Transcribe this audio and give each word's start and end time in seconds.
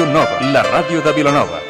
La 0.00 0.62
ràdio 0.62 1.02
de 1.02 1.12
Vilanova. 1.12 1.60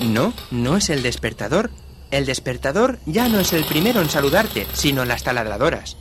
No, 0.00 0.32
no 0.50 0.76
es 0.76 0.90
el 0.90 1.04
despertador. 1.04 1.70
El 2.10 2.26
despertador 2.26 2.98
ya 3.06 3.28
no 3.28 3.38
es 3.38 3.52
el 3.52 3.64
primero 3.64 4.00
en 4.00 4.10
saludarte, 4.10 4.66
sino 4.72 5.04
las 5.04 5.22
taladradoras. 5.22 5.96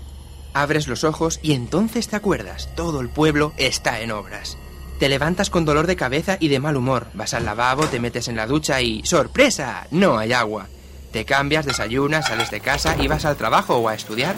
Abres 0.56 0.88
los 0.88 1.04
ojos 1.04 1.40
y 1.44 1.54
entonces 1.54 2.08
te 2.08 2.16
acuerdas, 2.16 2.70
todo 2.76 3.00
el 3.02 3.10
pueblo 3.10 3.54
está 3.58 4.02
en 4.02 4.12
obras. 4.12 4.58
Te 5.00 5.10
levantas 5.10 5.52
con 5.52 5.64
dolor 5.64 5.86
de 5.86 5.96
cabeza 5.96 6.38
y 6.40 6.48
de 6.48 6.60
mal 6.60 6.76
humor, 6.76 7.06
vas 7.14 7.36
al 7.36 7.46
lavabo, 7.46 7.86
te 7.86 8.00
metes 8.00 8.30
en 8.30 8.36
la 8.36 8.48
ducha 8.48 8.82
y 8.82 9.06
¡sorpresa! 9.06 9.86
No 9.92 10.18
hay 10.18 10.34
agua. 10.34 10.70
Te 11.12 11.24
cambias, 11.24 11.68
desayunas, 11.68 12.28
sales 12.28 12.50
de 12.50 12.62
casa 12.62 12.96
y 13.00 13.08
vas 13.08 13.26
al 13.26 13.38
trabajo 13.38 13.76
o 13.76 13.90
a 13.90 13.94
estudiar. 13.94 14.36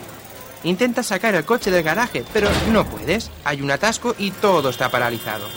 Intentas 0.63 1.07
sacar 1.07 1.35
el 1.35 1.45
coche 1.45 1.71
del 1.71 1.83
garaje, 1.83 2.23
pero 2.33 2.49
no 2.71 2.85
puedes. 2.85 3.31
Hay 3.45 3.61
un 3.61 3.71
atasco 3.71 4.15
y 4.17 4.31
todo 4.31 4.69
está 4.69 4.89
paralizado. 4.89 5.47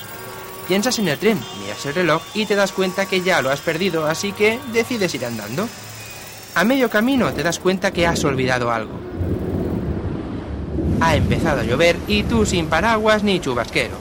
Piensas 0.69 0.99
en 1.01 1.09
el 1.09 1.19
tren, 1.19 1.41
miras 1.61 1.85
el 1.87 1.95
reloj 1.95 2.23
y 2.35 2.47
te 2.47 2.55
das 2.55 2.73
cuenta 2.73 3.07
que 3.07 3.21
ya 3.21 3.43
lo 3.43 3.51
has 3.51 3.61
perdido, 3.61 4.07
así 4.07 4.33
que 4.33 4.61
decides 4.73 5.15
ir 5.15 5.27
andando. 5.27 5.69
A 6.55 6.65
medio 6.65 6.89
camino 6.89 7.33
te 7.33 7.43
das 7.43 7.59
cuenta 7.59 7.91
que 7.91 8.07
has 8.07 8.23
olvidado 8.25 8.71
algo. 8.71 9.01
Ha 11.01 11.17
empezado 11.17 11.63
a 11.63 11.65
llover 11.65 11.97
y 12.07 12.23
tú 12.23 12.47
sin 12.47 12.69
paraguas 12.69 13.25
ni 13.25 13.41
chubasquero. 13.41 13.97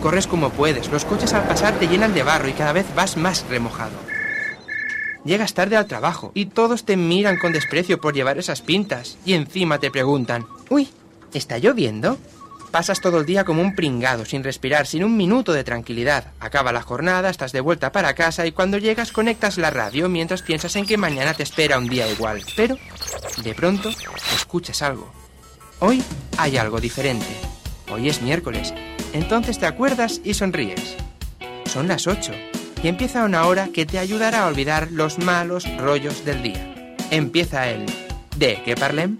Corres 0.00 0.28
como 0.28 0.50
puedes, 0.50 0.88
los 0.90 1.04
coches 1.04 1.32
al 1.32 1.42
pasar 1.42 1.74
te 1.74 1.88
llenan 1.88 2.14
de 2.14 2.22
barro 2.22 2.48
y 2.48 2.52
cada 2.52 2.72
vez 2.72 2.86
vas 2.94 3.16
más 3.16 3.44
remojado. 3.48 4.15
Llegas 5.26 5.54
tarde 5.54 5.76
al 5.76 5.86
trabajo 5.86 6.30
y 6.34 6.46
todos 6.46 6.84
te 6.84 6.96
miran 6.96 7.36
con 7.36 7.52
desprecio 7.52 8.00
por 8.00 8.14
llevar 8.14 8.38
esas 8.38 8.62
pintas 8.62 9.18
y 9.24 9.34
encima 9.34 9.80
te 9.80 9.90
preguntan, 9.90 10.46
uy, 10.70 10.88
¿está 11.34 11.58
lloviendo? 11.58 12.16
Pasas 12.70 13.00
todo 13.00 13.18
el 13.18 13.26
día 13.26 13.42
como 13.42 13.60
un 13.60 13.74
pringado, 13.74 14.24
sin 14.24 14.44
respirar, 14.44 14.86
sin 14.86 15.02
un 15.02 15.16
minuto 15.16 15.52
de 15.52 15.64
tranquilidad. 15.64 16.32
Acaba 16.38 16.70
la 16.72 16.82
jornada, 16.82 17.28
estás 17.28 17.50
de 17.50 17.60
vuelta 17.60 17.90
para 17.90 18.14
casa 18.14 18.46
y 18.46 18.52
cuando 18.52 18.78
llegas 18.78 19.10
conectas 19.10 19.58
la 19.58 19.70
radio 19.70 20.08
mientras 20.08 20.42
piensas 20.42 20.76
en 20.76 20.86
que 20.86 20.96
mañana 20.96 21.34
te 21.34 21.42
espera 21.42 21.78
un 21.78 21.88
día 21.88 22.08
igual. 22.08 22.42
Pero, 22.54 22.76
de 23.42 23.54
pronto, 23.54 23.90
escuchas 24.32 24.80
algo. 24.80 25.10
Hoy 25.80 26.04
hay 26.38 26.56
algo 26.56 26.80
diferente. 26.80 27.26
Hoy 27.90 28.08
es 28.08 28.22
miércoles. 28.22 28.72
Entonces 29.12 29.58
te 29.58 29.66
acuerdas 29.66 30.20
y 30.22 30.34
sonríes. 30.34 30.94
Son 31.64 31.88
las 31.88 32.06
8 32.06 32.55
y 32.82 32.88
empieza 32.88 33.24
una 33.24 33.46
hora 33.46 33.68
que 33.72 33.86
te 33.86 33.98
ayudará 33.98 34.44
a 34.44 34.46
olvidar 34.46 34.90
los 34.92 35.18
malos 35.18 35.64
rollos 35.78 36.24
del 36.24 36.42
día. 36.42 36.94
Empieza 37.10 37.68
el 37.68 37.86
¿De 38.36 38.62
qué 38.64 38.76
parlem? 38.76 39.16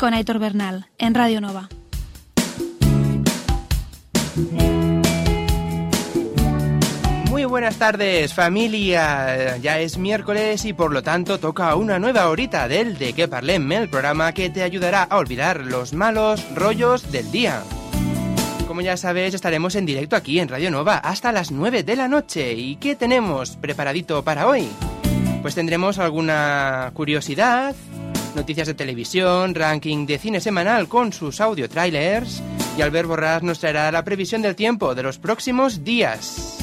Con 0.00 0.12
Aitor 0.12 0.40
Bernal, 0.40 0.88
en 0.98 1.14
Radio 1.14 1.40
Nova. 1.40 1.68
Muy 7.30 7.44
buenas 7.44 7.76
tardes 7.76 8.34
familia, 8.34 9.56
ya 9.58 9.78
es 9.78 9.98
miércoles 9.98 10.64
y 10.64 10.72
por 10.72 10.92
lo 10.92 11.04
tanto 11.04 11.38
toca 11.38 11.76
una 11.76 12.00
nueva 12.00 12.28
horita 12.28 12.66
del 12.66 12.98
De 12.98 13.12
qué 13.12 13.28
parlem, 13.28 13.70
el 13.70 13.88
programa 13.88 14.32
que 14.32 14.50
te 14.50 14.64
ayudará 14.64 15.04
a 15.04 15.16
olvidar 15.16 15.60
los 15.60 15.92
malos 15.92 16.44
rollos 16.56 17.12
del 17.12 17.30
día. 17.30 17.62
Como 18.66 18.80
ya 18.80 18.96
sabéis, 18.96 19.32
estaremos 19.32 19.76
en 19.76 19.86
directo 19.86 20.16
aquí 20.16 20.40
en 20.40 20.48
Radio 20.48 20.72
Nova 20.72 20.96
hasta 20.96 21.30
las 21.30 21.52
9 21.52 21.84
de 21.84 21.94
la 21.94 22.08
noche. 22.08 22.54
¿Y 22.54 22.76
qué 22.76 22.96
tenemos 22.96 23.56
preparadito 23.56 24.24
para 24.24 24.48
hoy? 24.48 24.68
Pues 25.40 25.54
tendremos 25.54 26.00
alguna 26.00 26.90
curiosidad, 26.94 27.76
noticias 28.36 28.68
de 28.68 28.74
televisión, 28.74 29.54
ranking 29.54 30.06
de 30.06 30.18
cine 30.18 30.40
semanal 30.40 30.86
con 30.88 31.12
sus 31.12 31.40
audio 31.40 31.68
trailers 31.68 32.42
y 32.78 32.82
Albert 32.82 33.08
Borrás 33.08 33.42
nos 33.42 33.58
traerá 33.58 33.90
la 33.90 34.04
previsión 34.04 34.42
del 34.42 34.54
tiempo 34.54 34.94
de 34.94 35.02
los 35.02 35.18
próximos 35.18 35.82
días. 35.82 36.58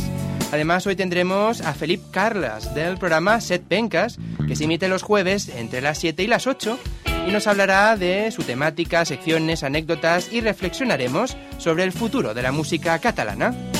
Además, 0.51 0.85
hoy 0.85 0.95
tendremos 0.95 1.61
a 1.61 1.73
Felipe 1.73 2.05
Carlas 2.11 2.75
del 2.75 2.97
programa 2.97 3.41
Set 3.41 3.63
Pencas, 3.63 4.19
que 4.47 4.55
se 4.55 4.65
emite 4.65 4.87
los 4.87 5.01
jueves 5.01 5.49
entre 5.49 5.81
las 5.81 5.97
7 5.97 6.21
y 6.23 6.27
las 6.27 6.45
8 6.45 6.79
y 7.27 7.31
nos 7.31 7.47
hablará 7.47 7.97
de 7.97 8.29
su 8.31 8.43
temática, 8.43 9.03
secciones, 9.03 9.63
anécdotas 9.63 10.31
y 10.31 10.41
reflexionaremos 10.41 11.35
sobre 11.57 11.83
el 11.83 11.91
futuro 11.91 12.33
de 12.33 12.43
la 12.43 12.51
música 12.51 12.99
catalana. 12.99 13.72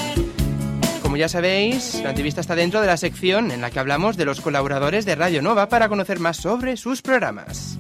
Como 1.14 1.22
ya 1.22 1.30
sabéis, 1.30 2.02
la 2.02 2.10
entrevista 2.10 2.42
está 2.42 2.56
dentro 2.56 2.82
de 2.82 2.88
la 2.88 2.98
sección 2.98 3.52
en 3.52 3.62
la 3.62 3.70
que 3.70 3.78
hablamos 3.78 4.18
de 4.18 4.26
los 4.26 4.42
colaboradores 4.42 5.06
de 5.06 5.14
Radio 5.14 5.44
Nova 5.44 5.70
para 5.70 5.88
conocer 5.88 6.20
más 6.20 6.38
sobre 6.38 6.76
sus 6.76 7.04
programas. 7.04 7.78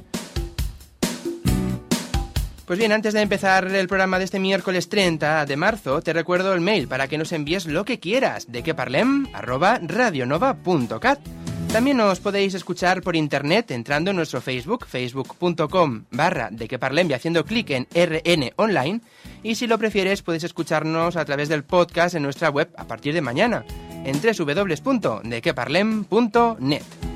Pues 2.67 2.77
bien, 2.77 2.91
antes 2.91 3.15
de 3.15 3.21
empezar 3.21 3.65
el 3.65 3.87
programa 3.87 4.19
de 4.19 4.25
este 4.25 4.37
miércoles 4.37 4.87
30 4.87 5.47
de 5.47 5.57
marzo, 5.57 6.03
te 6.03 6.13
recuerdo 6.13 6.53
el 6.53 6.61
mail 6.61 6.87
para 6.87 7.07
que 7.07 7.17
nos 7.17 7.31
envíes 7.31 7.65
lo 7.65 7.85
que 7.85 7.99
quieras 7.99 8.51
de 8.51 8.61
que 8.61 8.75
parlem 8.75 9.25
arroba 9.33 9.79
radionova.cat. 9.81 11.19
También 11.73 11.97
nos 11.97 12.19
podéis 12.19 12.53
escuchar 12.53 13.01
por 13.01 13.15
internet 13.15 13.71
entrando 13.71 14.11
en 14.11 14.15
nuestro 14.15 14.41
Facebook, 14.41 14.85
facebook.com 14.85 16.03
barra 16.11 16.49
de 16.51 16.67
que 16.67 16.77
haciendo 17.15 17.45
clic 17.45 17.71
en 17.71 17.87
RN 17.95 18.51
Online. 18.57 19.01
Y 19.41 19.55
si 19.55 19.65
lo 19.65 19.79
prefieres, 19.79 20.21
puedes 20.21 20.43
escucharnos 20.43 21.15
a 21.15 21.25
través 21.25 21.49
del 21.49 21.63
podcast 21.63 22.13
en 22.13 22.21
nuestra 22.21 22.51
web 22.51 22.69
a 22.77 22.85
partir 22.85 23.15
de 23.15 23.21
mañana, 23.21 23.65
en 24.05 24.21
www.dequeparlem.net. 24.21 27.12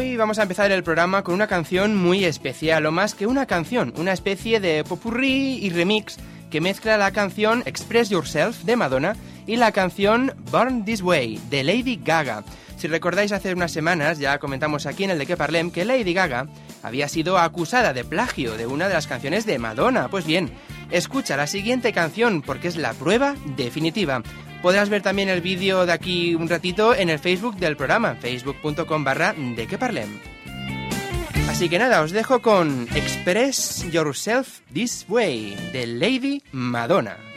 hoy 0.00 0.16
vamos 0.16 0.38
a 0.38 0.44
empezar 0.44 0.72
el 0.72 0.82
programa 0.82 1.22
con 1.22 1.34
una 1.34 1.46
canción 1.46 1.94
muy 1.94 2.24
especial, 2.24 2.86
o 2.86 2.90
más 2.90 3.14
que 3.14 3.26
una 3.26 3.44
canción, 3.44 3.92
una 3.98 4.14
especie 4.14 4.58
de 4.58 4.82
popurrí 4.82 5.58
y 5.60 5.68
remix 5.68 6.16
que 6.50 6.62
mezcla 6.62 6.96
la 6.96 7.10
canción 7.10 7.62
Express 7.66 8.08
Yourself 8.08 8.62
de 8.62 8.76
Madonna 8.76 9.14
y 9.46 9.56
la 9.56 9.72
canción 9.72 10.32
Born 10.50 10.86
This 10.86 11.02
Way 11.02 11.38
de 11.50 11.64
Lady 11.64 12.00
Gaga. 12.02 12.44
Si 12.78 12.88
recordáis 12.88 13.32
hace 13.32 13.52
unas 13.52 13.72
semanas 13.72 14.18
ya 14.18 14.38
comentamos 14.38 14.86
aquí 14.86 15.04
en 15.04 15.10
el 15.10 15.18
de 15.18 15.26
que 15.26 15.36
parlem 15.36 15.70
que 15.70 15.84
Lady 15.84 16.14
Gaga 16.14 16.48
había 16.82 17.06
sido 17.06 17.36
acusada 17.36 17.92
de 17.92 18.04
plagio 18.04 18.56
de 18.56 18.66
una 18.66 18.88
de 18.88 18.94
las 18.94 19.06
canciones 19.06 19.44
de 19.44 19.58
Madonna. 19.58 20.08
Pues 20.08 20.24
bien, 20.24 20.50
escucha 20.90 21.36
la 21.36 21.46
siguiente 21.46 21.92
canción 21.92 22.40
porque 22.40 22.68
es 22.68 22.76
la 22.76 22.94
prueba 22.94 23.34
definitiva. 23.54 24.22
Podrás 24.62 24.90
ver 24.90 25.02
también 25.02 25.28
el 25.28 25.40
vídeo 25.40 25.86
de 25.86 25.92
aquí 25.92 26.34
un 26.34 26.48
ratito 26.48 26.94
en 26.94 27.08
el 27.08 27.18
Facebook 27.18 27.56
del 27.56 27.76
programa, 27.76 28.14
facebook.com 28.14 29.04
barra 29.04 29.34
de 29.34 29.66
que 29.66 29.78
parlem. 29.78 30.18
Así 31.48 31.68
que 31.68 31.78
nada, 31.78 32.02
os 32.02 32.12
dejo 32.12 32.40
con 32.40 32.86
Express 32.94 33.90
Yourself 33.90 34.60
This 34.72 35.06
Way 35.08 35.70
de 35.72 35.86
Lady 35.86 36.42
Madonna. 36.52 37.29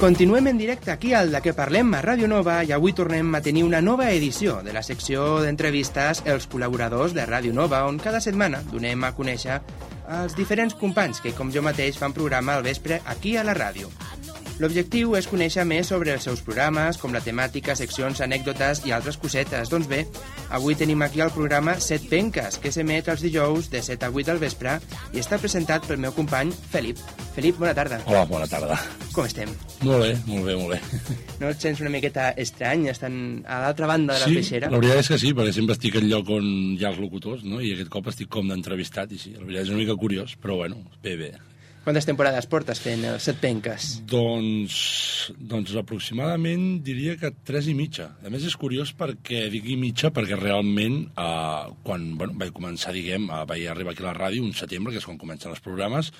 Continuem 0.00 0.46
en 0.46 0.56
directe 0.56 0.90
aquí 0.90 1.12
al 1.12 1.28
De 1.28 1.42
què 1.44 1.52
parlem 1.52 1.90
a 1.92 1.98
Ràdio 2.00 2.24
Nova 2.24 2.62
i 2.64 2.70
avui 2.72 2.94
tornem 2.96 3.34
a 3.36 3.42
tenir 3.44 3.66
una 3.66 3.82
nova 3.84 4.06
edició 4.08 4.62
de 4.64 4.72
la 4.72 4.80
secció 4.82 5.42
d'entrevistes 5.44 6.22
Els 6.24 6.48
col·laboradors 6.48 7.12
de 7.12 7.26
Ràdio 7.28 7.52
Nova 7.52 7.82
on 7.84 8.00
cada 8.00 8.22
setmana 8.24 8.62
donem 8.72 9.04
a 9.04 9.12
conèixer 9.12 9.60
els 10.22 10.38
diferents 10.38 10.74
companys 10.80 11.20
que, 11.20 11.34
com 11.36 11.52
jo 11.52 11.60
mateix, 11.60 12.00
fan 12.00 12.16
programa 12.16 12.56
al 12.56 12.64
vespre 12.64 13.02
aquí 13.12 13.36
a 13.36 13.44
la 13.44 13.52
ràdio. 13.54 13.92
L'objectiu 14.60 15.14
és 15.20 15.28
conèixer 15.28 15.68
més 15.68 15.92
sobre 15.92 16.16
els 16.16 16.24
seus 16.24 16.40
programes, 16.44 16.96
com 16.96 17.12
la 17.12 17.22
temàtica, 17.24 17.76
seccions, 17.76 18.24
anècdotes 18.24 18.82
i 18.88 18.96
altres 18.96 19.20
cosetes. 19.20 19.68
Doncs 19.68 19.88
bé, 19.88 20.06
avui 20.48 20.80
tenim 20.80 21.04
aquí 21.04 21.20
el 21.20 21.32
programa 21.36 21.76
Set 21.78 22.08
Penques, 22.08 22.56
que 22.56 22.72
s'emet 22.72 23.12
els 23.12 23.24
dijous 23.24 23.68
de 23.68 23.84
7 23.84 24.08
a 24.08 24.14
8 24.16 24.32
del 24.32 24.44
vespre 24.48 24.78
i 25.12 25.20
està 25.20 25.38
presentat 25.38 25.84
pel 25.84 26.00
meu 26.00 26.16
company 26.16 26.56
Felip. 26.72 27.19
Felip, 27.30 27.60
bona 27.62 27.70
tarda. 27.74 28.00
Hola, 28.10 28.24
bona 28.26 28.46
tarda. 28.50 28.74
Com 29.14 29.26
estem? 29.28 29.50
Molt 29.86 30.02
bé, 30.02 30.08
molt 30.26 30.48
bé, 30.48 30.54
molt 30.58 30.72
bé. 30.74 31.10
No 31.38 31.52
et 31.52 31.62
sents 31.62 31.78
una 31.80 31.92
miqueta 31.94 32.32
estrany 32.42 32.88
estant 32.90 33.20
a 33.46 33.60
l'altra 33.62 33.86
banda 33.86 34.16
de 34.16 34.24
la 34.24 34.30
sí, 34.32 34.40
peixera? 34.40 34.70
la 34.72 34.80
veritat 34.80 35.04
és 35.04 35.12
que 35.12 35.18
sí, 35.22 35.30
perquè 35.38 35.52
sempre 35.54 35.76
estic 35.78 36.00
al 36.00 36.08
lloc 36.10 36.32
on 36.34 36.48
hi 36.74 36.82
ha 36.82 36.90
els 36.90 36.98
locutors, 36.98 37.44
no? 37.46 37.62
i 37.62 37.70
aquest 37.76 37.92
cop 37.92 38.10
estic 38.10 38.32
com 38.34 38.50
d'entrevistat, 38.50 39.14
i 39.14 39.20
sí, 39.22 39.36
la 39.38 39.46
veritat 39.46 39.68
és 39.68 39.70
una 39.70 39.78
mica 39.84 39.96
curiós, 40.00 40.34
però 40.42 40.58
bueno, 40.64 40.82
bé, 41.06 41.14
bé. 41.20 41.30
Quantes 41.86 42.04
temporades 42.04 42.50
portes 42.50 42.82
fent 42.82 43.06
els 43.08 43.24
set 43.30 43.38
penques? 43.40 43.86
Doncs, 44.10 44.74
doncs 45.38 45.72
aproximadament 45.80 46.82
diria 46.84 47.14
que 47.16 47.30
tres 47.46 47.70
i 47.70 47.76
mitja. 47.78 48.10
A 48.20 48.34
més 48.34 48.44
és 48.44 48.58
curiós 48.58 48.90
perquè 48.98 49.46
dic 49.54 49.70
i 49.70 49.78
mitja 49.80 50.10
perquè 50.12 50.36
realment 50.36 51.00
eh, 51.14 51.72
quan 51.86 52.10
bueno, 52.20 52.36
vaig 52.42 52.52
començar, 52.58 52.92
diguem, 52.92 53.30
eh, 53.30 53.42
vaig 53.48 53.64
arribar 53.70 53.94
aquí 53.94 54.04
a 54.04 54.10
la 54.10 54.18
ràdio 54.18 54.44
un 54.44 54.52
setembre, 54.52 54.92
que 54.92 55.00
és 55.00 55.08
quan 55.08 55.18
comencen 55.22 55.54
els 55.54 55.64
programes, 55.64 56.12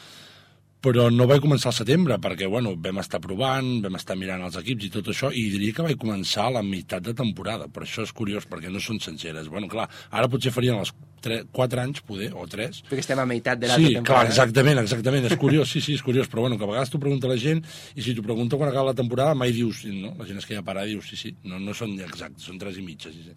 però 0.80 1.10
no 1.12 1.26
vaig 1.28 1.42
començar 1.44 1.68
al 1.70 1.76
setembre 1.76 2.16
perquè 2.22 2.48
bueno, 2.48 2.72
vam 2.80 2.98
estar 3.02 3.20
provant, 3.20 3.82
vam 3.84 3.98
estar 3.98 4.16
mirant 4.16 4.40
els 4.46 4.56
equips 4.56 4.86
i 4.86 4.90
tot 4.94 5.10
això, 5.12 5.28
i 5.36 5.42
diria 5.52 5.74
que 5.76 5.84
vaig 5.84 5.98
començar 6.00 6.46
a 6.48 6.54
la 6.56 6.62
meitat 6.64 7.04
de 7.04 7.12
temporada, 7.14 7.68
però 7.68 7.84
això 7.84 8.06
és 8.06 8.12
curiós 8.16 8.46
perquè 8.48 8.72
no 8.72 8.80
són 8.80 9.00
senceres. 9.00 9.48
Bueno, 9.52 9.68
clar, 9.68 9.88
ara 10.10 10.28
potser 10.32 10.52
farien 10.56 10.80
els 10.80 10.94
3, 11.20 11.50
4 11.52 11.82
anys, 11.82 12.00
poder, 12.00 12.30
o 12.32 12.46
3. 12.48 12.80
Perquè 12.88 13.04
estem 13.04 13.20
a 13.20 13.26
meitat 13.28 13.60
de 13.60 13.68
l'altra 13.68 13.84
Sí, 13.84 13.92
clar, 13.92 14.00
temporada. 14.00 14.30
exactament, 14.32 14.78
exactament, 14.80 15.26
és 15.28 15.36
curiós, 15.36 15.68
sí, 15.68 15.82
sí, 15.84 15.98
és 15.98 16.02
curiós, 16.02 16.30
però 16.32 16.46
bueno, 16.46 16.56
que 16.56 16.64
a 16.64 16.70
vegades 16.72 16.88
t'ho 16.88 16.98
pregunta 17.02 17.28
la 17.28 17.36
gent, 17.36 17.60
i 17.94 18.00
si 18.00 18.14
t'ho 18.16 18.24
pregunta 18.24 18.56
quan 18.56 18.70
acaba 18.72 18.94
la 18.94 18.96
temporada, 18.96 19.34
mai 19.36 19.52
dius, 19.52 19.84
no? 19.84 20.14
La 20.16 20.24
gent 20.24 20.40
es 20.40 20.46
queda 20.48 20.62
parada 20.64 20.88
i 20.88 20.94
dius, 20.96 21.10
sí, 21.12 21.16
sí, 21.20 21.34
no, 21.44 21.58
no 21.60 21.74
són 21.76 21.92
exactes, 22.00 22.48
són 22.48 22.56
3 22.58 22.80
i 22.80 22.86
mitja, 22.88 23.12
sí, 23.12 23.20
sí. 23.28 23.36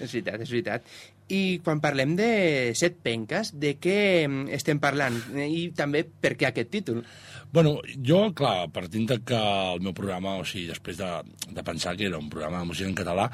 És 0.00 0.14
veritat, 0.16 0.44
és 0.44 0.52
veritat. 0.52 0.86
I 1.30 1.60
quan 1.64 1.82
parlem 1.82 2.16
de 2.18 2.30
set 2.78 2.98
penques, 3.04 3.52
de 3.60 3.74
què 3.82 3.98
mm, 4.26 4.48
estem 4.56 4.80
parlant? 4.82 5.18
I 5.36 5.68
també 5.76 6.02
per 6.04 6.34
què 6.40 6.48
aquest 6.50 6.72
títol? 6.72 7.04
Bueno, 7.52 7.76
jo, 8.06 8.22
clar, 8.36 8.70
partint 8.74 9.08
de 9.10 9.20
que 9.26 9.38
el 9.74 9.82
meu 9.84 9.94
programa, 9.96 10.38
o 10.40 10.46
sigui, 10.46 10.68
després 10.70 10.98
de, 11.00 11.10
de 11.50 11.66
pensar 11.66 11.96
que 11.98 12.06
era 12.08 12.18
un 12.18 12.30
programa 12.32 12.62
de 12.62 12.70
música 12.70 12.88
en 12.88 12.98
català, 12.98 13.28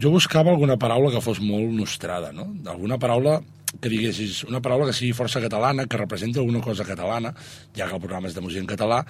jo 0.00 0.12
buscava 0.12 0.52
alguna 0.52 0.76
paraula 0.76 1.12
que 1.12 1.24
fos 1.24 1.40
molt 1.40 1.72
nostrada, 1.72 2.32
no? 2.36 2.50
Alguna 2.68 3.00
paraula 3.00 3.38
que 3.80 3.90
diguessis, 3.92 4.44
una 4.46 4.60
paraula 4.62 4.86
que 4.88 4.94
sigui 4.96 5.12
força 5.12 5.40
catalana, 5.42 5.84
que 5.90 5.98
representi 5.98 6.38
alguna 6.38 6.60
cosa 6.64 6.84
catalana, 6.86 7.32
ja 7.76 7.88
que 7.88 7.96
el 7.96 8.00
programa 8.00 8.28
és 8.30 8.34
de 8.36 8.40
música 8.40 8.62
en 8.62 8.68
català, 8.70 9.00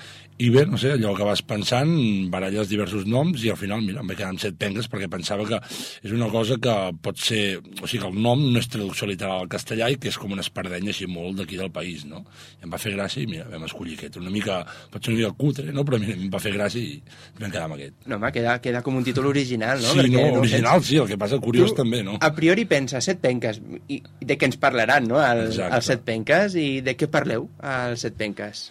i 0.43 0.49
bé, 0.51 0.65
no 0.67 0.79
sé, 0.81 0.95
allò 0.97 1.13
que 1.17 1.27
vas 1.29 1.43
pensant, 1.47 1.93
baralles 2.33 2.69
diversos 2.69 3.05
noms, 3.07 3.45
i 3.45 3.51
al 3.53 3.59
final, 3.61 3.83
mira, 3.85 4.01
em 4.03 4.09
vaig 4.11 4.19
quedar 4.19 4.31
amb 4.33 4.41
set 4.43 4.57
pengues 4.59 4.89
perquè 4.91 5.07
pensava 5.13 5.45
que 5.47 5.61
és 6.03 6.11
una 6.13 6.31
cosa 6.33 6.57
que 6.59 6.75
pot 7.05 7.21
ser... 7.21 7.61
O 7.83 7.87
sigui, 7.87 8.01
que 8.03 8.09
el 8.11 8.19
nom 8.25 8.43
no 8.53 8.59
és 8.59 8.67
traducció 8.73 9.07
literal 9.07 9.45
al 9.45 9.53
castellà 9.53 9.91
i 9.93 10.01
que 10.03 10.09
és 10.11 10.19
com 10.19 10.33
una 10.35 10.43
espardenya 10.45 10.91
així 10.93 11.07
molt 11.07 11.39
d'aquí 11.43 11.61
del 11.61 11.71
país, 11.71 12.03
no? 12.09 12.25
I 12.59 12.67
em 12.67 12.73
va 12.75 12.81
fer 12.83 12.95
gràcia 12.97 13.23
i, 13.23 13.29
mira, 13.31 13.47
vam 13.53 13.69
escollir 13.69 13.95
aquest. 14.01 14.19
Una 14.21 14.33
mica, 14.35 14.59
pot 14.91 15.05
ser 15.05 15.13
una 15.15 15.21
mica 15.21 15.33
cutre, 15.39 15.69
no? 15.77 15.85
Però 15.87 16.01
mira, 16.03 16.17
em 16.17 16.27
va 16.33 16.41
fer 16.43 16.53
gràcia 16.57 16.81
i 16.83 16.99
vam 17.39 17.53
quedar 17.53 17.69
amb 17.69 17.77
aquest. 17.79 18.01
No, 18.09 18.19
home, 18.19 18.33
queda, 18.35 18.57
queda 18.65 18.83
com 18.83 18.97
un 18.99 19.07
títol 19.07 19.31
original, 19.31 19.79
no? 19.85 19.93
sí, 19.95 20.01
Perquè 20.03 20.27
no, 20.33 20.41
original, 20.43 20.81
pens- 20.81 20.91
sí, 20.91 20.99
el 21.05 21.09
que 21.13 21.21
passa 21.21 21.39
curiós 21.45 21.71
Tu, 21.77 21.81
també, 21.85 22.03
no? 22.07 22.19
A 22.25 22.33
priori 22.35 22.65
pensa 22.69 23.01
set 23.05 23.21
penques, 23.23 23.61
i 23.93 24.01
de 24.21 24.37
què 24.37 24.46
ens 24.47 24.59
parlaran, 24.63 25.07
no? 25.11 25.21
El, 25.23 25.49
Exacte. 25.51 25.75
els 25.77 25.93
set 25.93 26.07
penques, 26.07 26.57
i 26.59 26.81
de 26.87 26.97
què 26.99 27.11
parleu, 27.13 27.51
als 27.61 28.07
set 28.07 28.17
penques? 28.19 28.67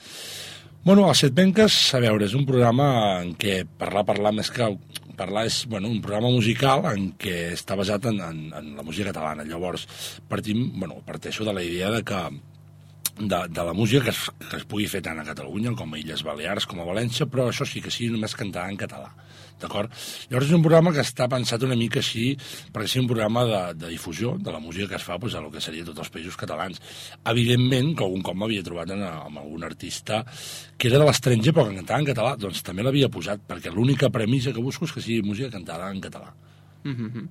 Bueno, 0.86 1.08
els 1.10 1.18
Set 1.24 1.34
Penques, 1.34 1.76
a 1.98 2.00
veure, 2.04 2.28
és 2.28 2.36
un 2.38 2.44
programa 2.46 2.86
en 3.24 3.32
què 3.42 3.64
parlar, 3.66 4.04
parlar 4.06 4.32
més 4.38 4.52
que 4.54 4.68
parlar 5.18 5.48
és 5.50 5.64
bueno, 5.72 5.90
un 5.90 6.02
programa 6.04 6.30
musical 6.30 6.86
en 6.92 7.08
què 7.18 7.56
està 7.56 7.74
basat 7.80 8.06
en, 8.12 8.20
en, 8.22 8.44
en 8.54 8.68
la 8.78 8.86
música 8.86 9.10
catalana. 9.10 9.48
Llavors, 9.50 9.88
partim, 10.30 10.68
bueno, 10.76 11.00
parteixo 11.08 11.48
de 11.48 11.56
la 11.58 11.64
idea 11.66 11.90
de 11.90 12.04
que 12.06 12.20
de, 13.20 13.48
de 13.48 13.64
la 13.64 13.74
música 13.74 14.04
que 14.04 14.12
es, 14.12 14.22
que 14.50 14.58
es 14.58 14.66
pugui 14.68 14.88
fer 14.92 15.02
tant 15.06 15.20
a 15.22 15.28
Catalunya 15.28 15.76
com 15.78 15.94
a 15.94 16.00
Illes 16.00 16.24
Balears 16.28 16.68
com 16.68 16.82
a 16.82 16.88
València, 16.88 17.30
però 17.32 17.48
això 17.50 17.68
sí 17.68 17.82
que 17.84 17.94
sigui 17.94 18.12
només 18.16 18.36
cantar 18.36 18.68
en 18.70 18.80
català. 18.80 19.14
D'acord? 19.62 19.92
Llavors 20.28 20.50
és 20.50 20.56
un 20.58 20.64
programa 20.66 20.92
que 20.92 21.04
està 21.06 21.30
pensat 21.32 21.64
una 21.64 21.78
mica 21.80 22.02
així 22.02 22.34
perquè 22.76 22.90
sigui 22.92 23.06
un 23.06 23.12
programa 23.14 23.46
de, 23.48 23.62
de 23.80 23.92
difusió 23.94 24.34
de 24.36 24.52
la 24.52 24.60
música 24.60 24.90
que 24.92 25.00
es 25.00 25.06
fa 25.08 25.16
pues, 25.22 25.36
a 25.36 25.44
lo 25.44 25.52
que 25.54 25.64
seria 25.64 25.86
tots 25.88 26.04
els 26.04 26.12
països 26.12 26.36
catalans. 26.40 26.82
Evidentment 27.32 27.94
que 27.96 28.04
algun 28.04 28.26
cop 28.26 28.36
m'havia 28.36 28.66
trobat 28.68 28.92
en, 28.98 29.06
amb 29.08 29.40
algun 29.46 29.64
artista 29.64 30.26
que 30.76 30.92
era 30.92 31.00
de 31.00 31.08
l'estranger 31.08 31.56
però 31.56 31.70
que 31.70 31.80
cantava 31.80 32.04
en 32.04 32.10
català, 32.12 32.36
doncs 32.42 32.66
també 32.68 32.84
l'havia 32.84 33.12
posat 33.12 33.48
perquè 33.48 33.72
l'única 33.72 34.12
premissa 34.12 34.52
que 34.52 34.64
busco 34.64 34.90
és 34.90 34.96
que 34.98 35.06
sigui 35.06 35.24
música 35.24 35.54
cantada 35.56 35.88
en 35.88 36.04
català. 36.04 36.36
Mhm. 36.86 37.28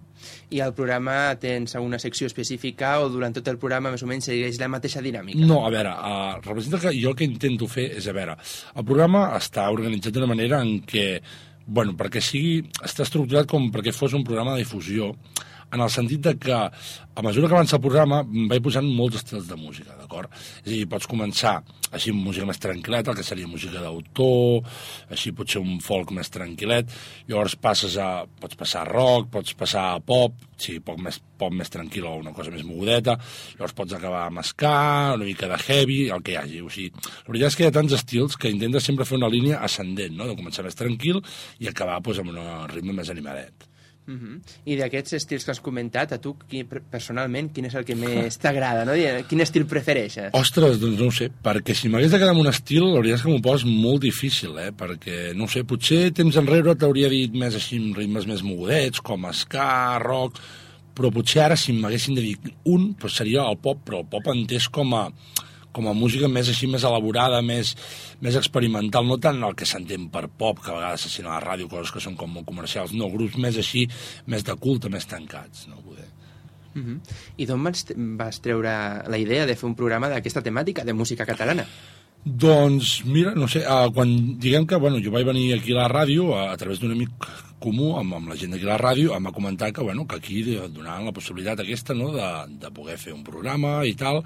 I 0.51 0.61
al 0.61 0.75
programa 0.75 1.37
tens 1.39 1.77
alguna 1.77 1.99
secció 2.03 2.27
específica 2.27 2.99
o 3.01 3.09
durant 3.09 3.37
tot 3.37 3.47
el 3.49 3.59
programa 3.63 3.93
més 3.95 4.03
o 4.03 4.09
menys 4.11 4.27
segueix 4.27 4.59
la 4.59 4.69
mateixa 4.73 5.03
dinàmica? 5.05 5.39
No, 5.47 5.61
a 5.67 5.71
veure, 5.71 5.93
uh, 5.95 6.41
representa 6.43 6.81
que 6.83 6.95
jo 6.99 7.13
el 7.13 7.17
que 7.17 7.29
intento 7.29 7.69
fer 7.71 7.93
és, 8.01 8.09
a 8.11 8.15
veure, 8.17 8.35
el 8.75 8.85
programa 8.85 9.29
està 9.39 9.69
organitzat 9.71 10.13
d'una 10.17 10.27
manera 10.27 10.61
en 10.61 10.81
què, 10.83 11.21
bueno, 11.67 11.95
perquè 11.95 12.21
sigui, 12.21 12.65
està 12.83 13.07
estructurat 13.07 13.47
com 13.47 13.71
perquè 13.71 13.95
fos 13.95 14.17
un 14.19 14.27
programa 14.27 14.57
de 14.57 14.65
difusió, 14.65 15.13
en 15.73 15.81
el 15.81 15.91
sentit 15.91 16.25
de 16.27 16.37
que 16.41 16.55
a 17.15 17.23
mesura 17.23 17.49
que 17.49 17.55
avança 17.55 17.77
el 17.79 17.83
programa 17.83 18.23
vaig 18.27 18.63
posant 18.63 18.87
molts 18.91 19.21
estils 19.21 19.47
de 19.47 19.57
música, 19.59 19.95
d'acord? 20.01 20.33
És 20.65 20.67
a 20.67 20.73
dir, 20.73 20.85
pots 20.91 21.07
començar 21.11 21.61
així 21.95 22.11
amb 22.11 22.25
música 22.27 22.47
més 22.49 22.59
tranquil·leta, 22.59 23.15
que 23.15 23.23
seria 23.27 23.47
música 23.47 23.83
d'autor, 23.83 24.65
així 25.15 25.31
potser 25.37 25.63
un 25.63 25.79
folk 25.85 26.11
més 26.17 26.31
tranquil·let, 26.35 26.91
llavors 27.29 27.55
passes 27.55 27.95
a, 28.03 28.25
pots 28.41 28.59
passar 28.59 28.83
a 28.83 28.89
rock, 28.91 29.29
pots 29.37 29.55
passar 29.59 29.85
a 29.93 30.01
pop, 30.03 30.41
sí, 30.59 30.81
pop 30.83 30.99
més, 30.99 31.21
pop 31.39 31.55
més 31.55 31.71
tranquil 31.71 32.09
o 32.11 32.17
una 32.19 32.35
cosa 32.35 32.51
més 32.55 32.65
mogudeta, 32.67 33.15
llavors 33.55 33.77
pots 33.79 33.95
acabar 33.95 34.25
amb 34.27 34.43
ska, 34.47 34.75
una 35.15 35.29
mica 35.29 35.51
de 35.51 35.61
heavy, 35.69 36.01
el 36.15 36.25
que 36.27 36.35
hi 36.35 36.41
hagi. 36.41 36.65
O 36.67 36.73
sigui, 36.73 36.91
la 36.95 37.31
veritat 37.31 37.53
és 37.53 37.59
que 37.61 37.67
hi 37.67 37.71
ha 37.71 37.77
tants 37.79 37.95
estils 37.95 38.39
que 38.41 38.51
intentes 38.51 38.91
sempre 38.91 39.07
fer 39.07 39.21
una 39.21 39.31
línia 39.31 39.63
ascendent, 39.63 40.19
no? 40.19 40.27
de 40.27 40.39
començar 40.39 40.67
més 40.67 40.79
tranquil 40.79 41.23
i 41.63 41.71
acabar 41.71 42.01
pues, 42.03 42.19
amb 42.19 42.35
un 42.35 42.43
ritme 42.75 42.97
més 42.97 43.15
animadet. 43.15 43.71
Mhm. 44.07 44.41
I 44.69 44.77
d'aquests 44.77 45.15
estils 45.17 45.45
que 45.47 45.51
has 45.55 45.61
comentat, 45.65 46.13
a 46.13 46.19
tu 46.21 46.35
qui, 46.49 46.65
per- 46.69 46.83
personalment, 46.93 47.49
quin 47.55 47.65
és 47.71 47.75
el 47.75 47.85
que 47.89 47.95
més 48.05 48.37
t'agrada? 48.39 48.85
No? 48.85 48.93
Quin 49.29 49.41
estil 49.41 49.65
prefereixes? 49.71 50.29
Ostres, 50.37 50.77
doncs 50.83 51.01
no 51.01 51.09
ho 51.09 51.15
sé, 51.15 51.31
perquè 51.43 51.75
si 51.75 51.89
m'hagués 51.89 52.13
de 52.13 52.19
quedar 52.21 52.35
amb 52.35 52.43
un 52.45 52.51
estil, 52.53 52.85
la 52.91 53.01
veritat 53.01 53.21
és 53.21 53.25
que 53.25 53.33
m'ho 53.33 53.41
poses 53.45 53.65
molt 53.71 54.03
difícil, 54.05 54.59
eh? 54.61 54.71
perquè, 54.77 55.33
no 55.39 55.49
sé, 55.49 55.65
potser 55.65 56.11
temps 56.13 56.37
enrere 56.37 56.75
t'hauria 56.77 57.09
dit 57.09 57.33
més 57.33 57.57
així, 57.57 57.79
amb 57.81 57.97
ritmes 57.97 58.27
més 58.29 58.43
mogudets, 58.45 59.01
com 59.01 59.25
ska, 59.33 59.99
rock, 60.05 60.37
però 60.95 61.11
potser 61.11 61.43
ara, 61.43 61.57
si 61.57 61.73
m'haguessin 61.73 62.15
de 62.15 62.23
dir 62.23 62.37
un, 62.71 62.93
doncs 63.01 63.09
seria 63.11 63.49
el 63.49 63.57
pop, 63.59 63.81
però 63.87 64.03
el 64.05 64.11
pop 64.13 64.29
entès 64.31 64.69
com 64.69 64.93
a, 64.95 65.09
com 65.75 65.91
a 65.91 65.95
música 65.97 66.31
més 66.31 66.49
així, 66.53 66.69
més 66.71 66.87
elaborada, 66.87 67.43
més, 67.43 67.75
més 68.25 68.39
experimental, 68.41 69.07
no 69.09 69.19
tant 69.23 69.43
el 69.43 69.57
que 69.59 69.69
s'entén 69.69 70.09
per 70.15 70.27
pop, 70.29 70.63
que 70.63 70.73
a 70.73 70.79
vegades 70.79 71.09
sent 71.11 71.29
a 71.29 71.35
la 71.35 71.43
ràdio 71.45 71.71
coses 71.71 71.93
que 71.95 72.03
són 72.03 72.17
com 72.21 72.33
molt 72.33 72.47
comercials, 72.49 72.95
no, 72.97 73.11
grups 73.13 73.39
més 73.43 73.59
així, 73.61 73.89
més 74.31 74.47
de 74.47 74.57
culte, 74.61 74.93
més 74.93 75.09
tancats, 75.11 75.67
no? 75.71 75.83
Poder. 75.85 76.09
Mhm. 76.75 77.01
I 77.39 77.47
d'on 77.47 77.63
vas, 77.63 77.85
vas 78.19 78.41
treure 78.43 78.73
la 79.09 79.19
idea 79.19 79.47
de 79.47 79.55
fer 79.57 79.69
un 79.69 79.77
programa 79.79 80.11
d'aquesta 80.11 80.43
temàtica, 80.43 80.85
de 80.85 80.95
música 80.95 81.27
catalana? 81.27 81.67
Doncs, 82.25 83.03
mira, 83.05 83.35
no 83.37 83.47
sé, 83.53 83.61
uh, 83.69 83.91
quan 83.93 84.09
diguem 84.41 84.65
que, 84.67 84.79
bueno, 84.81 84.97
jo 85.05 85.13
vaig 85.13 85.27
venir 85.29 85.51
aquí 85.55 85.75
a 85.75 85.83
la 85.83 85.91
ràdio 85.93 86.31
a, 86.33 86.47
a 86.55 86.57
través 86.57 86.81
d'un 86.81 86.95
amic 86.95 87.27
comú 87.65 87.95
amb, 87.97 88.19
amb 88.19 88.29
la 88.29 88.37
gent 88.37 88.53
d'aquí 88.53 88.69
la 88.69 88.77
ràdio, 88.81 89.15
em 89.17 89.25
va 89.25 89.33
comentar 89.33 89.71
que, 89.73 89.83
bueno, 89.85 90.05
que 90.07 90.19
aquí 90.21 90.43
donaven 90.45 91.09
la 91.09 91.15
possibilitat 91.17 91.63
aquesta, 91.65 91.97
no?, 91.97 92.11
de, 92.13 92.29
de 92.61 92.71
poder 92.75 92.99
fer 93.01 93.15
un 93.15 93.23
programa 93.25 93.79
i 93.89 93.95
tal. 93.97 94.21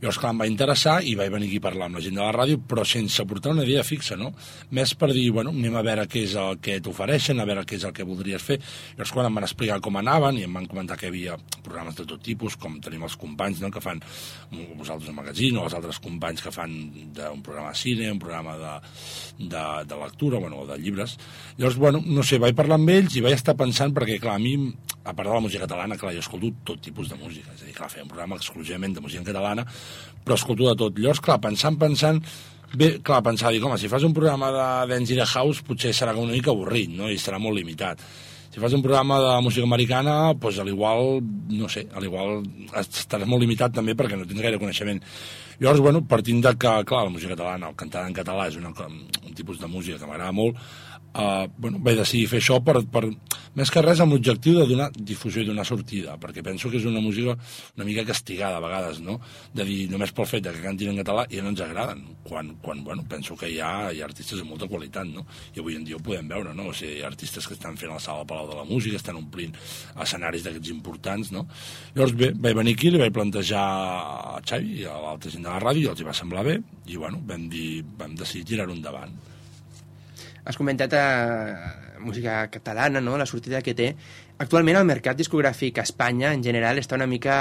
Llavors, 0.00 0.18
clar, 0.18 0.32
em 0.34 0.42
va 0.42 0.48
interessar 0.50 0.96
i 1.06 1.14
vaig 1.18 1.30
venir 1.30 1.50
aquí 1.50 1.60
a 1.60 1.66
parlar 1.68 1.86
amb 1.86 2.00
la 2.00 2.02
gent 2.04 2.18
de 2.18 2.24
la 2.24 2.32
ràdio, 2.34 2.58
però 2.66 2.82
sense 2.88 3.24
portar 3.30 3.54
una 3.54 3.66
idea 3.68 3.84
fixa, 3.86 4.18
no? 4.18 4.32
Més 4.74 4.96
per 4.98 5.12
dir, 5.14 5.28
bueno, 5.36 5.54
anem 5.54 5.78
a 5.78 5.84
veure 5.86 6.08
què 6.10 6.24
és 6.26 6.34
el 6.40 6.58
que 6.64 6.80
t'ofereixen, 6.82 7.38
a 7.38 7.46
veure 7.46 7.62
què 7.68 7.78
és 7.78 7.86
el 7.86 7.94
que 7.94 8.06
voldries 8.08 8.42
fer. 8.42 8.58
Llavors, 8.96 9.14
quan 9.14 9.30
em 9.30 9.38
van 9.38 9.46
explicar 9.46 9.78
com 9.84 10.00
anaven 10.00 10.40
i 10.40 10.46
em 10.48 10.58
van 10.58 10.66
comentar 10.70 10.98
que 10.98 11.06
hi 11.06 11.12
havia 11.14 11.38
programes 11.62 11.98
de 12.00 12.08
tot 12.10 12.24
tipus, 12.26 12.58
com 12.58 12.80
tenim 12.82 13.06
els 13.06 13.18
companys, 13.20 13.62
no?, 13.62 13.70
que 13.70 13.84
fan 13.84 14.02
vosaltres 14.80 15.12
un 15.12 15.20
magazín, 15.20 15.60
o 15.60 15.68
els 15.68 15.78
altres 15.78 16.00
companys 16.02 16.42
que 16.42 16.54
fan 16.54 16.74
d'un 17.14 17.44
programa 17.46 17.70
de 17.70 17.78
cine, 17.78 18.10
un 18.10 18.18
programa 18.18 18.56
de, 18.58 18.74
de, 19.46 19.64
de 19.86 20.02
lectura, 20.02 20.42
bueno, 20.42 20.66
de 20.66 20.80
llibres. 20.80 21.16
Llavors, 21.56 21.78
bueno, 21.78 22.02
no 22.04 22.26
sé, 22.26 22.40
vaig 22.42 22.56
parlar 22.58 22.79
amb 22.80 22.92
ells 22.92 23.16
i 23.16 23.24
vaig 23.24 23.36
estar 23.36 23.54
pensant, 23.58 23.92
perquè, 23.96 24.16
clar, 24.22 24.38
a 24.38 24.42
mi, 24.42 24.54
a 25.04 25.12
part 25.12 25.28
de 25.28 25.34
la 25.34 25.42
música 25.44 25.66
catalana, 25.66 25.98
clar, 26.00 26.14
jo 26.16 26.24
escolto 26.24 26.50
tot 26.72 26.80
tipus 26.84 27.10
de 27.12 27.18
música, 27.20 27.52
és 27.54 27.62
a 27.62 27.68
dir, 27.68 27.74
clar, 27.76 27.90
feia 27.92 28.06
un 28.06 28.12
programa 28.12 28.40
exclusivament 28.40 28.96
de 28.96 29.04
música 29.04 29.26
catalana, 29.26 29.66
però 30.24 30.38
escolto 30.38 30.68
de 30.68 30.74
tot. 30.80 30.98
Llavors, 30.98 31.22
clar, 31.24 31.38
pensant, 31.44 31.78
pensant, 31.80 32.22
bé, 32.74 32.96
clar, 33.04 33.20
pensar, 33.26 33.52
dic, 33.54 33.64
home, 33.66 33.78
si 33.80 33.90
fas 33.92 34.06
un 34.08 34.16
programa 34.16 34.50
de 34.56 34.66
dance 34.94 35.14
i 35.14 35.20
de 35.20 35.28
house, 35.28 35.64
potser 35.66 35.94
serà 35.96 36.16
una 36.16 36.32
mica 36.32 36.54
avorrit, 36.54 36.92
no?, 36.96 37.12
i 37.12 37.20
serà 37.20 37.38
molt 37.42 37.60
limitat. 37.60 38.02
Si 38.50 38.58
fas 38.58 38.72
un 38.74 38.82
programa 38.82 39.20
de 39.22 39.34
música 39.46 39.62
americana, 39.62 40.32
doncs 40.34 40.56
a 40.58 40.64
l'igual, 40.66 41.20
no 41.54 41.68
sé, 41.70 41.84
a 41.94 42.00
l'igual 42.02 42.40
estaràs 42.80 43.28
molt 43.30 43.44
limitat 43.44 43.76
també 43.76 43.94
perquè 43.94 44.18
no 44.18 44.26
tens 44.26 44.42
gaire 44.42 44.58
coneixement. 44.58 44.98
Llavors, 45.60 45.82
bueno, 45.84 46.00
partint 46.08 46.40
de 46.42 46.50
que, 46.58 46.72
clar, 46.88 47.04
la 47.06 47.14
música 47.14 47.36
catalana, 47.36 47.68
el 47.70 47.76
cantar 47.78 48.02
en 48.08 48.16
català 48.16 48.48
és 48.50 48.56
una, 48.58 48.72
un 48.88 49.36
tipus 49.38 49.60
de 49.60 49.70
música 49.70 50.00
que 50.00 50.08
m'agrada 50.08 50.34
molt, 50.34 50.58
uh, 51.14 51.46
bueno, 51.58 51.80
vaig 51.82 51.98
decidir 51.98 52.28
fer 52.30 52.40
això 52.40 52.58
per, 52.64 52.80
per, 52.90 53.08
més 53.58 53.70
que 53.72 53.82
res 53.82 54.00
amb 54.02 54.14
l'objectiu 54.14 54.58
de 54.60 54.66
donar 54.70 54.88
difusió 54.94 55.42
i 55.42 55.48
donar 55.48 55.64
sortida, 55.66 56.16
perquè 56.22 56.42
penso 56.46 56.70
que 56.70 56.78
és 56.78 56.86
una 56.86 57.02
música 57.02 57.36
una 57.76 57.86
mica 57.86 58.04
castigada 58.06 58.60
a 58.60 58.62
vegades, 58.62 59.00
no? 59.02 59.18
De 59.54 59.66
dir, 59.66 59.80
només 59.90 60.12
pel 60.14 60.28
fet 60.30 60.46
que 60.46 60.62
cantin 60.62 60.92
en 60.92 61.00
català 61.00 61.26
ja 61.30 61.42
no 61.42 61.50
ens 61.52 61.62
agraden, 61.64 62.04
quan, 62.26 62.54
quan 62.62 62.84
bueno, 62.84 63.04
penso 63.10 63.36
que 63.36 63.50
hi 63.50 63.58
ha, 63.60 63.90
hi 63.92 64.02
ha 64.02 64.06
artistes 64.06 64.38
de 64.38 64.46
molta 64.46 64.68
qualitat, 64.70 65.08
no? 65.10 65.26
I 65.54 65.64
avui 65.64 65.78
en 65.78 65.86
dia 65.86 65.98
ho 65.98 66.04
podem 66.04 66.28
veure, 66.30 66.54
no? 66.54 66.68
O 66.70 66.76
sigui, 66.76 66.98
hi 66.98 67.02
ha 67.04 67.10
artistes 67.10 67.48
que 67.48 67.56
estan 67.58 67.78
fent 67.80 67.92
la 67.92 68.02
sala 68.02 68.26
Palau 68.28 68.50
de 68.50 68.60
la 68.60 68.68
Música, 68.68 69.00
estan 69.00 69.18
omplint 69.18 69.56
escenaris 70.00 70.46
d'aquests 70.46 70.74
importants, 70.74 71.32
no? 71.34 71.46
Llavors, 71.96 72.14
bé, 72.14 72.30
vaig 72.36 72.56
venir 72.60 72.76
aquí, 72.78 72.92
li 72.94 73.02
vaig 73.02 73.14
plantejar 73.16 73.64
a 73.64 74.38
Xavi 74.46 74.84
i 74.84 74.86
a 74.86 74.94
l'altra 75.08 75.34
gent 75.34 75.46
de 75.46 75.50
la 75.50 75.62
ràdio, 75.62 75.88
i 75.88 75.92
els 75.94 76.02
hi 76.04 76.06
va 76.06 76.16
semblar 76.16 76.46
bé, 76.46 76.60
i 76.86 77.00
bueno, 77.00 77.22
vam, 77.26 77.50
dir, 77.50 77.82
vam 77.98 78.14
decidir 78.18 78.46
tirar-ho 78.54 78.76
endavant. 78.78 79.18
Has 80.44 80.56
comentat 80.56 80.94
eh, 80.96 81.54
música 82.00 82.48
catalana, 82.50 83.00
no? 83.00 83.18
la 83.18 83.26
sortida 83.26 83.62
que 83.62 83.74
té. 83.76 83.94
Actualment 84.40 84.80
el 84.80 84.88
mercat 84.88 85.18
discogràfic 85.18 85.78
a 85.78 85.84
Espanya 85.84 86.32
en 86.32 86.42
general 86.44 86.80
està 86.80 86.96
una 86.96 87.08
mica 87.10 87.36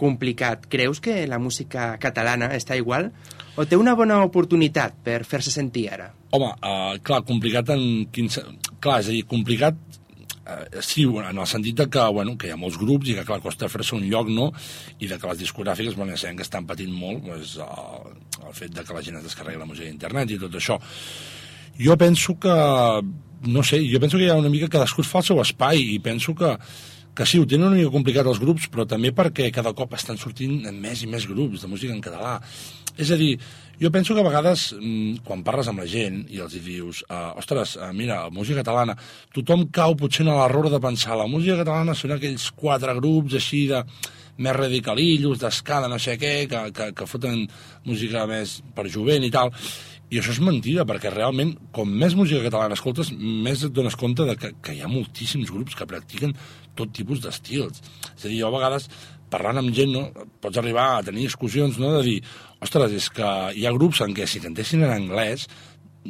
complicat. 0.00 0.66
Creus 0.72 1.00
que 1.00 1.22
la 1.30 1.38
música 1.38 1.94
catalana 2.02 2.50
està 2.56 2.76
igual? 2.76 3.12
O 3.56 3.66
té 3.68 3.78
una 3.78 3.94
bona 3.98 4.20
oportunitat 4.24 4.98
per 5.04 5.22
fer-se 5.28 5.52
sentir 5.54 5.88
ara? 5.92 6.10
Home, 6.34 6.50
uh, 6.62 6.98
clar, 7.04 7.22
complicat 7.28 7.72
en 7.74 8.10
quin... 8.14 8.30
Clar, 8.80 9.00
és 9.02 9.10
a 9.10 9.14
dir, 9.14 9.24
complicat 9.28 9.76
eh, 10.46 10.80
sí, 10.80 11.04
en 11.04 11.38
el 11.38 11.46
sentit 11.46 11.76
de 11.76 11.86
que, 11.92 12.04
bueno, 12.14 12.36
que 12.38 12.48
hi 12.48 12.54
ha 12.54 12.58
molts 12.60 12.78
grups 12.80 13.10
i 13.10 13.16
que, 13.18 13.26
clar, 13.28 13.40
costa 13.44 13.68
fer-se 13.68 13.94
un 13.98 14.06
lloc, 14.08 14.30
no? 14.32 14.48
I 14.98 15.10
de 15.10 15.18
que 15.20 15.28
les 15.30 15.42
discogràfiques, 15.42 15.98
bueno, 15.98 16.14
ja 16.14 16.22
sabem 16.24 16.40
que 16.40 16.46
estan 16.46 16.66
patint 16.70 16.94
molt 16.94 17.26
pues, 17.26 17.58
el, 17.60 18.16
el 18.40 18.56
fet 18.56 18.72
de 18.78 18.86
que 18.86 18.96
la 18.96 19.04
gent 19.04 19.20
es 19.20 19.28
descarregui 19.28 19.60
la 19.60 19.68
música 19.68 19.90
d'internet 19.90 20.32
i 20.32 20.40
tot 20.40 20.56
això. 20.56 20.80
Jo 21.80 21.96
penso 21.96 22.36
que, 22.38 22.54
no 23.48 23.62
sé, 23.64 23.80
jo 23.88 24.00
penso 24.00 24.18
que 24.18 24.26
hi 24.26 24.30
ha 24.30 24.36
una 24.36 24.52
mica 24.52 24.68
cadascú 24.68 25.04
fa 25.06 25.22
el 25.22 25.28
seu 25.30 25.40
espai 25.40 25.80
i 25.94 25.98
penso 26.04 26.34
que, 26.36 26.52
que 27.16 27.26
sí, 27.26 27.40
ho 27.40 27.46
tenen 27.48 27.70
una 27.70 27.78
mica 27.78 27.94
complicat 27.94 28.28
els 28.28 28.42
grups, 28.42 28.68
però 28.68 28.84
també 28.88 29.14
perquè 29.16 29.48
cada 29.54 29.72
cop 29.76 29.96
estan 29.96 30.20
sortint 30.20 30.68
més 30.76 31.02
i 31.06 31.08
més 31.08 31.26
grups 31.30 31.64
de 31.64 31.72
música 31.72 31.96
en 31.96 32.04
català. 32.04 32.36
És 33.00 33.10
a 33.10 33.16
dir, 33.16 33.32
jo 33.80 33.88
penso 33.90 34.14
que 34.14 34.20
a 34.20 34.26
vegades, 34.26 34.74
mm, 34.76 35.24
quan 35.24 35.42
parles 35.42 35.68
amb 35.68 35.80
la 35.80 35.86
gent 35.88 36.26
i 36.28 36.40
els 36.44 36.52
dius, 36.60 37.02
uh, 37.08 37.32
ostres, 37.40 37.76
uh, 37.76 37.92
mira, 37.96 38.28
música 38.28 38.60
catalana, 38.60 38.96
tothom 39.32 39.70
cau 39.72 39.96
potser 39.96 40.26
en 40.26 40.34
l'error 40.34 40.68
de 40.68 40.80
pensar 40.80 41.16
la 41.16 41.26
música 41.26 41.56
catalana 41.62 41.94
són 41.94 42.12
aquells 42.12 42.50
quatre 42.52 42.94
grups 43.00 43.38
així 43.40 43.66
de 43.68 43.84
més 44.40 44.56
radicalillos, 44.56 45.38
d'escada, 45.40 45.88
no 45.88 45.98
sé 45.98 46.16
què, 46.20 46.46
que, 46.48 46.60
que, 46.76 46.92
que 46.96 47.06
foten 47.06 47.46
música 47.84 48.26
més 48.26 48.60
per 48.74 48.88
jovent 48.88 49.24
i 49.24 49.30
tal. 49.32 49.52
I 50.10 50.18
això 50.18 50.32
és 50.34 50.40
mentida, 50.42 50.82
perquè 50.88 51.12
realment, 51.12 51.52
com 51.74 51.86
més 51.86 52.16
música 52.18 52.42
catalana 52.42 52.74
escoltes, 52.74 53.12
més 53.14 53.62
et 53.66 53.74
dones 53.74 53.94
compte 53.98 54.26
de 54.26 54.34
que, 54.38 54.52
que 54.58 54.74
hi 54.74 54.82
ha 54.82 54.90
moltíssims 54.90 55.52
grups 55.54 55.78
que 55.78 55.86
practiquen 55.86 56.34
tot 56.78 56.90
tipus 56.96 57.22
d'estils. 57.22 57.78
És 58.16 58.24
a 58.24 58.28
dir, 58.28 58.40
jo 58.40 58.48
a 58.48 58.54
vegades, 58.56 58.88
parlant 59.30 59.62
amb 59.62 59.70
gent, 59.76 59.94
no, 59.94 60.26
pots 60.42 60.58
arribar 60.58 60.88
a 60.96 61.04
tenir 61.06 61.28
discussions 61.28 61.78
no, 61.78 61.94
de 61.98 62.02
dir, 62.08 62.18
ostres, 62.58 62.96
és 62.98 63.10
que 63.14 63.34
hi 63.54 63.66
ha 63.66 63.76
grups 63.76 64.02
en 64.02 64.16
què 64.16 64.26
si 64.26 64.42
cantessin 64.42 64.82
en 64.82 64.96
anglès 64.96 65.46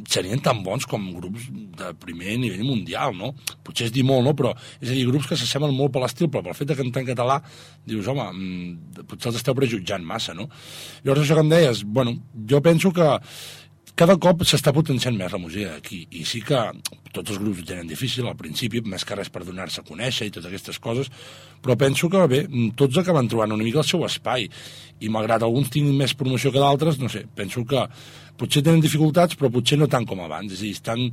serien 0.07 0.39
tan 0.39 0.61
bons 0.63 0.87
com 0.87 1.03
grups 1.17 1.49
de 1.51 1.91
primer 1.99 2.37
nivell 2.39 2.63
mundial, 2.63 3.15
no? 3.17 3.33
Potser 3.67 3.89
és 3.89 3.95
dir 3.95 4.05
molt, 4.07 4.23
no? 4.27 4.35
Però, 4.39 4.53
és 4.79 4.89
a 4.89 4.95
dir, 4.95 5.07
grups 5.09 5.27
que 5.27 5.39
s'assemblen 5.39 5.75
molt 5.75 5.93
per 5.93 6.05
l'estil, 6.05 6.31
però 6.31 6.45
pel 6.47 6.57
fet 6.57 6.71
de 6.71 6.77
cantar 6.79 7.03
en 7.03 7.09
català, 7.09 7.41
dius, 7.91 8.07
home, 8.09 8.29
mm, 8.31 9.07
potser 9.11 9.33
els 9.33 9.41
esteu 9.41 9.57
prejutjant 9.59 10.07
massa, 10.07 10.35
no? 10.39 10.47
Llavors, 11.03 11.25
això 11.25 11.35
que 11.35 11.45
em 11.47 11.51
deies, 11.51 11.83
bueno, 11.85 12.15
jo 12.47 12.63
penso 12.63 12.93
que, 12.95 13.09
cada 13.99 14.17
cop 14.21 14.45
s'està 14.49 14.73
potenciant 14.75 15.17
més 15.17 15.33
la 15.33 15.41
música 15.41 15.75
aquí, 15.77 16.03
i 16.17 16.25
sí 16.29 16.41
que 16.47 16.59
tots 17.15 17.33
els 17.33 17.41
grups 17.41 17.63
ho 17.63 17.67
tenen 17.69 17.89
difícil 17.91 18.29
al 18.29 18.37
principi, 18.39 18.83
més 18.87 19.05
que 19.05 19.17
res 19.19 19.31
per 19.33 19.43
donar-se 19.45 19.83
a 19.83 19.87
conèixer 19.87 20.29
i 20.29 20.35
totes 20.35 20.51
aquestes 20.51 20.79
coses, 20.83 21.11
però 21.63 21.77
penso 21.81 22.11
que, 22.13 22.25
bé, 22.31 22.43
tots 22.79 23.01
acaben 23.01 23.29
trobant 23.29 23.57
una 23.57 23.67
mica 23.67 23.83
el 23.83 23.89
seu 23.89 24.05
espai, 24.07 24.49
i 25.01 25.13
malgrat 25.13 25.45
alguns 25.47 25.73
tinguin 25.73 25.99
més 25.99 26.15
promoció 26.15 26.53
que 26.55 26.63
d'altres, 26.63 27.01
no 27.03 27.11
sé, 27.13 27.25
penso 27.37 27.65
que 27.69 27.87
potser 28.41 28.65
tenen 28.67 28.85
dificultats, 28.85 29.37
però 29.37 29.53
potser 29.53 29.79
no 29.81 29.89
tant 29.91 30.07
com 30.09 30.23
abans, 30.25 30.53
és 30.53 30.63
a 30.63 30.69
dir, 30.69 30.77
estan 30.77 31.09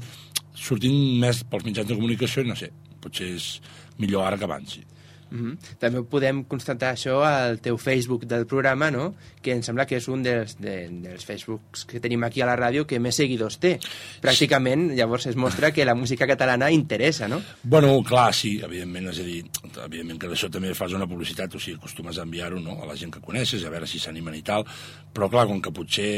sortint 0.58 0.96
més 1.22 1.44
pels 1.48 1.66
mitjans 1.68 1.90
de 1.90 1.98
comunicació 1.98 2.44
i 2.44 2.52
no 2.52 2.58
sé, 2.58 2.72
potser 3.04 3.34
és 3.36 3.50
millor 3.98 4.28
ara 4.28 4.40
que 4.40 4.48
abans, 4.48 4.78
sí. 4.78 4.97
Mhm. 5.30 5.58
També 5.80 6.04
podem 6.04 6.44
constatar 6.46 6.94
això 6.94 7.22
al 7.26 7.60
teu 7.60 7.78
Facebook 7.78 8.26
del 8.26 8.46
programa, 8.48 8.92
no? 8.92 9.14
que 9.42 9.54
em 9.56 9.62
sembla 9.64 9.86
que 9.88 9.96
és 9.96 10.08
un 10.12 10.24
dels, 10.26 10.58
de, 10.60 10.90
dels 11.04 11.24
Facebooks 11.24 11.86
que 11.88 12.02
tenim 12.04 12.26
aquí 12.28 12.42
a 12.44 12.48
la 12.50 12.58
ràdio 12.60 12.86
que 12.88 13.00
més 13.00 13.16
seguidors 13.16 13.60
té. 13.64 13.78
Pràcticament, 14.24 14.90
llavors 14.98 15.28
es 15.32 15.38
mostra 15.40 15.72
que 15.72 15.86
la 15.88 15.96
música 15.96 16.28
catalana 16.28 16.68
interessa, 16.72 17.30
no? 17.32 17.40
Bueno, 17.64 17.94
clar, 18.04 18.34
sí, 18.36 18.58
evidentment, 18.64 19.08
és 19.14 19.22
a 19.24 19.28
dir, 19.28 19.40
evidentment 19.86 20.20
que 20.20 20.32
d'això 20.34 20.52
també 20.52 20.74
fas 20.76 20.96
una 20.98 21.08
publicitat, 21.08 21.56
o 21.56 21.64
sigui, 21.64 21.78
acostumes 21.80 22.20
a 22.20 22.28
enviar-ho 22.28 22.60
no? 22.60 22.82
a 22.84 22.90
la 22.90 22.98
gent 23.00 23.14
que 23.14 23.24
coneixes, 23.24 23.64
a 23.64 23.72
veure 23.72 23.88
si 23.88 24.04
s'animen 24.04 24.36
i 24.36 24.44
tal, 24.44 24.68
però 25.14 25.32
clar, 25.32 25.48
com 25.48 25.62
que 25.64 25.72
potser 25.72 26.12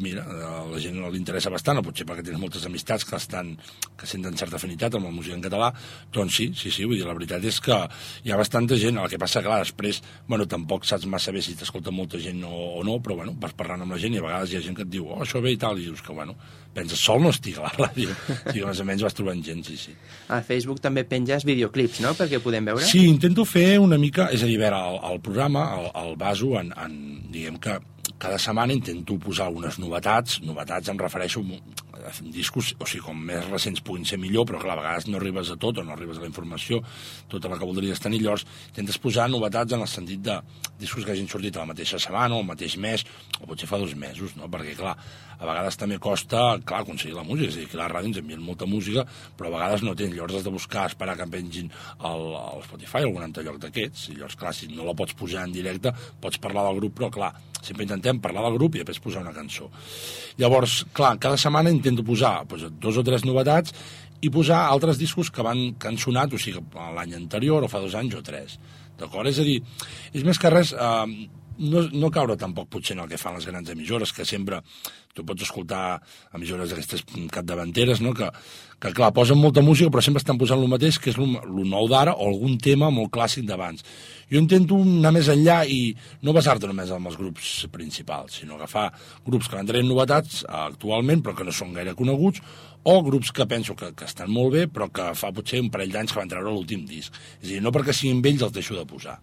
mira, 0.00 0.24
a 0.24 0.64
la 0.68 0.80
gent 0.82 0.96
li 0.98 1.20
interessa 1.20 1.52
bastant, 1.52 1.78
o 1.80 1.84
potser 1.86 2.06
perquè 2.08 2.24
tens 2.26 2.40
moltes 2.40 2.64
amistats 2.66 3.06
que 3.08 3.16
estan 3.18 3.54
que 3.98 4.08
senten 4.10 4.36
certa 4.38 4.58
afinitat 4.58 4.96
amb 4.96 5.08
la 5.08 5.12
música 5.14 5.36
en 5.36 5.44
català, 5.44 5.70
doncs 6.14 6.38
sí, 6.38 6.48
sí, 6.58 6.72
sí, 6.74 6.86
vull 6.88 6.98
dir, 6.98 7.06
la 7.06 7.14
veritat 7.16 7.44
és 7.46 7.60
que 7.62 7.76
hi 8.24 8.32
ha 8.32 8.38
bastanta 8.40 8.78
gent, 8.80 8.98
el 9.00 9.10
que 9.12 9.20
passa, 9.20 9.42
clar, 9.44 9.60
després, 9.62 10.00
bueno, 10.28 10.48
tampoc 10.50 10.88
saps 10.88 11.06
massa 11.10 11.32
bé 11.34 11.42
si 11.44 11.54
t'escolta 11.58 11.94
molta 11.94 12.20
gent 12.22 12.42
o, 12.48 12.52
o 12.80 12.84
no, 12.86 12.98
però 13.04 13.20
bueno, 13.22 13.36
vas 13.40 13.54
parlant 13.56 13.84
amb 13.84 13.94
la 13.94 14.00
gent 14.02 14.16
i 14.16 14.20
a 14.20 14.26
vegades 14.26 14.52
hi 14.52 14.58
ha 14.58 14.64
gent 14.66 14.78
que 14.78 14.86
et 14.86 14.92
diu, 14.92 15.08
oh, 15.08 15.22
això 15.24 15.42
ve 15.44 15.54
i 15.54 15.60
tal, 15.60 15.78
i 15.78 15.88
dius 15.88 16.02
que, 16.04 16.12
bueno, 16.16 16.36
penses, 16.74 16.98
sol 16.98 17.22
no 17.22 17.30
estic 17.34 17.60
a 17.60 17.68
la 17.68 17.72
ràdio, 17.76 18.10
o 18.34 18.50
sigui, 18.50 18.66
més 18.66 18.82
o 18.82 18.88
menys 18.90 19.06
vas 19.06 19.16
trobant 19.16 19.42
gent, 19.46 19.62
sí, 19.66 19.78
sí. 19.78 19.96
Al 20.34 20.44
Facebook 20.46 20.82
també 20.84 21.06
penges 21.08 21.46
videoclips, 21.46 22.02
no?, 22.04 22.14
perquè 22.18 22.42
podem 22.42 22.72
veure. 22.72 22.86
Sí, 22.88 23.06
intento 23.08 23.46
fer 23.48 23.78
una 23.82 24.00
mica, 24.00 24.28
és 24.34 24.42
a 24.42 24.50
dir, 24.50 24.58
a 24.58 24.66
veure, 24.66 24.84
el, 24.90 25.02
el 25.12 25.24
programa, 25.24 25.68
el, 25.78 25.90
el 26.02 26.16
baso 26.20 26.54
en, 26.60 26.74
en, 26.74 26.96
diguem 27.34 27.60
que 27.62 27.78
cada 28.18 28.38
setmana 28.38 28.72
intento 28.72 29.16
posar 29.18 29.46
algunes 29.48 29.78
novetats, 29.80 30.40
novetats 30.44 30.90
em 30.92 30.98
refereixo 31.00 31.42
a 32.04 32.12
discos, 32.34 32.74
o 32.78 32.86
sigui, 32.86 33.02
com 33.06 33.18
més 33.30 33.46
recents 33.48 33.82
puguin 33.84 34.04
ser 34.08 34.18
millor, 34.20 34.46
però 34.48 34.60
clar, 34.62 34.76
a 34.76 34.82
vegades 34.82 35.08
no 35.08 35.18
arribes 35.18 35.50
a 35.50 35.56
tot 35.60 35.80
o 35.80 35.84
no 35.84 35.94
arribes 35.94 36.20
a 36.20 36.24
la 36.24 36.28
informació, 36.28 36.82
tota 37.32 37.50
la 37.50 37.58
que 37.58 37.68
voldries 37.68 38.02
tenir, 38.02 38.20
llavors 38.22 38.46
intentes 38.68 39.00
posar 39.00 39.28
novetats 39.32 39.76
en 39.76 39.84
el 39.84 39.90
sentit 39.90 40.24
de 40.24 40.38
discos 40.80 41.04
que 41.04 41.14
hagin 41.14 41.28
sortit 41.30 41.56
a 41.56 41.64
la 41.64 41.72
mateixa 41.72 42.00
setmana 42.02 42.36
o 42.36 42.44
el 42.44 42.48
mateix 42.48 42.76
mes, 42.76 43.06
o 43.40 43.48
potser 43.48 43.68
fa 43.70 43.80
dos 43.80 43.94
mesos, 43.96 44.36
no? 44.36 44.50
perquè 44.52 44.76
clar, 44.78 44.96
a 45.44 45.48
vegades 45.50 45.76
també 45.80 46.00
costa, 46.02 46.42
clar, 46.64 46.82
aconseguir 46.82 47.14
la 47.18 47.24
música, 47.26 47.52
és 47.52 47.58
a 47.58 47.62
dir, 47.62 47.68
que 47.70 47.80
la 47.80 47.88
ràdio 47.92 48.10
ens 48.10 48.20
envien 48.22 48.42
molta 48.42 48.68
música, 48.68 49.04
però 49.36 49.50
a 49.50 49.56
vegades 49.58 49.84
no 49.84 49.94
tens, 49.98 50.14
llavors 50.16 50.38
has 50.40 50.46
de 50.46 50.52
buscar, 50.54 50.86
esperar 50.88 51.16
que 51.18 51.26
em 51.26 51.34
pengin 51.34 51.72
el, 52.10 52.24
el 52.40 52.62
Spotify 52.64 53.04
o 53.04 53.10
algun 53.10 53.26
altre 53.28 53.44
lloc 53.46 53.60
d'aquests, 53.62 54.08
i 54.10 54.16
llavors, 54.18 54.38
clar, 54.40 54.54
si 54.56 54.70
no 54.72 54.88
la 54.88 54.96
pots 54.96 55.16
posar 55.18 55.44
en 55.44 55.52
directe, 55.52 55.92
pots 56.24 56.40
parlar 56.40 56.64
del 56.70 56.80
grup, 56.80 56.96
però 57.00 57.10
clar, 57.12 57.34
sempre 57.60 57.84
intentem 57.86 58.20
parlar 58.24 58.46
del 58.48 58.56
grup 58.58 58.74
i 58.74 58.82
després 58.82 59.02
posar 59.04 59.24
una 59.24 59.34
cançó. 59.36 59.68
Llavors, 60.40 60.80
clar, 60.96 61.14
cada 61.20 61.40
setmana 61.40 61.72
intento 61.72 62.04
posar 62.06 62.40
doncs, 62.48 62.72
dos 62.80 63.00
o 63.00 63.04
tres 63.06 63.28
novetats 63.28 63.76
i 64.24 64.30
posar 64.32 64.64
altres 64.64 64.98
discos 65.00 65.30
que 65.30 65.44
van 65.44 65.74
que 65.76 65.90
han 65.90 66.00
sonat, 66.00 66.32
o 66.32 66.40
sigui, 66.40 66.62
l'any 66.96 67.16
anterior 67.18 67.64
o 67.64 67.70
fa 67.70 67.82
dos 67.84 67.96
anys 67.98 68.16
o 68.16 68.24
tres. 68.24 68.58
D'acord? 68.98 69.28
És 69.28 69.40
a 69.42 69.46
dir, 69.46 69.60
és 70.14 70.24
més 70.26 70.40
que 70.40 70.52
res... 70.52 70.72
Eh, 70.72 71.42
no, 71.58 71.84
no 71.92 72.10
caure 72.10 72.36
tampoc 72.40 72.68
potser 72.72 72.96
en 72.96 73.04
el 73.04 73.10
que 73.10 73.18
fan 73.20 73.36
les 73.36 73.46
grans 73.46 73.70
emissores, 73.70 74.12
que 74.12 74.26
sempre 74.26 74.60
tu 75.14 75.24
pots 75.26 75.46
escoltar 75.46 76.00
emissores 76.34 76.70
d'aquestes 76.70 77.04
capdavanteres, 77.32 78.00
no? 78.02 78.14
que, 78.14 78.28
que 78.82 78.92
clar, 78.96 79.12
posen 79.14 79.38
molta 79.38 79.62
música 79.62 79.92
però 79.92 80.02
sempre 80.02 80.22
estan 80.22 80.40
posant 80.40 80.62
el 80.62 80.70
mateix, 80.70 80.98
que 80.98 81.12
és 81.12 81.20
el 81.20 81.38
nou 81.70 81.88
d'ara 81.90 82.16
o 82.16 82.28
algun 82.32 82.58
tema 82.58 82.90
molt 82.94 83.12
clàssic 83.14 83.46
d'abans. 83.46 83.84
Jo 84.32 84.40
intento 84.40 84.80
anar 84.82 85.14
més 85.14 85.30
enllà 85.30 85.62
i 85.70 85.94
no 86.26 86.34
basar-te 86.34 86.66
només 86.66 86.90
en 86.90 87.06
els 87.06 87.18
grups 87.20 87.54
principals, 87.72 88.40
sinó 88.40 88.58
agafar 88.58 88.88
grups 89.26 89.48
que 89.48 89.58
van 89.60 89.70
tenint 89.70 89.90
novetats 89.90 90.42
actualment 90.48 91.22
però 91.22 91.36
que 91.38 91.46
no 91.46 91.54
són 91.54 91.74
gaire 91.76 91.94
coneguts 91.94 92.42
o 92.84 92.98
grups 93.04 93.30
que 93.32 93.46
penso 93.48 93.76
que, 93.78 93.94
que 93.96 94.08
estan 94.08 94.32
molt 94.32 94.52
bé 94.56 94.66
però 94.68 94.90
que 94.92 95.12
fa 95.16 95.32
potser 95.32 95.62
un 95.62 95.70
parell 95.72 95.94
d'anys 95.94 96.12
que 96.12 96.20
van 96.20 96.32
treure 96.32 96.50
l'últim 96.50 96.84
disc. 96.88 97.14
És 97.40 97.48
a 97.48 97.52
dir, 97.54 97.64
no 97.64 97.72
perquè 97.72 97.94
siguin 97.94 98.24
vells 98.24 98.44
els 98.48 98.56
deixo 98.56 98.76
de 98.76 98.86
posar. 98.88 99.20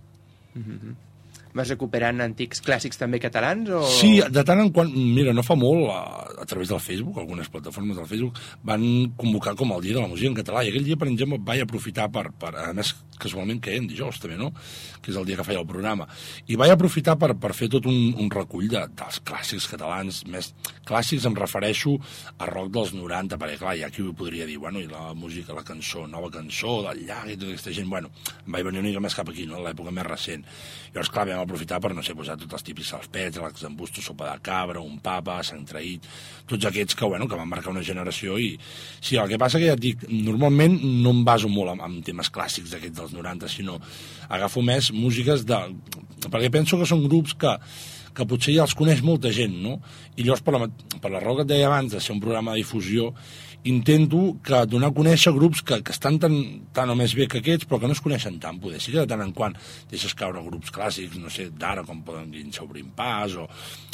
Vas 1.58 1.72
recuperant 1.74 2.24
antics 2.24 2.64
clàssics 2.66 3.00
també 3.00 3.20
catalans? 3.24 3.70
O... 3.70 3.84
Sí, 3.92 4.14
de 4.22 4.44
tant 4.48 4.62
en 4.64 4.72
quant, 4.76 4.92
mira, 4.92 5.34
no 5.36 5.44
fa 5.46 5.58
molt, 5.60 5.90
a, 5.92 6.02
a 6.44 6.48
través 6.50 6.72
del 6.72 6.82
Facebook, 6.84 7.20
algunes 7.20 7.50
plataformes 7.52 7.98
del 8.00 8.08
Facebook, 8.10 8.40
van 8.68 8.84
convocar 9.20 9.56
com 9.60 9.74
el 9.76 9.84
Dia 9.86 9.98
de 9.98 10.04
la 10.04 10.12
Música 10.12 10.32
en 10.32 10.38
català, 10.38 10.64
i 10.64 10.72
aquell 10.72 10.88
dia, 10.88 11.00
per 11.00 11.10
exemple, 11.12 11.42
vaig 11.46 11.64
aprofitar 11.66 12.08
per, 12.14 12.30
per 12.40 12.54
a 12.64 12.72
més, 12.78 12.94
casualment 13.22 13.62
caient 13.62 13.88
dijous 13.90 14.20
també, 14.22 14.38
no?, 14.40 14.52
que 15.02 15.12
és 15.14 15.18
el 15.18 15.26
dia 15.26 15.38
que 15.40 15.46
feia 15.46 15.62
el 15.62 15.68
programa, 15.70 16.08
i 16.50 16.58
vaig 16.60 16.74
aprofitar 16.74 17.18
per, 17.22 17.34
per 17.42 17.54
fer 17.58 17.70
tot 17.74 17.88
un, 17.90 18.12
un 18.22 18.30
recull 18.34 18.68
de, 18.72 18.84
dels 18.98 19.22
clàssics 19.28 19.68
catalans, 19.72 20.22
més 20.30 20.52
clàssics 20.88 21.26
em 21.30 21.38
refereixo 21.38 21.96
a 22.38 22.50
rock 22.50 22.72
dels 22.78 22.94
90, 22.98 23.40
perquè 23.42 23.60
clar, 23.62 23.76
ha 23.86 23.92
qui 23.94 24.06
ho 24.06 24.14
podria 24.18 24.48
dir, 24.50 24.58
bueno, 24.62 24.82
i 24.82 24.90
la 24.90 25.12
música, 25.18 25.56
la 25.58 25.66
cançó, 25.68 26.06
nova 26.10 26.32
cançó, 26.34 26.80
del 26.88 27.04
llac 27.08 27.30
i 27.30 27.38
tota 27.38 27.54
aquesta 27.54 27.76
gent, 27.76 27.90
bueno, 27.92 28.12
em 28.46 28.58
vaig 28.58 28.68
venir 28.70 28.82
una 28.82 28.90
mica 28.90 29.06
més 29.08 29.18
cap 29.18 29.30
aquí, 29.34 29.48
no?, 29.50 29.62
l'època 29.66 29.94
més 29.94 30.08
recent. 30.08 30.46
Llavors, 30.92 31.14
clar, 31.14 31.28
vam 31.30 31.41
aprofitar 31.44 31.80
per, 31.84 31.92
no 31.98 32.04
sé, 32.06 32.16
posar 32.18 32.38
tots 32.40 32.58
els 32.58 32.66
típics 32.66 32.92
els 32.98 33.10
pets, 33.12 33.40
l'exembusto, 33.42 34.04
sopa 34.04 34.30
de 34.32 34.44
cabra, 34.46 34.82
un 34.82 35.00
papa, 35.04 35.40
sant 35.48 35.64
traït, 35.68 36.08
tots 36.50 36.68
aquests 36.70 36.98
que, 36.98 37.08
bueno, 37.08 37.28
que 37.30 37.40
van 37.40 37.50
marcar 37.50 37.74
una 37.74 37.86
generació 37.86 38.38
i... 38.42 38.54
Sí, 39.00 39.18
el 39.18 39.30
que 39.32 39.40
passa 39.42 39.62
que 39.62 39.70
ja 39.70 39.78
et 39.78 39.84
dic, 39.84 40.06
normalment 40.12 40.78
no 41.04 41.16
em 41.16 41.24
baso 41.28 41.52
molt 41.52 41.78
en 41.78 42.02
temes 42.06 42.32
clàssics 42.34 42.74
d'aquests 42.74 43.00
dels 43.00 43.16
90, 43.18 43.50
sinó 43.52 43.80
agafo 44.30 44.64
més 44.66 44.92
músiques 44.96 45.46
de... 45.48 45.60
perquè 46.28 46.52
penso 46.54 46.80
que 46.80 46.90
són 46.90 47.06
grups 47.08 47.36
que, 47.40 47.56
que 48.16 48.28
potser 48.28 48.56
ja 48.56 48.66
els 48.68 48.76
coneix 48.78 49.04
molta 49.06 49.32
gent, 49.34 49.56
no? 49.64 49.78
I 50.18 50.26
llavors, 50.26 50.44
per 50.46 50.56
la, 50.58 50.68
per 51.02 51.12
la 51.14 51.22
raó 51.24 51.38
que 51.40 51.48
et 51.48 51.54
deia 51.54 51.70
abans 51.70 51.94
de 51.94 52.02
ser 52.04 52.16
un 52.16 52.24
programa 52.24 52.56
de 52.56 52.64
difusió, 52.64 53.12
intento 53.64 54.38
que 54.44 54.66
donar 54.66 54.90
a 54.90 54.96
conèixer 54.96 55.34
grups 55.36 55.62
que, 55.62 55.82
que 55.86 55.94
estan 55.94 56.18
tan, 56.22 56.34
tan 56.74 56.90
o 56.90 56.96
més 56.98 57.14
bé 57.18 57.28
que 57.30 57.42
aquests, 57.42 57.68
però 57.70 57.82
que 57.82 57.90
no 57.90 57.98
es 57.98 58.02
coneixen 58.02 58.40
tant. 58.42 58.58
Poder 58.62 58.82
sí 58.82 58.94
que 58.94 59.04
de 59.04 59.10
tant 59.10 59.22
en 59.22 59.34
quant 59.38 59.56
deixes 59.92 60.16
caure 60.18 60.42
grups 60.46 60.74
clàssics, 60.74 61.20
no 61.22 61.30
sé, 61.30 61.50
d'ara, 61.54 61.86
com 61.88 62.02
poden 62.06 62.32
dir 62.34 62.48
Sobrin 62.56 62.90
Pas, 62.98 63.36
o, 63.38 63.48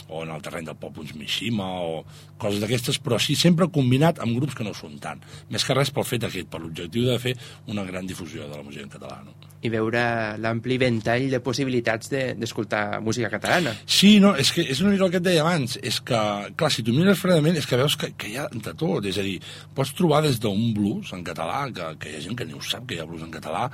o 0.08 0.24
en 0.24 0.32
el 0.32 0.44
terreny 0.46 0.70
del 0.70 0.80
pop 0.80 1.02
uns 1.04 1.14
Mishima, 1.20 1.68
o 1.84 2.04
coses 2.40 2.64
d'aquestes, 2.64 3.02
però 3.04 3.20
sí 3.20 3.36
sempre 3.36 3.68
combinat 3.74 4.22
amb 4.24 4.38
grups 4.40 4.56
que 4.56 4.68
no 4.68 4.76
són 4.78 4.96
tant. 5.04 5.24
Més 5.52 5.68
que 5.68 5.76
res 5.76 5.92
pel 5.92 6.08
fet 6.08 6.28
aquest, 6.28 6.52
per 6.52 6.64
l'objectiu 6.64 7.10
de 7.10 7.20
fer 7.20 7.36
una 7.68 7.84
gran 7.88 8.08
difusió 8.08 8.48
de 8.48 8.56
la 8.56 8.64
música 8.64 8.88
en 8.88 8.96
català. 8.96 9.20
No? 9.26 9.36
I 9.66 9.70
veure 9.74 10.02
l'ampli 10.38 10.76
ventall 10.78 11.30
de 11.32 11.40
possibilitats 11.42 12.12
de- 12.12 12.36
d'escoltar 12.38 13.00
música 13.02 13.30
catalana. 13.34 13.74
Sí, 13.90 14.20
no, 14.22 14.36
és 14.38 14.52
que 14.54 14.62
és 14.62 14.82
una 14.84 14.92
mica 14.94 15.06
el 15.08 15.12
que 15.12 15.18
et 15.18 15.26
deia 15.26 15.42
abans, 15.42 15.80
és 15.82 15.98
que, 16.06 16.20
clar, 16.56 16.70
si 16.72 16.84
tu 16.86 16.94
mires 16.94 17.18
fredament, 17.18 17.58
és 17.58 17.66
que 17.66 17.80
veus 17.80 17.96
que, 17.98 18.12
que 18.14 18.30
hi 18.30 18.38
ha 18.38 18.46
de 18.54 18.74
tot, 18.78 19.06
és 19.10 19.18
a 19.18 19.26
dir, 19.26 19.40
pots 19.74 19.96
trobar 19.98 20.22
des 20.28 20.38
d'un 20.40 20.74
blues 20.78 21.10
en 21.18 21.24
català, 21.26 21.64
que, 21.74 21.90
que 21.98 22.12
hi 22.12 22.16
ha 22.20 22.22
gent 22.28 22.38
que 22.38 22.46
ni 22.46 22.54
ho 22.54 22.62
sap 22.62 22.86
que 22.86 22.96
hi 22.96 23.02
ha 23.02 23.10
blues 23.10 23.26
en 23.26 23.34
català, 23.34 23.66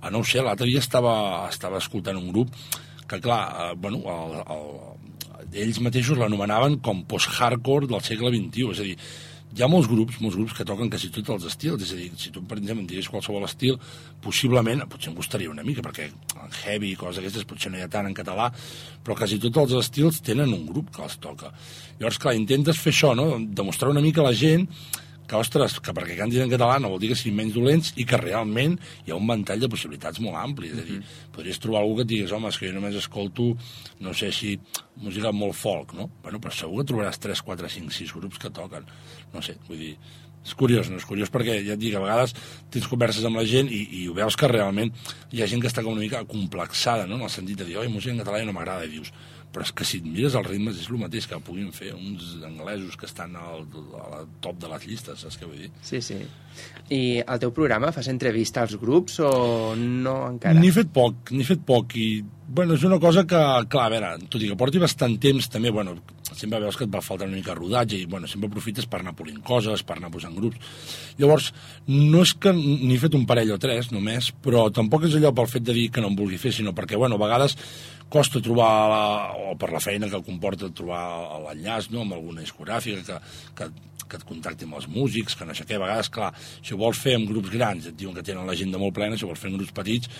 a 0.00 0.10
no 0.10 0.24
ho 0.24 0.24
sé, 0.24 0.40
l'altre 0.40 0.66
dia 0.70 0.80
estava, 0.80 1.46
estava 1.50 1.78
escoltant 1.84 2.16
un 2.16 2.32
grup 2.32 2.50
que, 3.06 3.20
clar, 3.20 3.42
eh, 3.66 3.74
bueno, 3.76 4.00
el, 4.08 4.40
el, 4.56 5.62
ells 5.66 5.78
mateixos 5.84 6.18
l'anomenaven 6.18 6.80
com 6.80 7.04
post-hardcore 7.06 7.86
del 7.92 8.00
segle 8.02 8.32
XXI, 8.32 8.70
és 8.72 8.80
a 8.80 8.88
dir, 8.88 8.96
hi 9.54 9.62
ha 9.62 9.68
molts 9.70 9.88
grups, 9.88 10.18
molts 10.20 10.36
grups 10.36 10.56
que 10.56 10.66
toquen 10.68 10.90
quasi 10.92 11.08
tots 11.14 11.32
els 11.36 11.46
estils, 11.48 11.84
és 11.86 11.92
a 11.94 11.98
dir, 12.00 12.10
si 12.20 12.32
tu, 12.34 12.42
per 12.44 12.58
exemple, 12.58 12.82
em 12.82 12.90
digués 12.90 13.08
qualsevol 13.12 13.46
estil, 13.46 13.78
possiblement, 14.24 14.82
potser 14.90 15.12
em 15.12 15.16
costaria 15.16 15.52
una 15.52 15.64
mica, 15.66 15.84
perquè 15.86 16.10
en 16.10 16.58
heavy 16.64 16.92
i 16.92 16.98
coses 16.98 17.20
d'aquestes 17.20 17.46
potser 17.48 17.72
no 17.72 17.80
hi 17.80 17.86
ha 17.86 17.90
tant 17.92 18.08
en 18.10 18.16
català, 18.16 18.50
però 19.06 19.16
quasi 19.16 19.38
tots 19.42 19.62
els 19.64 19.78
estils 19.80 20.20
tenen 20.26 20.52
un 20.52 20.66
grup 20.68 20.90
que 20.92 21.04
els 21.06 21.16
toca. 21.22 21.52
Llavors, 22.00 22.20
clar, 22.20 22.36
intentes 22.36 22.80
fer 22.82 22.92
això, 22.92 23.14
no?, 23.16 23.36
demostrar 23.38 23.92
una 23.94 24.04
mica 24.04 24.24
a 24.24 24.28
la 24.28 24.36
gent 24.36 24.66
que, 25.26 25.38
ostres, 25.38 25.78
que 25.82 25.94
perquè 25.96 26.16
cantin 26.18 26.44
en 26.44 26.52
català 26.52 26.78
no 26.82 26.92
vol 26.92 27.00
dir 27.02 27.12
que 27.12 27.18
siguin 27.18 27.38
menys 27.40 27.56
dolents 27.56 27.92
i 28.00 28.06
que 28.08 28.20
realment 28.20 28.76
hi 29.04 29.14
ha 29.14 29.18
un 29.18 29.26
ventall 29.28 29.62
de 29.62 29.70
possibilitats 29.72 30.22
molt 30.24 30.38
ampli. 30.40 30.72
És 30.72 30.82
a 30.82 30.86
dir, 30.86 31.00
podries 31.34 31.62
trobar 31.62 31.82
algú 31.82 31.98
que 31.98 32.06
et 32.06 32.12
digués, 32.14 32.34
home, 32.36 32.52
és 32.52 32.60
que 32.60 32.70
jo 32.70 32.76
només 32.76 32.98
escolto, 33.00 33.52
no 34.04 34.14
sé 34.16 34.30
si, 34.34 34.56
música 35.02 35.32
molt 35.32 35.58
folk, 35.58 35.96
no? 35.96 36.10
Bueno, 36.22 36.40
però 36.42 36.54
segur 36.54 36.82
que 36.82 36.92
trobaràs 36.92 37.20
3, 37.22 37.42
4, 37.46 37.72
5, 37.78 37.98
6 37.98 38.14
grups 38.20 38.40
que 38.42 38.52
toquen. 38.54 38.86
No 39.34 39.42
sé, 39.44 39.58
vull 39.68 39.82
dir, 39.82 39.96
és 40.46 40.54
curiós, 40.54 40.88
no? 40.90 41.00
És 41.00 41.06
curiós 41.08 41.32
perquè, 41.34 41.58
ja 41.66 41.74
et 41.74 41.82
dic, 41.82 41.96
a 41.98 42.02
vegades 42.04 42.34
tens 42.72 42.86
converses 42.86 43.24
amb 43.26 43.40
la 43.40 43.46
gent 43.50 43.70
i, 43.72 43.82
i 43.98 44.04
ho 44.06 44.14
veus 44.14 44.38
que 44.38 44.50
realment 44.50 44.92
hi 45.34 45.42
ha 45.42 45.48
gent 45.50 45.62
que 45.62 45.70
està 45.70 45.82
com 45.82 45.96
una 45.96 46.04
mica 46.04 46.22
complexada, 46.28 47.08
no?, 47.10 47.18
en 47.18 47.26
el 47.26 47.32
sentit 47.34 47.58
de 47.58 47.66
dir, 47.66 47.80
oi, 47.82 47.90
música 47.90 48.14
en 48.14 48.22
català 48.22 48.38
ja 48.42 48.46
no 48.46 48.54
m'agrada, 48.54 48.86
i 48.86 48.94
dius, 48.94 49.10
però 49.52 49.64
és 49.66 49.72
que 49.76 49.86
si 49.88 50.00
et 50.02 50.06
mires 50.08 50.36
els 50.38 50.48
ritmes 50.48 50.78
és 50.80 50.88
el 50.90 51.00
mateix 51.00 51.28
que 51.30 51.40
puguin 51.44 51.72
fer 51.74 51.92
uns 51.96 52.36
anglesos 52.46 52.96
que 53.00 53.08
estan 53.08 53.36
al, 53.40 53.66
al 54.02 54.28
top 54.44 54.60
de 54.62 54.70
les 54.72 54.86
llistes, 54.90 55.22
saps 55.24 55.40
què 55.40 55.48
vull 55.48 55.64
dir? 55.64 55.70
Sí, 55.86 56.02
sí. 56.04 56.20
I 56.92 57.20
al 57.20 57.40
teu 57.42 57.52
programa 57.56 57.92
fas 57.92 58.08
entrevista 58.12 58.62
als 58.64 58.76
grups 58.80 59.20
o 59.24 59.30
no 59.76 60.18
encara? 60.30 60.60
N'he 60.60 60.72
fet 60.74 60.92
poc, 60.92 61.32
n'he 61.36 61.46
fet 61.48 61.64
poc 61.66 61.98
i 62.00 62.08
Bueno, 62.48 62.76
és 62.78 62.84
una 62.86 63.00
cosa 63.02 63.24
que, 63.26 63.38
clar, 63.66 63.88
a 63.88 63.90
veure, 63.90 64.08
tot 64.30 64.38
i 64.38 64.46
que 64.46 64.56
porti 64.58 64.78
bastant 64.78 65.16
temps, 65.18 65.48
també, 65.50 65.72
bueno, 65.74 65.96
sempre 66.28 66.60
veus 66.62 66.76
que 66.78 66.86
et 66.86 66.92
va 66.92 67.00
faltar 67.02 67.26
una 67.26 67.34
mica 67.34 67.50
de 67.50 67.58
rodatge 67.58 67.98
i, 67.98 68.06
bueno, 68.06 68.28
sempre 68.30 68.46
aprofites 68.46 68.86
per 68.86 69.00
anar 69.00 69.16
polint 69.18 69.40
coses, 69.42 69.82
per 69.82 69.96
anar 69.96 70.12
posant 70.14 70.36
grups. 70.38 70.78
Llavors, 71.18 71.48
no 71.90 72.22
és 72.22 72.36
que 72.38 72.52
n'he 72.54 73.00
fet 73.02 73.18
un 73.18 73.26
parell 73.26 73.50
o 73.56 73.58
tres, 73.58 73.90
només, 73.90 74.30
però 74.44 74.68
tampoc 74.70 75.08
és 75.08 75.18
allò 75.18 75.34
pel 75.34 75.50
fet 75.50 75.66
de 75.66 75.74
dir 75.74 75.88
que 75.90 76.04
no 76.04 76.12
em 76.12 76.18
vulgui 76.18 76.38
fer, 76.38 76.54
sinó 76.54 76.70
perquè, 76.76 76.94
bueno, 77.00 77.18
a 77.18 77.24
vegades 77.24 77.58
costa 78.12 78.40
trobar, 78.42 78.70
la, 78.92 79.02
o 79.50 79.56
per 79.58 79.72
la 79.74 79.82
feina 79.82 80.10
que 80.10 80.22
comporta 80.26 80.70
trobar 80.74 81.02
l'enllaç, 81.44 81.90
no?, 81.94 82.04
amb 82.04 82.16
alguna 82.16 82.44
discogràfica 82.44 83.02
que, 83.06 83.20
que, 83.58 83.70
que 84.06 84.20
et 84.20 84.26
contacti 84.28 84.68
amb 84.68 84.78
els 84.80 84.88
músics, 84.90 85.36
que 85.36 85.48
no 85.48 85.56
sé 85.56 85.66
què. 85.66 85.78
A 85.78 85.82
vegades, 85.82 86.10
clar, 86.14 86.32
si 86.62 86.74
ho 86.74 86.80
vols 86.80 87.00
fer 87.02 87.16
amb 87.18 87.30
grups 87.30 87.50
grans, 87.54 87.90
et 87.90 87.98
diuen 87.98 88.14
que 88.16 88.24
tenen 88.26 88.46
l'agenda 88.46 88.80
molt 88.82 88.94
plena, 88.96 89.18
si 89.18 89.26
ho 89.26 89.32
vols 89.32 89.42
fer 89.42 89.50
amb 89.50 89.60
grups 89.60 89.74
petits, 89.76 90.12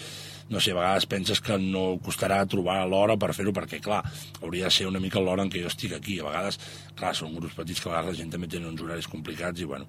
no 0.48 0.61
sé, 0.61 0.72
a 0.72 0.78
vegades 0.78 1.06
penses 1.11 1.40
que 1.42 1.59
no 1.59 1.98
costarà 2.04 2.38
trobar 2.46 2.78
l'hora 2.87 3.16
per 3.18 3.32
fer-ho, 3.35 3.52
perquè, 3.56 3.80
clar, 3.82 4.02
hauria 4.42 4.68
de 4.68 4.74
ser 4.74 4.87
una 4.87 5.00
mica 5.02 5.22
l'hora 5.22 5.42
en 5.46 5.50
què 5.50 5.62
jo 5.62 5.70
estic 5.70 5.96
aquí. 5.96 6.18
A 6.20 6.28
vegades, 6.28 6.59
clar, 6.96 7.12
són 7.18 7.35
grups 7.35 7.56
petits 7.56 7.82
que 7.82 7.90
a 7.90 7.94
vegades 7.94 8.14
la 8.14 8.20
gent 8.20 8.32
també 8.35 8.48
tenen 8.50 8.70
uns 8.70 8.82
horaris 8.85 9.09
complicats 9.11 9.61
i, 9.61 9.66
bueno, 9.68 9.88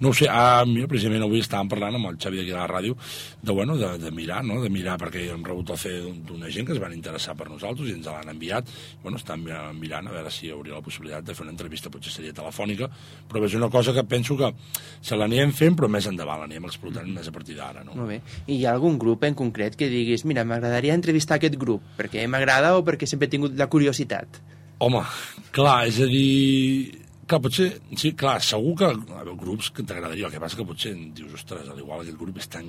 no 0.00 0.10
ho 0.10 0.16
sé, 0.16 0.28
ah, 0.30 0.64
mira, 0.68 0.88
precisament 0.90 1.24
avui 1.24 1.40
estàvem 1.42 1.70
parlant 1.72 1.98
amb 1.98 2.10
el 2.10 2.18
Xavi 2.20 2.40
d'aquí 2.40 2.52
de 2.52 2.58
la 2.58 2.68
ràdio 2.70 2.98
de, 3.42 3.52
bueno, 3.52 3.78
de, 3.80 3.94
de 4.02 4.12
mirar, 4.14 4.42
no?, 4.44 4.60
de 4.62 4.70
mirar, 4.72 4.98
perquè 5.00 5.24
hem 5.32 5.44
rebut 5.46 5.72
el 5.74 5.80
fer 5.80 5.94
d'una 6.28 6.52
gent 6.52 6.68
que 6.68 6.76
es 6.76 6.82
van 6.82 6.94
interessar 6.96 7.36
per 7.38 7.48
nosaltres 7.50 7.88
i 7.88 7.96
ens 7.96 8.08
l'han 8.10 8.30
enviat. 8.34 8.68
Bueno, 9.02 9.18
estan 9.20 9.44
mirant, 9.78 10.08
a 10.08 10.14
veure 10.14 10.32
si 10.32 10.48
hi 10.48 10.52
hauria 10.54 10.76
la 10.76 10.84
possibilitat 10.84 11.26
de 11.26 11.36
fer 11.36 11.46
una 11.46 11.54
entrevista, 11.54 11.92
potser 11.92 12.12
seria 12.12 12.36
telefònica, 12.36 12.90
però 13.30 13.44
és 13.48 13.56
una 13.56 13.70
cosa 13.72 13.94
que 13.96 14.04
penso 14.08 14.36
que 14.38 14.52
se 15.00 15.16
l'anirem 15.16 15.52
fent, 15.56 15.76
però 15.78 15.88
més 15.90 16.06
endavant, 16.10 16.44
l'anirem 16.44 16.68
explotant 16.68 17.08
més 17.10 17.28
a 17.28 17.34
partir 17.34 17.58
d'ara, 17.58 17.84
no? 17.86 17.96
Molt 17.98 18.12
bé. 18.14 18.20
I 18.46 18.60
hi 18.60 18.64
ha 18.66 18.74
algun 18.76 18.98
grup 19.00 19.24
en 19.26 19.36
concret 19.38 19.76
que 19.78 19.88
diguis, 19.94 20.26
mira, 20.28 20.44
m'agradaria 20.48 20.96
entrevistar 20.98 21.38
aquest 21.38 21.56
grup, 21.60 21.86
perquè 21.98 22.26
m'agrada 22.28 22.74
o 22.76 22.84
perquè 22.86 23.08
sempre 23.08 23.30
he 23.30 23.34
tingut 23.36 23.56
la 23.58 23.70
curiositat? 23.72 24.42
Home, 24.84 25.06
clar, 25.54 25.86
és 25.88 26.02
a 26.02 26.10
dir... 26.10 27.00
Clar, 27.24 27.38
potser, 27.40 27.70
sí, 27.96 28.10
clar, 28.20 28.34
segur 28.44 28.74
que 28.76 28.88
veure, 29.08 29.32
grups 29.40 29.70
que 29.72 29.80
t'agradaria, 29.88 30.26
el 30.26 30.32
que 30.34 30.40
passa 30.42 30.58
que 30.58 30.66
potser 30.68 30.90
dius, 31.16 31.32
ostres, 31.38 31.70
al 31.72 31.78
igual 31.80 32.02
aquest 32.02 32.18
grup 32.20 32.36
és 32.36 32.50
tan, 32.52 32.66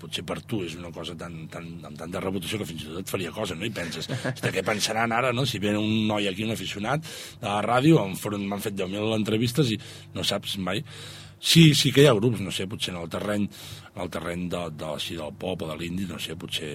potser 0.00 0.24
per 0.24 0.38
tu 0.48 0.62
és 0.64 0.72
una 0.78 0.88
cosa 0.94 1.12
tan, 1.20 1.34
tan, 1.52 1.66
amb 1.84 1.98
tanta 2.00 2.22
reputació 2.24 2.62
que 2.62 2.68
fins 2.70 2.86
i 2.86 2.88
tot 2.88 3.02
et 3.02 3.12
faria 3.12 3.28
cosa, 3.36 3.58
no? 3.60 3.68
I 3.68 3.74
penses, 3.76 4.08
de 4.40 4.54
què 4.54 4.64
pensaran 4.64 5.12
ara, 5.12 5.34
no? 5.36 5.44
Si 5.44 5.60
ve 5.60 5.74
un 5.76 6.06
noi 6.08 6.30
aquí, 6.30 6.48
un 6.48 6.56
aficionat 6.56 7.04
de 7.04 7.44
la 7.44 7.60
ràdio, 7.66 8.00
m'han 8.00 8.64
fet 8.64 8.78
10.000 8.80 9.18
entrevistes 9.18 9.74
i 9.76 9.76
no 10.16 10.24
saps 10.24 10.56
mai. 10.64 10.80
Sí, 11.40 11.70
sí 11.74 11.90
que 11.92 12.04
hi 12.04 12.10
ha 12.10 12.16
grups, 12.16 12.42
no 12.44 12.52
sé, 12.52 12.66
potser 12.68 12.92
en 12.92 13.00
el 13.00 13.08
terreny, 13.08 13.48
en 13.94 14.02
el 14.04 14.12
terreny 14.12 14.44
de, 14.52 14.66
de, 14.76 14.92
així, 14.92 15.16
del 15.16 15.32
pop 15.40 15.64
o 15.64 15.70
de 15.70 15.78
l'indi, 15.80 16.04
no 16.10 16.20
sé, 16.20 16.36
potser 16.36 16.74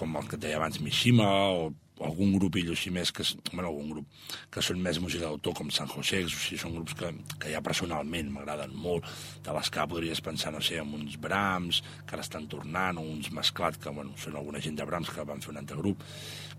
com 0.00 0.16
el 0.16 0.28
que 0.28 0.38
et 0.38 0.46
deia 0.46 0.56
abans, 0.56 0.80
Mishima, 0.80 1.28
o 1.52 1.68
algun 2.04 2.32
grupillo 2.38 2.72
així 2.74 2.90
més 2.92 3.12
que, 3.12 3.24
bueno, 3.52 3.68
algun 3.68 3.90
grup 3.92 4.28
que 4.52 4.62
són 4.64 4.80
més 4.82 4.98
música 5.02 5.26
d'autor 5.26 5.54
com 5.58 5.70
San 5.74 5.90
José, 5.90 6.22
o 6.24 6.32
sigui, 6.32 6.58
són 6.60 6.74
grups 6.76 6.96
que, 6.98 7.10
que 7.42 7.52
ja 7.52 7.62
personalment 7.64 8.30
m'agraden 8.32 8.72
molt. 8.72 9.06
De 9.44 9.54
les 9.56 9.70
que 9.72 9.86
podries 9.90 10.22
pensar, 10.24 10.52
no 10.54 10.62
sé, 10.64 10.78
en 10.80 10.94
uns 10.96 11.18
Brahms 11.20 11.82
que 12.06 12.16
ara 12.16 12.24
estan 12.24 12.48
tornant, 12.50 13.00
o 13.00 13.04
uns 13.04 13.30
Mesclat 13.36 13.78
que, 13.80 13.92
bueno, 13.94 14.16
són 14.20 14.38
alguna 14.40 14.62
gent 14.64 14.78
de 14.80 14.86
Brahms 14.88 15.12
que 15.12 15.26
van 15.28 15.44
fer 15.44 15.52
un 15.52 15.60
altre 15.60 15.78
grup. 15.80 16.04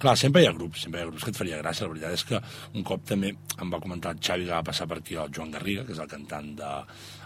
Clar, 0.01 0.15
sempre 0.17 0.41
hi 0.41 0.49
ha 0.49 0.56
grups, 0.58 0.86
sempre 0.86 1.01
hi 1.01 1.06
ha 1.06 1.10
grups 1.10 1.25
que 1.25 1.34
et 1.34 1.38
faria 1.38 1.62
gràcia, 1.62 1.86
la 1.86 1.95
veritat 1.95 2.17
és 2.17 2.27
que 2.30 2.41
un 2.77 2.86
cop 2.88 3.06
també 3.10 3.34
em 3.34 3.73
va 3.73 3.82
comentar 3.82 4.15
el 4.15 4.21
Xavi 4.21 4.47
que 4.47 4.56
va 4.56 4.65
passar 4.65 4.88
per 4.89 5.01
aquí 5.01 5.17
el 5.17 5.34
Joan 5.34 5.54
Garriga, 5.54 5.86
que 5.86 5.93
és 5.93 6.01
el 6.01 6.10
cantant 6.10 6.54
de 6.58 6.71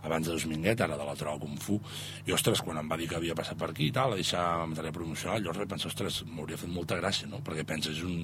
abans 0.06 0.28
de 0.30 0.38
Dominguet, 0.38 0.82
ara 0.86 0.98
de 0.98 1.08
la 1.08 1.16
Trova 1.20 1.40
Kung 1.42 1.60
Fu 1.62 1.80
i 2.26 2.34
ostres, 2.36 2.62
quan 2.66 2.80
em 2.82 2.90
va 2.90 2.98
dir 3.00 3.10
que 3.10 3.18
havia 3.20 3.36
passat 3.38 3.60
per 3.60 3.72
aquí 3.72 3.90
i 3.90 3.96
tal, 3.96 4.14
a 4.14 4.20
deixar 4.22 4.46
material 4.70 4.96
promocional, 4.96 5.42
llavors 5.42 5.64
vaig 5.64 5.72
pensar, 5.76 5.92
ostres, 5.92 6.22
m'hauria 6.30 6.60
fet 6.62 6.72
molta 6.72 7.00
gràcia, 7.00 7.30
no? 7.32 7.42
Perquè 7.46 7.66
penses, 7.68 8.02
un, 8.06 8.24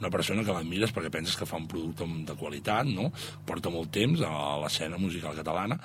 una 0.00 0.12
persona 0.12 0.44
que 0.46 0.54
l'admires 0.56 0.94
perquè 0.94 1.12
penses 1.12 1.38
que 1.38 1.48
fa 1.48 1.60
un 1.60 1.68
producte 1.70 2.06
de 2.26 2.38
qualitat, 2.38 2.90
no? 2.90 3.10
Porta 3.46 3.72
molt 3.72 3.92
temps 3.94 4.22
a 4.26 4.32
l'escena 4.62 4.98
musical 5.00 5.36
catalana, 5.38 5.78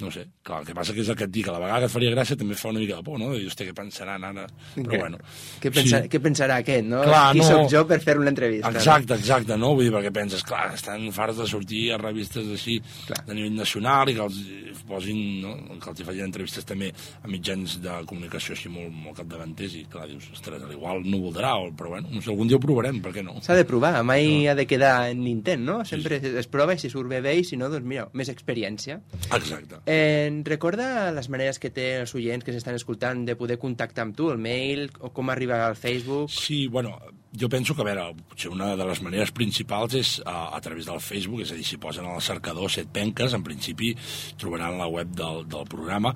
no 0.00 0.10
sé, 0.10 0.24
clar, 0.42 0.62
el 0.62 0.66
que 0.66 0.74
passa 0.74 0.94
que 0.96 1.02
és 1.04 1.10
el 1.12 1.16
que 1.18 1.26
et 1.28 1.32
dic, 1.32 1.46
a 1.48 1.54
la 1.54 1.60
vegada 1.62 1.84
que 1.84 1.90
et 1.90 1.94
faria 1.94 2.12
gràcia 2.14 2.36
també 2.38 2.56
fa 2.58 2.72
una 2.72 2.80
mica 2.82 2.96
de 2.98 3.04
por, 3.06 3.18
no? 3.20 3.30
De 3.32 3.38
dir, 3.38 3.50
hòstia, 3.50 3.68
què 3.68 3.74
pensaran 3.76 4.24
ara? 4.26 4.46
Però 4.74 4.98
bueno. 4.98 5.20
Què, 5.62 5.70
pensa, 5.74 6.00
què 6.10 6.20
pensarà 6.22 6.58
aquest, 6.62 6.88
no? 6.88 7.04
Clar, 7.06 7.22
Qui 7.36 7.42
no. 7.42 7.48
sóc 7.50 7.68
jo 7.70 7.84
per 7.86 8.00
fer 8.02 8.16
una 8.18 8.32
entrevista? 8.32 8.72
Exacte, 8.72 9.18
exacte, 9.20 9.58
no? 9.60 9.74
Vull 9.76 9.86
dir, 9.86 9.94
perquè 9.94 10.12
penses, 10.14 10.42
clar, 10.48 10.72
estan 10.74 11.06
farts 11.14 11.38
de 11.38 11.46
sortir 11.50 11.84
a 11.94 12.00
revistes 12.02 12.50
així 12.56 12.80
Clar. 13.06 13.20
de 13.28 13.38
nivell 13.38 13.54
nacional 13.60 14.10
i 14.10 14.16
que 14.18 14.26
els 14.26 14.40
posin, 14.88 15.20
no? 15.44 15.54
que 15.80 15.92
els 15.92 16.02
facin 16.02 16.26
entrevistes 16.26 16.66
també 16.68 16.90
a 17.22 17.30
mitjans 17.30 17.78
de 17.84 18.00
comunicació 18.08 18.56
així 18.56 18.72
molt, 18.72 18.90
molt 18.90 19.20
capdavanters 19.20 19.76
i 19.78 19.84
clar, 19.92 20.08
dius, 20.10 20.28
ostres, 20.34 20.62
al 20.62 20.74
igual 20.74 21.04
no 21.06 21.22
voldrà, 21.22 21.54
o, 21.62 21.70
però 21.76 21.94
bueno, 21.94 22.10
no 22.10 22.22
sé, 22.22 22.32
algun 22.32 22.50
dia 22.50 22.58
ho 22.58 22.62
provarem, 22.62 22.98
per 23.04 23.14
què 23.14 23.24
no? 23.26 23.38
S'ha 23.44 23.56
de 23.58 23.66
provar, 23.68 23.94
mai 24.06 24.48
ha 24.50 24.56
de 24.58 24.66
quedar 24.66 24.94
en 25.12 25.22
intent, 25.30 25.62
no? 25.68 25.80
Sempre 25.88 26.18
es 26.18 26.50
prova 26.50 26.76
i 26.76 26.82
si 26.82 26.90
surt 26.92 27.10
bé 27.10 27.22
bé 27.24 27.36
i 27.38 27.46
si 27.46 27.58
no, 27.60 27.70
doncs 27.72 27.86
mira, 27.86 28.08
més 28.18 28.32
experiència. 28.32 28.98
Exacte. 29.30 29.81
Eh, 29.86 30.42
recorda 30.46 31.10
les 31.10 31.28
maneres 31.32 31.58
que 31.58 31.70
té 31.74 31.88
els 32.00 32.14
oients 32.14 32.44
que 32.46 32.54
s'estan 32.54 32.78
escoltant 32.78 33.24
de 33.26 33.34
poder 33.38 33.58
contactar 33.58 34.06
amb 34.06 34.16
tu, 34.18 34.30
el 34.30 34.38
mail, 34.38 34.90
o 35.00 35.10
com 35.14 35.32
arribar 35.32 35.64
al 35.66 35.76
Facebook... 35.76 36.30
Sí, 36.30 36.66
bueno, 36.68 36.96
jo 37.38 37.48
penso 37.48 37.74
que, 37.74 37.80
a 37.82 37.86
veure, 37.88 38.04
potser 38.28 38.50
una 38.52 38.74
de 38.76 38.84
les 38.84 39.00
maneres 39.02 39.30
principals 39.32 39.94
és 39.96 40.10
a, 40.28 40.50
a 40.56 40.60
través 40.60 40.84
del 40.88 41.00
Facebook, 41.00 41.40
és 41.44 41.52
a 41.52 41.56
dir, 41.56 41.64
si 41.64 41.78
posen 41.80 42.04
al 42.06 42.20
cercador 42.20 42.70
set 42.70 42.90
penques, 42.92 43.32
en 43.32 43.42
principi 43.46 43.94
trobaran 44.40 44.76
la 44.78 44.86
web 44.90 45.08
del, 45.16 45.46
del 45.48 45.64
programa. 45.70 46.12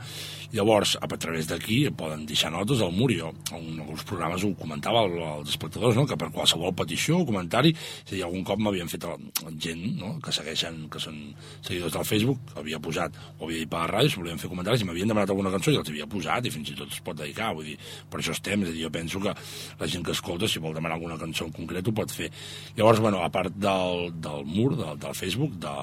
Llavors, 0.53 0.97
a, 1.01 1.07
a 1.09 1.19
través 1.19 1.49
d'aquí 1.49 1.79
poden 1.97 2.27
deixar 2.29 2.51
notes 2.53 2.83
al 2.85 2.93
mur. 2.93 3.09
Jo, 3.17 3.31
en 3.57 3.81
alguns 3.81 4.05
programes 4.05 4.45
ho 4.45 4.51
comentava 4.59 5.01
al- 5.07 5.17
als 5.41 5.55
espectadors, 5.55 5.97
no? 5.97 6.05
que 6.07 6.19
per 6.21 6.29
qualsevol 6.35 6.75
petició 6.77 7.23
o 7.23 7.27
comentari, 7.29 7.73
és 7.73 8.13
a 8.13 8.15
dir, 8.15 8.23
algun 8.27 8.45
cop 8.45 8.61
m'havien 8.61 8.89
fet 8.93 9.05
el, 9.09 9.27
gent 9.63 9.83
no? 10.01 10.17
que 10.21 10.35
segueixen, 10.37 10.83
que 10.93 11.01
són 11.01 11.17
seguidors 11.65 11.97
del 11.97 12.05
Facebook, 12.09 12.53
havia 12.61 12.79
posat, 12.83 13.17
o 13.39 13.47
havia 13.49 13.63
dit 13.65 13.71
per 13.73 13.81
la 13.87 13.89
ràdio, 13.95 14.13
si 14.13 14.21
volien 14.21 14.39
fer 14.43 14.51
comentaris, 14.53 14.85
i 14.85 14.89
m'havien 14.89 15.09
demanat 15.15 15.33
alguna 15.33 15.55
cançó 15.55 15.73
i 15.73 15.81
els 15.81 15.89
havia 15.89 16.07
posat, 16.11 16.45
i 16.45 16.53
fins 16.55 16.75
i 16.75 16.77
tot 16.79 16.93
es 16.93 17.01
pot 17.05 17.17
dedicar, 17.17 17.55
vull 17.57 17.67
dir, 17.73 17.79
per 18.13 18.21
això 18.21 18.37
estem, 18.37 18.67
és 18.67 18.75
a 18.75 18.77
dir, 18.77 18.85
jo 18.85 18.93
penso 18.93 19.23
que 19.25 19.33
la 19.81 19.89
gent 19.91 20.05
que 20.05 20.13
escolta, 20.17 20.49
si 20.51 20.61
vol 20.63 20.75
demanar 20.77 20.97
cançó 21.15 21.47
en 21.47 21.55
concret, 21.55 21.87
ho 21.87 21.95
pot 21.95 22.11
fer. 22.11 22.29
Llavors, 22.77 23.01
bueno, 23.01 23.23
a 23.23 23.31
part 23.31 23.55
del, 23.55 24.11
del 24.21 24.45
mur, 24.51 24.75
del, 24.77 24.99
del 24.99 25.15
Facebook, 25.15 25.55
de, 25.63 25.75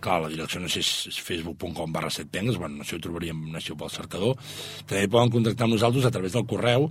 clar, 0.00 0.22
la 0.22 0.30
direcció 0.32 0.62
no 0.62 0.70
sé 0.70 0.82
si 0.86 1.10
és 1.10 1.20
facebook.com 1.26 1.92
barra 1.92 2.10
setpengues, 2.14 2.58
bueno, 2.60 2.78
no 2.78 2.86
sé, 2.86 2.96
ho 2.96 3.02
trobaríem 3.02 3.48
nació 3.52 3.76
pel 3.78 3.92
cercador. 3.92 4.38
També 4.86 5.10
poden 5.10 5.34
contactar 5.34 5.66
amb 5.66 5.76
nosaltres 5.76 6.06
a 6.06 6.14
través 6.14 6.38
del 6.38 6.46
correu, 6.48 6.88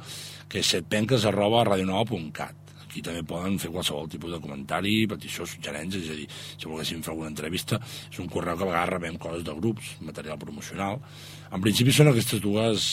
que 0.51 0.61
és 0.63 0.73
setpenques 0.77 1.25
arroba 1.25 1.63
radionova.cat. 1.67 2.63
Aquí 2.87 3.03
també 3.03 3.21
poden 3.27 3.57
fer 3.61 3.69
qualsevol 3.69 4.07
tipus 4.09 4.31
de 4.33 4.39
comentari, 4.41 4.93
petició, 5.11 5.45
suggerències, 5.45 6.07
és 6.07 6.13
a 6.13 6.17
dir, 6.17 6.27
si 6.31 6.69
volguéssim 6.69 7.03
fer 7.05 7.11
alguna 7.13 7.29
entrevista, 7.33 7.77
és 8.09 8.19
un 8.23 8.29
correu 8.31 8.57
que 8.57 8.65
a 8.65 8.69
vegades 8.71 8.93
rebem 8.95 9.19
coses 9.21 9.43
de 9.45 9.55
grups, 9.59 9.91
material 10.07 10.39
promocional. 10.41 11.01
En 11.51 11.63
principi 11.63 11.93
són 11.93 12.09
aquestes 12.11 12.41
dues 12.43 12.87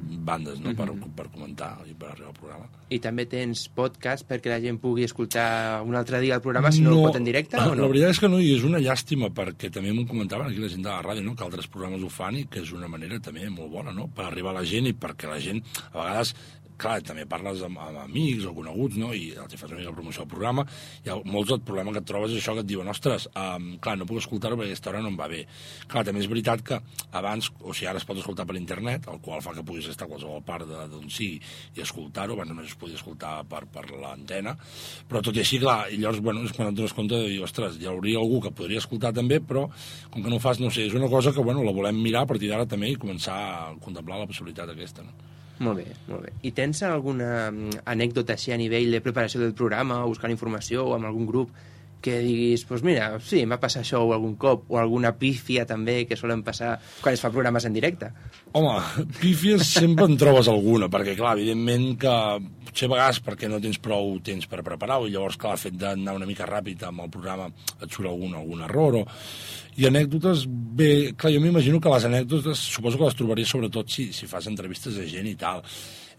bandes, 0.00 0.60
no?, 0.62 0.74
per, 0.76 0.88
per 1.16 1.26
comentar 1.32 1.70
i 1.88 1.94
per 1.94 2.10
arribar 2.12 2.30
al 2.30 2.36
programa. 2.36 2.68
I 2.90 2.98
també 3.02 3.26
tens 3.30 3.66
podcast 3.74 4.26
perquè 4.28 4.50
la 4.52 4.60
gent 4.62 4.80
pugui 4.82 5.06
escoltar 5.06 5.82
un 5.86 5.96
altre 5.98 6.20
dia 6.22 6.36
el 6.38 6.44
programa, 6.44 6.72
si 6.74 6.82
no, 6.84 6.96
el 6.96 7.04
pot 7.08 7.18
en 7.20 7.26
directe 7.28 7.58
o 7.60 7.74
no? 7.74 7.84
La 7.84 7.90
veritat 7.92 8.16
és 8.16 8.22
que 8.22 8.30
no, 8.32 8.40
i 8.42 8.52
és 8.56 8.66
una 8.66 8.82
llàstima, 8.82 9.30
perquè 9.34 9.70
també 9.72 9.94
m'ho 9.94 10.06
comentaven 10.10 10.50
aquí 10.50 10.62
la 10.62 10.70
gent 10.72 10.86
de 10.86 10.90
la 10.90 11.00
ràdio, 11.06 11.24
no? 11.26 11.36
que 11.38 11.46
altres 11.46 11.70
programes 11.70 12.04
ho 12.04 12.12
fan 12.12 12.40
i 12.40 12.46
que 12.50 12.64
és 12.64 12.72
una 12.76 12.90
manera 12.90 13.20
també 13.22 13.48
molt 13.50 13.72
bona, 13.72 13.94
no?, 13.96 14.08
per 14.14 14.26
arribar 14.28 14.54
a 14.54 14.60
la 14.60 14.66
gent 14.66 14.90
i 14.90 14.96
perquè 14.96 15.30
la 15.30 15.40
gent, 15.42 15.62
a 15.92 15.96
vegades, 15.98 16.34
clar, 16.80 17.00
també 17.06 17.26
parles 17.28 17.62
amb, 17.66 17.78
amb 17.80 18.00
amics 18.04 18.46
o 18.48 18.54
coneguts, 18.56 18.98
no?, 19.00 19.12
i 19.16 19.30
els 19.36 19.56
fas 19.60 19.70
una 19.70 19.80
mica 19.80 19.94
promoció 19.94 20.24
al 20.24 20.30
programa, 20.30 20.64
i 21.04 21.12
molts 21.28 21.52
el 21.54 21.62
problema 21.66 21.94
que 21.94 22.02
et 22.02 22.08
trobes 22.08 22.34
és 22.34 22.40
això 22.40 22.56
que 22.56 22.64
et 22.64 22.70
diuen, 22.70 22.88
ostres, 22.90 23.28
um, 23.34 23.72
clar, 23.82 23.96
no 24.00 24.08
puc 24.08 24.22
escoltar-ho 24.22 24.58
perquè 24.58 24.72
aquesta 24.72 24.92
hora 24.92 25.02
no 25.04 25.12
em 25.12 25.18
va 25.18 25.28
bé. 25.30 25.42
Clar, 25.90 26.04
també 26.08 26.22
és 26.24 26.30
veritat 26.30 26.64
que 26.66 26.80
abans, 27.20 27.50
o 27.60 27.74
sigui, 27.74 27.90
ara 27.90 28.00
es 28.00 28.06
pot 28.08 28.20
escoltar 28.20 28.46
per 28.48 28.56
internet, 28.58 29.08
el 29.12 29.20
qual 29.24 29.42
fa 29.44 29.54
que 29.56 29.64
puguis 29.66 29.90
estar 29.92 30.08
a 30.08 30.12
qualsevol 30.12 30.44
part 30.46 30.68
d'on 30.68 31.08
sigui 31.12 31.40
i 31.76 31.84
escoltar-ho, 31.84 32.36
abans 32.38 32.52
només 32.52 32.70
es 32.72 32.78
podia 32.80 32.98
escoltar 32.98 33.34
per, 33.50 33.64
per 33.72 33.86
l'antena, 33.90 34.56
però 35.08 35.22
tot 35.24 35.36
i 35.36 35.44
així, 35.44 35.60
clar, 35.62 35.82
i 35.92 36.00
llavors, 36.00 36.22
bueno, 36.24 36.44
és 36.46 36.54
quan 36.56 36.70
et 36.70 36.78
dones 36.78 36.96
compte 36.96 37.18
de 37.18 37.30
dir, 37.30 37.40
ostres, 37.44 37.80
hi 37.80 37.88
hauria 37.90 38.20
algú 38.22 38.40
que 38.44 38.54
podria 38.56 38.82
escoltar 38.82 39.12
també, 39.16 39.40
però 39.40 39.66
com 40.10 40.22
que 40.22 40.30
no 40.30 40.38
ho 40.38 40.42
fas, 40.42 40.62
no 40.62 40.72
sé, 40.72 40.86
és 40.88 40.96
una 40.96 41.10
cosa 41.12 41.34
que, 41.34 41.44
bueno, 41.44 41.64
la 41.66 41.74
volem 41.76 42.00
mirar 42.00 42.24
a 42.24 42.30
partir 42.30 42.50
d'ara 42.50 42.68
també 42.70 42.92
i 42.92 43.00
començar 43.00 43.36
a 43.36 43.74
contemplar 43.82 44.22
la 44.22 44.30
possibilitat 44.30 44.72
aquesta, 44.72 45.06
no? 45.06 45.29
Molt 45.60 45.82
bé, 45.82 45.90
molt 46.08 46.24
bé. 46.24 46.30
I 46.48 46.54
tens 46.56 46.80
alguna 46.88 47.50
mm, 47.50 47.82
anècdota 47.92 48.32
així 48.36 48.54
a 48.54 48.58
nivell 48.60 48.94
de 48.94 49.02
preparació 49.04 49.42
del 49.42 49.52
programa, 49.56 49.98
o 50.04 50.08
buscant 50.08 50.32
informació, 50.32 50.86
o 50.88 50.94
amb 50.96 51.08
algun 51.10 51.26
grup, 51.28 51.52
que 52.02 52.18
diguis, 52.24 52.62
doncs 52.62 52.68
pues 52.68 52.84
mira, 52.86 53.10
sí, 53.24 53.44
m'ha 53.46 53.60
passat 53.60 53.84
això 53.84 54.00
algun 54.02 54.36
cop, 54.40 54.66
o 54.72 54.78
alguna 54.80 55.12
pífia 55.18 55.66
també 55.68 56.04
que 56.08 56.18
solen 56.18 56.42
passar 56.46 56.74
quan 57.02 57.16
es 57.16 57.22
fa 57.22 57.30
programes 57.32 57.66
en 57.68 57.76
directe. 57.76 58.10
Home, 58.52 58.74
pífies 59.22 59.68
sempre 59.68 60.08
en 60.08 60.16
trobes 60.20 60.48
alguna, 60.50 60.90
perquè, 60.92 61.16
clar, 61.18 61.36
evidentment 61.38 61.94
que 62.00 62.16
potser 62.70 62.88
a 62.88 62.94
vegades 62.94 63.22
perquè 63.26 63.50
no 63.50 63.60
tens 63.62 63.80
prou 63.82 64.16
temps 64.24 64.48
per 64.50 64.64
preparar-ho, 64.66 65.08
i 65.08 65.14
llavors, 65.14 65.38
clar, 65.40 65.56
el 65.58 65.64
fet 65.64 65.78
d'anar 65.80 66.16
una 66.18 66.28
mica 66.28 66.48
ràpid 66.48 66.86
amb 66.88 67.06
el 67.06 67.12
programa 67.12 67.50
et 67.50 67.88
surt 67.88 68.08
algun, 68.10 68.36
algun 68.40 68.68
error, 68.68 69.02
o... 69.02 69.06
I 69.80 69.86
anècdotes, 69.86 70.42
bé, 70.76 71.14
clar, 71.16 71.30
jo 71.32 71.40
m'imagino 71.40 71.78
que 71.80 71.92
les 71.92 72.04
anècdotes 72.04 72.58
suposo 72.74 72.98
que 72.98 73.06
les 73.06 73.16
trobaries 73.16 73.48
sobretot 73.48 73.88
si, 73.88 74.10
si 74.12 74.26
fas 74.28 74.48
entrevistes 74.50 74.98
a 74.98 75.06
gent 75.08 75.28
i 75.30 75.36
tal. 75.40 75.62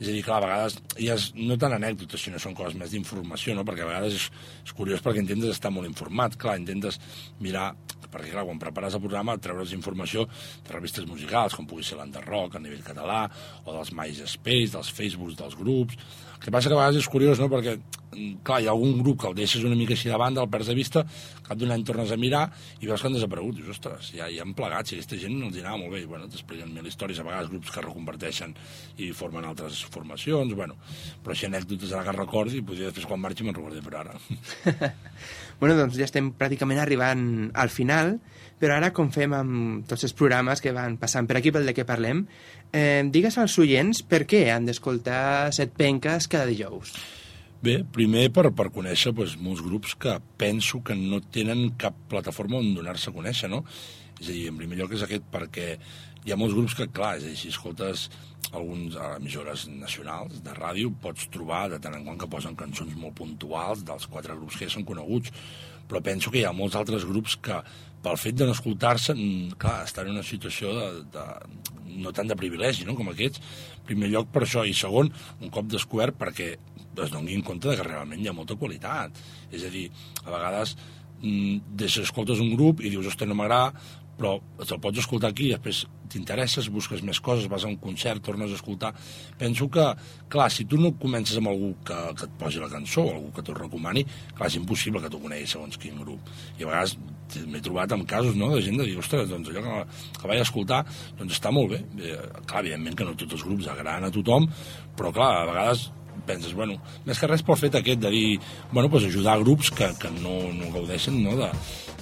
És 0.01 0.09
a 0.09 0.15
dir, 0.15 0.23
que 0.25 0.33
a 0.33 0.41
vegades 0.41 0.79
ja 0.97 1.13
és, 1.13 1.27
no 1.37 1.59
tant 1.61 1.75
anècdotes, 1.75 2.23
sinó 2.25 2.39
són 2.41 2.55
coses 2.57 2.73
més 2.79 2.89
d'informació, 2.89 3.53
no? 3.53 3.65
perquè 3.67 3.85
a 3.85 3.89
vegades 3.91 4.17
és, 4.17 4.27
és 4.65 4.73
curiós 4.73 5.03
perquè 5.05 5.21
intentes 5.21 5.53
estar 5.53 5.69
molt 5.73 5.85
informat, 5.85 6.37
clar, 6.41 6.57
intentes 6.57 6.97
mirar 7.39 7.69
perquè 8.11 8.33
clar, 8.33 8.43
quan 8.47 8.59
prepares 8.59 8.97
el 8.97 9.03
programa 9.03 9.37
treure's 9.39 9.75
informació 9.77 10.25
de 10.65 10.73
revistes 10.73 11.05
musicals, 11.07 11.55
com 11.55 11.69
pugui 11.69 11.85
ser 11.87 11.99
l'Enderrock 11.99 12.57
a 12.57 12.63
nivell 12.63 12.83
català, 12.83 13.21
o 13.63 13.77
dels 13.77 13.93
MySpace, 13.95 14.73
dels 14.75 14.91
Facebooks, 14.97 15.39
dels 15.39 15.57
grups... 15.59 16.01
El 16.41 16.45
que 16.47 16.51
passa 16.56 16.69
que 16.71 16.73
a 16.73 16.77
vegades 16.80 17.04
és 17.04 17.06
curiós, 17.06 17.38
no?, 17.38 17.45
perquè, 17.51 17.75
mm, 17.77 18.39
clar, 18.41 18.56
hi 18.63 18.65
ha 18.65 18.71
algun 18.73 18.95
grup 19.04 19.19
que 19.21 19.27
el 19.30 19.36
deixes 19.38 19.62
una 19.62 19.75
mica 19.77 19.93
així 19.93 20.10
de 20.10 20.17
banda, 20.17 20.41
el 20.41 20.49
perds 20.49 20.71
de 20.71 20.73
vista, 20.73 21.04
cap 21.45 21.60
d'un 21.62 21.69
any 21.69 21.84
tornes 21.86 22.10
a 22.10 22.17
mirar 22.17 22.47
i 22.80 22.89
veus 22.89 23.04
que 23.04 23.12
han 23.12 23.13
desaparegut. 23.13 23.60
Dius, 23.60 23.69
ostres, 23.75 24.10
ja, 24.15 24.25
ja 24.25 24.41
han 24.41 24.56
plegat, 24.58 24.89
si 24.89 24.97
aquesta 24.97 25.19
gent 25.21 25.36
no 25.38 25.51
els 25.51 25.60
anava 25.62 25.84
molt 25.84 25.93
bé. 25.93 26.01
I, 26.01 26.08
bueno, 26.10 26.25
t'expliquen 26.34 26.73
mil 26.73 26.89
històries, 26.89 27.21
a 27.21 27.27
vegades 27.27 27.51
grups 27.54 27.69
que 27.75 27.86
reconverteixen 27.86 28.58
i 28.97 29.12
formen 29.13 29.45
altres 29.45 29.84
formacions, 29.93 30.58
bueno, 30.58 30.80
però 31.21 31.38
així 31.38 31.45
anècdotes 31.45 31.93
ara 31.93 32.10
que 32.10 32.17
recordi, 32.17 32.58
i 32.58 32.65
potser 32.65 32.89
després 32.89 33.06
quan 33.06 33.21
marxi 33.21 33.45
me'n 33.45 33.60
recordaré 33.60 33.86
per 33.86 34.01
ara. 34.01 34.17
Bueno, 35.62 35.75
doncs 35.77 35.93
ja 35.93 36.08
estem 36.08 36.32
pràcticament 36.34 36.80
arribant 36.82 37.51
al 37.54 37.69
final, 37.69 38.15
però 38.62 38.78
ara, 38.78 38.91
com 38.93 39.10
fem 39.10 39.34
amb 39.34 39.88
tots 39.89 40.06
els 40.06 40.13
programes 40.17 40.62
que 40.62 40.74
van 40.76 41.00
passant 41.02 41.26
per 41.26 41.39
aquí 41.39 41.50
pel 41.54 41.65
de 41.65 41.74
què 41.74 41.86
parlem, 41.88 42.28
eh, 42.69 43.02
digues 43.10 43.39
als 43.41 43.58
oients 43.58 44.04
per 44.06 44.28
què 44.30 44.45
han 44.54 44.69
d'escoltar 44.69 45.50
Set 45.56 45.74
Penques 45.78 46.30
cada 46.30 46.45
dijous. 46.45 46.93
Bé, 47.62 47.80
primer 47.93 48.28
per, 48.34 48.47
per 48.58 48.71
conèixer 48.74 49.12
doncs, 49.17 49.36
molts 49.41 49.62
grups 49.65 49.97
que 50.02 50.15
penso 50.38 50.80
que 50.86 50.95
no 50.97 51.19
tenen 51.34 51.76
cap 51.82 51.97
plataforma 52.10 52.62
on 52.62 52.71
donar-se 52.78 53.10
a 53.12 53.17
conèixer, 53.17 53.50
no? 53.50 53.63
És 54.21 54.30
a 54.30 54.32
dir, 54.32 54.47
en 54.50 54.58
primer 54.58 54.80
lloc 54.80 54.95
és 54.97 55.04
aquest 55.06 55.26
perquè 55.34 55.76
hi 56.26 56.34
ha 56.34 56.38
molts 56.38 56.54
grups 56.58 56.78
que, 56.78 56.89
clar, 56.93 57.15
és 57.17 57.26
a 57.26 57.30
dir, 57.30 57.38
si 57.38 57.50
escoltes 57.54 58.08
alguns 58.52 58.97
emissores 59.15 59.67
nacionals 59.69 60.41
de 60.45 60.54
ràdio, 60.58 60.89
pots 61.02 61.30
trobar 61.34 61.67
de 61.71 61.80
tant 61.82 61.95
en 61.97 62.06
quant 62.06 62.17
que 62.21 62.30
posen 62.30 62.58
cançons 62.58 62.97
molt 62.97 63.17
puntuals 63.17 63.86
dels 63.88 64.10
quatre 64.10 64.36
grups 64.38 64.58
que 64.58 64.67
ja 64.67 64.74
són 64.74 64.86
coneguts, 64.86 65.34
però 65.89 66.02
penso 66.06 66.32
que 66.34 66.41
hi 66.41 66.47
ha 66.47 66.56
molts 66.56 66.78
altres 66.80 67.06
grups 67.10 67.38
que 67.45 67.62
pel 68.01 68.17
fet 68.17 68.37
de 68.37 68.47
no 68.47 68.55
escoltar-se, 68.55 69.13
mm, 69.13 69.57
clar, 69.61 69.81
estan 69.85 70.09
en 70.09 70.17
una 70.17 70.25
situació 70.25 70.73
de, 70.77 70.87
de, 71.13 71.25
no 72.01 72.13
tant 72.15 72.29
de 72.29 72.37
privilegi, 72.39 72.85
no?, 72.87 72.95
com 72.97 73.11
aquests. 73.11 73.41
En 73.77 73.85
primer 73.89 74.11
lloc 74.11 74.31
per 74.33 74.45
això, 74.45 74.65
i 74.65 74.73
segon, 74.77 75.11
un 75.41 75.53
cop 75.53 75.69
descobert 75.69 76.17
perquè 76.19 76.55
es 77.01 77.11
donin 77.13 77.43
compte 77.45 77.69
de 77.69 77.77
que 77.79 77.87
realment 77.87 78.23
hi 78.23 78.29
ha 78.31 78.35
molta 78.35 78.57
qualitat. 78.59 79.21
És 79.51 79.65
a 79.67 79.71
dir, 79.73 79.87
a 80.25 80.29
vegades 80.29 80.75
mm, 81.21 81.75
deixes, 81.83 82.09
escoltes 82.09 82.41
un 82.43 82.53
grup 82.55 82.81
i 82.81 82.89
dius, 82.89 83.11
ostres, 83.13 83.29
no 83.29 83.37
m'agrada, 83.37 83.73
però 84.21 84.38
te'l 84.62 84.79
pots 84.81 85.01
escoltar 85.01 85.31
aquí, 85.34 85.49
després 85.49 85.86
t'interesses, 86.12 86.67
busques 86.69 87.01
més 87.07 87.19
coses, 87.23 87.47
vas 87.49 87.63
a 87.65 87.69
un 87.71 87.77
concert, 87.81 88.21
tornes 88.23 88.51
a 88.51 88.57
escoltar... 88.60 88.91
Penso 89.39 89.67
que, 89.71 89.86
clar, 90.29 90.49
si 90.53 90.67
tu 90.69 90.77
no 90.77 90.91
comences 91.01 91.39
amb 91.39 91.49
algú 91.49 91.71
que, 91.88 91.97
que 92.19 92.27
et 92.27 92.36
posi 92.39 92.62
la 92.62 92.69
cançó, 92.69 93.07
algú 93.10 93.31
que 93.34 93.45
t'ho 93.47 93.55
recomani, 93.57 94.03
clar, 94.36 94.51
és 94.51 94.60
impossible 94.60 95.01
que 95.01 95.10
tu 95.12 95.21
coneguis 95.23 95.55
segons 95.55 95.79
quin 95.81 95.97
grup. 96.03 96.29
I 96.60 96.67
a 96.67 96.69
vegades 96.69 96.97
m'he 97.47 97.63
trobat 97.63 97.95
amb 97.95 98.05
casos 98.10 98.36
no, 98.38 98.51
de 98.53 98.62
gent 98.65 98.77
de 98.81 98.89
dir, 98.89 98.97
ostres, 98.99 99.29
doncs 99.31 99.49
allò 99.49 99.63
que, 99.63 100.03
que 100.19 100.29
vaig 100.34 100.43
escoltar 100.43 100.84
doncs 101.17 101.39
està 101.39 101.53
molt 101.55 101.73
bé. 101.73 101.81
Eh, 102.03 102.19
clar, 102.43 102.65
evidentment 102.65 102.99
que 102.99 103.07
no 103.07 103.15
tots 103.15 103.39
els 103.39 103.47
grups 103.47 103.71
agraden 103.71 104.10
a 104.10 104.13
tothom, 104.13 104.49
però 104.99 105.15
clar, 105.15 105.31
a 105.39 105.49
vegades 105.49 105.88
penses, 106.27 106.53
bueno, 106.53 106.75
més 107.07 107.19
que 107.19 107.29
res 107.29 107.41
pel 107.45 107.57
fet 107.57 107.77
aquest 107.79 108.01
de 108.03 108.12
dir, 108.13 108.27
bueno, 108.71 108.91
pues 108.91 109.07
ajudar 109.07 109.39
grups 109.41 109.71
que, 109.73 109.89
que 109.99 110.12
no, 110.19 110.36
no 110.53 110.69
gaudeixen 110.75 111.17
no, 111.23 111.38
de, 111.39 111.49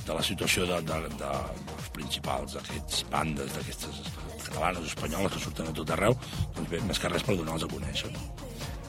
de 0.06 0.18
la 0.18 0.26
situació 0.26 0.68
de, 0.70 0.82
de, 0.90 1.00
de, 1.22 1.34
principals, 2.00 2.58
d'aquests 2.58 3.06
bandes, 3.12 3.54
d'aquestes 3.56 4.02
catalanes 4.48 4.86
o 4.86 4.90
espanyoles 4.90 5.36
que 5.36 5.44
surten 5.44 5.70
a 5.70 5.76
tot 5.76 5.96
arreu, 5.96 6.18
doncs 6.58 6.72
bé, 6.72 6.82
més 6.88 7.00
que 7.00 7.12
res 7.12 7.26
per 7.28 7.38
donar-los 7.38 7.68
a 7.68 7.72
conèixer. 7.72 8.12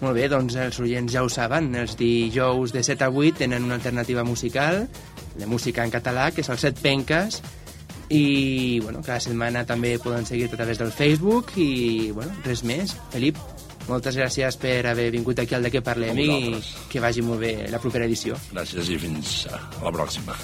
Molt 0.00 0.16
bé, 0.16 0.28
doncs 0.32 0.56
els 0.56 0.78
oients 0.80 1.12
ja 1.12 1.22
ho 1.26 1.28
saben, 1.28 1.74
els 1.76 1.98
dijous 2.00 2.72
de 2.72 2.82
7 2.86 3.04
a 3.04 3.10
8 3.12 3.42
tenen 3.42 3.66
una 3.66 3.76
alternativa 3.76 4.24
musical, 4.24 4.86
de 5.36 5.46
música 5.46 5.84
en 5.84 5.92
català, 5.92 6.30
que 6.32 6.40
és 6.44 6.48
el 6.52 6.60
Set 6.62 6.80
Penques, 6.80 7.42
i 8.10 8.80
bueno, 8.82 9.04
cada 9.06 9.20
setmana 9.22 9.62
també 9.68 9.94
poden 10.02 10.26
seguir-te 10.26 10.56
a 10.56 10.62
través 10.62 10.80
del 10.80 10.90
Facebook 10.90 11.52
i 11.62 12.10
bueno, 12.10 12.34
res 12.42 12.64
més. 12.66 12.96
Felip, 13.12 13.38
moltes 13.86 14.18
gràcies 14.18 14.58
per 14.60 14.80
haver 14.90 15.10
vingut 15.14 15.38
aquí 15.38 15.54
al 15.54 15.66
de 15.66 15.70
què 15.70 15.84
parlem 15.86 16.18
i 16.18 16.30
que 16.90 17.02
vagi 17.02 17.22
molt 17.22 17.44
bé 17.46 17.54
la 17.70 17.82
propera 17.82 18.10
edició. 18.10 18.38
Gràcies 18.50 18.90
i 18.90 18.98
fins 19.06 19.44
a 19.52 19.62
la 19.84 19.94
pròxima. 19.94 20.34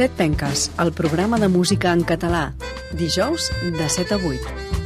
Set 0.00 0.14
penques, 0.16 0.70
el 0.80 0.94
programa 0.96 1.36
de 1.42 1.50
música 1.52 1.92
en 1.92 2.06
català. 2.08 2.54
Dijous 2.96 3.52
de 3.60 3.92
7 3.98 4.16
a 4.16 4.22
8. 4.32 4.79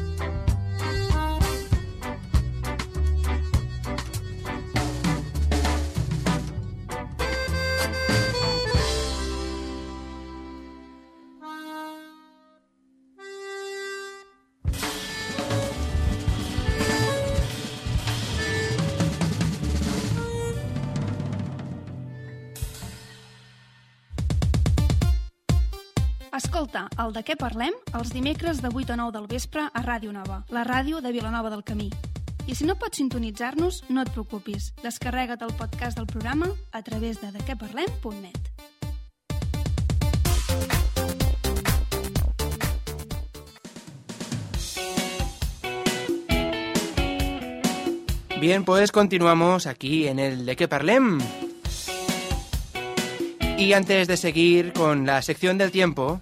El 27.04 27.12
de 27.12 27.20
què 27.26 27.34
parlem 27.36 27.74
els 27.98 28.10
dimecres 28.14 28.62
de 28.64 28.70
8 28.72 28.94
a 28.94 28.96
9 28.96 29.12
del 29.12 29.26
vespre 29.28 29.66
a 29.68 29.80
Ràdio 29.84 30.12
Nova, 30.12 30.44
la 30.48 30.64
ràdio 30.64 31.02
de 31.04 31.12
Vilanova 31.12 31.50
del 31.52 31.64
Camí. 31.64 31.90
I 32.48 32.54
si 32.56 32.64
no 32.64 32.76
pots 32.80 33.00
sintonitzar-nos, 33.00 33.82
no 33.88 34.04
et 34.04 34.10
preocupis. 34.12 34.72
Descarrega't 34.82 35.44
el 35.44 35.52
podcast 35.56 35.98
del 35.98 36.06
programa 36.06 36.48
a 36.72 36.82
través 36.82 37.20
de 37.20 37.32
dequeparlem.net. 37.32 38.40
Bien, 48.40 48.64
pues 48.64 48.92
continuamos 48.92 49.66
aquí 49.66 50.06
en 50.06 50.18
el 50.18 50.44
de 50.44 50.56
qué 50.56 50.68
parlem. 50.68 51.18
Y 53.56 53.72
antes 53.72 54.08
de 54.08 54.16
seguir 54.16 54.72
con 54.72 55.06
la 55.06 55.22
sección 55.22 55.56
del 55.56 55.70
tiempo, 55.70 56.20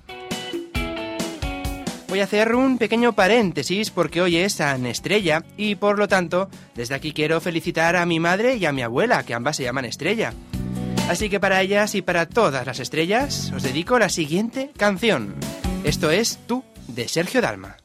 voy 2.13 2.21
a 2.21 2.25
hacer 2.25 2.55
un 2.55 2.77
pequeño 2.77 3.15
paréntesis 3.15 3.91
porque 3.91 4.21
hoy 4.21 4.37
es 4.37 4.53
San 4.53 4.85
Estrella 4.85 5.47
y 5.57 5.77
por 5.77 5.99
lo 5.99 6.09
tanto, 6.09 6.51
desde 6.75 6.95
aquí 6.95 7.13
quiero 7.13 7.41
felicitar 7.41 7.97
a 7.97 8.05
mi 8.05 8.21
madre 8.21 8.57
y 8.57 8.67
a 8.67 8.73
mi 8.73 8.83
abuela, 8.83 9.23
que 9.23 9.33
ambas 9.33 9.57
se 9.57 9.63
llaman 9.63 9.87
Estrella. 9.87 10.35
Así 11.09 11.31
que 11.31 11.41
para 11.41 11.63
ellas 11.63 11.95
y 11.95 12.03
para 12.03 12.27
todas 12.27 12.67
las 12.67 12.81
estrellas 12.81 13.51
os 13.57 13.63
dedico 13.63 13.99
la 13.99 14.11
siguiente 14.11 14.73
canción. 14.77 15.35
Esto 15.85 16.11
es 16.11 16.39
Tú, 16.47 16.63
de 16.87 17.09
Sergio 17.09 17.41
Dalma. 17.41 17.82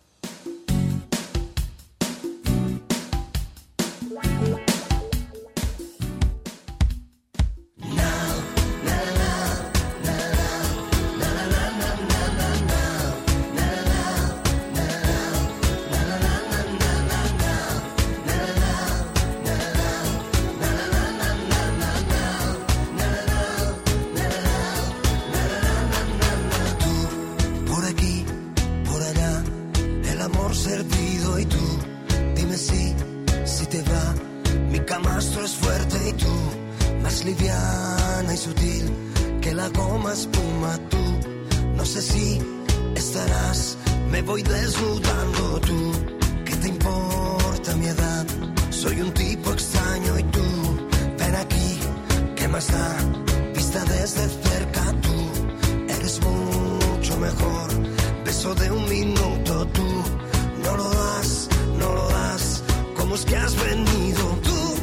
Das. 63.08 63.08
¿Cómo 63.08 63.16
es 63.16 63.24
que 63.24 63.38
has 63.38 63.56
venido 63.56 64.22
tú? 64.44 64.76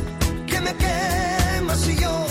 Que 0.46 0.58
me 0.58 0.74
quemas 0.76 1.86
y 1.86 1.96
yo, 1.96 2.26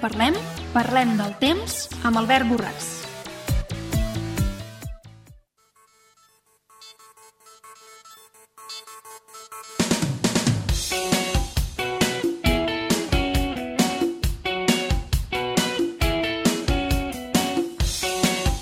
parlem? 0.00 0.36
Parlem 0.72 1.14
del 1.20 1.36
temps 1.42 1.84
amb 2.08 2.16
Albert 2.20 2.48
Borràs. 2.48 2.88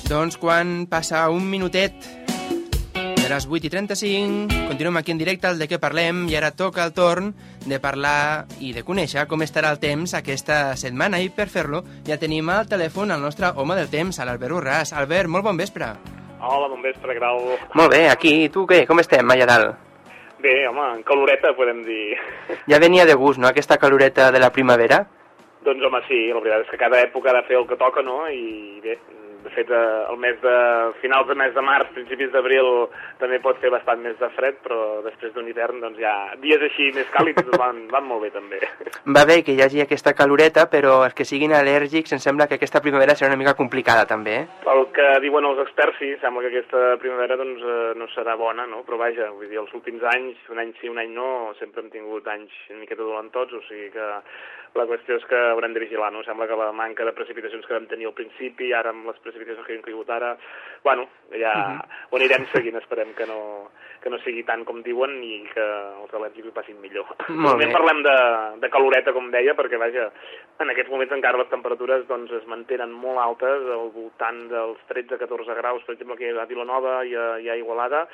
Doncs 0.09 0.39
quan 0.41 0.87
passa 0.89 1.27
un 1.29 1.45
minutet 1.47 1.95
de 2.95 3.29
les 3.29 3.45
8 3.45 3.69
i 3.69 3.71
35, 3.71 4.65
continuem 4.71 4.97
aquí 4.97 5.13
en 5.13 5.21
directe 5.21 5.47
al 5.47 5.61
de 5.61 5.69
què 5.69 5.79
parlem 5.79 6.25
i 6.33 6.37
ara 6.39 6.49
toca 6.57 6.83
el 6.83 6.95
torn 6.97 7.35
de 7.69 7.81
parlar 7.81 8.47
i 8.61 8.73
de 8.73 8.85
conèixer 8.85 9.27
com 9.31 9.45
estarà 9.45 9.73
el 9.75 9.81
temps 9.83 10.15
aquesta 10.19 10.77
setmana 10.77 11.21
i 11.21 11.29
per 11.31 11.49
fer-lo 11.53 11.83
ja 12.07 12.19
tenim 12.21 12.49
al 12.51 12.69
telèfon 12.71 13.13
el 13.15 13.21
nostre 13.23 13.53
home 13.57 13.77
del 13.79 13.91
temps, 13.93 14.19
l'Albert 14.25 14.57
Urràs. 14.61 14.95
Albert, 14.97 15.29
molt 15.29 15.45
bon 15.45 15.61
vespre. 15.61 15.93
Hola, 16.39 16.69
bon 16.71 16.83
vespre, 16.83 17.15
Grau. 17.19 17.43
Molt 17.75 17.93
bé, 17.93 18.07
aquí, 18.09 18.35
i 18.47 18.49
tu 18.55 18.67
què? 18.67 18.85
Com 18.87 19.03
estem 19.03 19.31
allà 19.35 19.47
dalt? 19.51 19.87
Bé, 20.39 20.55
home, 20.71 20.85
en 20.97 21.03
caloreta, 21.03 21.51
podem 21.59 21.83
dir. 21.87 22.17
Ja 22.71 22.79
venia 22.79 23.07
de 23.07 23.15
gust, 23.19 23.43
no?, 23.43 23.51
aquesta 23.51 23.79
caloreta 23.79 24.31
de 24.31 24.39
la 24.39 24.53
primavera? 24.55 25.05
doncs, 25.69 25.85
home, 25.85 26.01
sí, 26.09 26.19
la 26.33 26.41
veritat 26.41 26.65
és 26.65 26.73
que 26.73 26.81
cada 26.81 27.01
època 27.03 27.33
ha 27.33 27.39
de 27.39 27.47
fer 27.49 27.59
el 27.59 27.67
que 27.69 27.79
toca, 27.81 28.03
no? 28.05 28.23
I 28.31 28.81
bé, 28.85 28.97
de 29.49 29.55
fet, 29.55 29.71
eh, 29.71 30.05
el 30.13 30.19
mes 30.21 30.37
de... 30.43 30.55
finals 31.01 31.27
del 31.29 31.39
mes 31.41 31.55
de 31.55 31.65
març, 31.65 31.91
principis 31.97 32.31
d'abril, 32.35 32.69
també 33.21 33.41
pot 33.43 33.59
fer 33.63 33.71
bastant 33.73 34.03
més 34.05 34.19
de 34.21 34.29
fred, 34.37 34.61
però 34.65 35.01
després 35.07 35.33
d'un 35.35 35.49
hivern, 35.49 35.81
doncs 35.85 36.01
ja... 36.03 36.15
Dies 36.43 36.63
així 36.69 36.91
més 36.97 37.09
càlids 37.15 37.49
van, 37.63 37.87
van 37.93 38.07
molt 38.07 38.27
bé, 38.27 38.33
també. 38.35 38.61
Va 39.17 39.25
bé 39.29 39.41
que 39.47 39.57
hi 39.57 39.63
hagi 39.65 39.83
aquesta 39.85 40.15
caloreta, 40.19 40.69
però 40.71 41.01
els 41.07 41.17
que 41.17 41.27
siguin 41.29 41.57
al·lèrgics 41.57 42.15
em 42.15 42.23
sembla 42.23 42.49
que 42.49 42.59
aquesta 42.59 42.83
primavera 42.85 43.17
serà 43.17 43.33
una 43.33 43.41
mica 43.41 43.57
complicada, 43.59 44.05
també, 44.11 44.43
eh? 44.43 44.47
El 44.69 44.85
que 44.97 45.09
diuen 45.25 45.49
els 45.49 45.63
experts, 45.65 45.99
sí, 46.03 46.13
sembla 46.23 46.45
que 46.45 46.53
aquesta 46.53 46.99
primavera 47.03 47.39
doncs, 47.41 47.65
eh, 47.65 47.93
no 47.99 48.11
serà 48.13 48.37
bona, 48.39 48.69
no? 48.69 48.85
Però 48.87 49.01
vaja, 49.01 49.31
vull 49.33 49.49
dir, 49.49 49.63
els 49.63 49.75
últims 49.75 50.05
anys, 50.13 50.39
un 50.53 50.61
any 50.61 50.75
sí, 50.81 50.93
un 50.93 51.01
any 51.01 51.15
no, 51.17 51.55
sempre 51.59 51.85
hem 51.85 51.93
tingut 51.95 52.29
anys 52.29 52.55
una 52.69 52.83
miqueta 52.83 53.03
dolentots, 53.03 53.57
o 53.57 53.65
sigui 53.69 53.89
que 53.95 54.09
la 54.75 54.87
qüestió 54.87 55.17
és 55.17 55.25
que 55.29 55.39
haurem 55.53 55.73
de 55.75 55.81
vigilar, 55.81 56.11
no? 56.13 56.23
Sembla 56.27 56.47
que 56.47 56.57
la 56.59 56.73
manca 56.73 57.05
de 57.05 57.15
precipitacions 57.17 57.67
que 57.67 57.75
vam 57.75 57.87
tenir 57.91 58.09
al 58.09 58.17
principi, 58.17 58.73
ara 58.77 58.91
amb 58.91 59.09
les 59.09 59.21
precipitacions 59.25 59.67
que 59.67 59.77
hem 59.77 59.85
caigut 59.85 60.11
ara, 60.11 60.37
bueno, 60.85 61.09
ja 61.33 61.53
uh 61.53 61.79
-huh. 61.79 61.87
ho 62.11 62.17
anirem 62.17 62.47
seguint, 62.53 62.77
esperem 62.77 63.15
que 63.15 63.27
no, 63.27 63.71
que 64.03 64.11
no 64.11 64.19
sigui 64.19 64.45
tant 64.45 64.65
com 64.65 64.83
diuen 64.83 65.23
i 65.23 65.45
que 65.53 65.65
els 66.03 66.13
al·lèrgics 66.13 66.49
ho 66.49 66.55
passin 66.57 66.81
millor. 66.81 67.07
Molt 67.29 67.59
bé. 67.59 67.71
parlem 67.73 68.03
de, 68.03 68.17
de 68.63 68.71
caloreta, 68.71 69.13
com 69.13 69.31
deia, 69.31 69.55
perquè, 69.55 69.79
vaja, 69.79 70.11
en 70.61 70.71
aquests 70.71 70.91
moments 70.91 71.13
encara 71.13 71.39
les 71.39 71.49
temperatures 71.49 72.07
doncs, 72.07 72.33
es 72.33 72.47
mantenen 72.47 72.93
molt 72.93 73.19
altes, 73.19 73.67
al 73.75 73.91
voltant 73.95 74.49
dels 74.49 74.79
13-14 74.89 75.55
graus, 75.55 75.83
per 75.85 75.95
exemple, 75.95 76.15
aquí 76.15 76.31
a 76.31 76.47
Vilanova 76.47 77.05
i 77.05 77.15
a, 77.15 77.39
i 77.39 77.51
a 77.51 77.57
Igualada, 77.57 78.07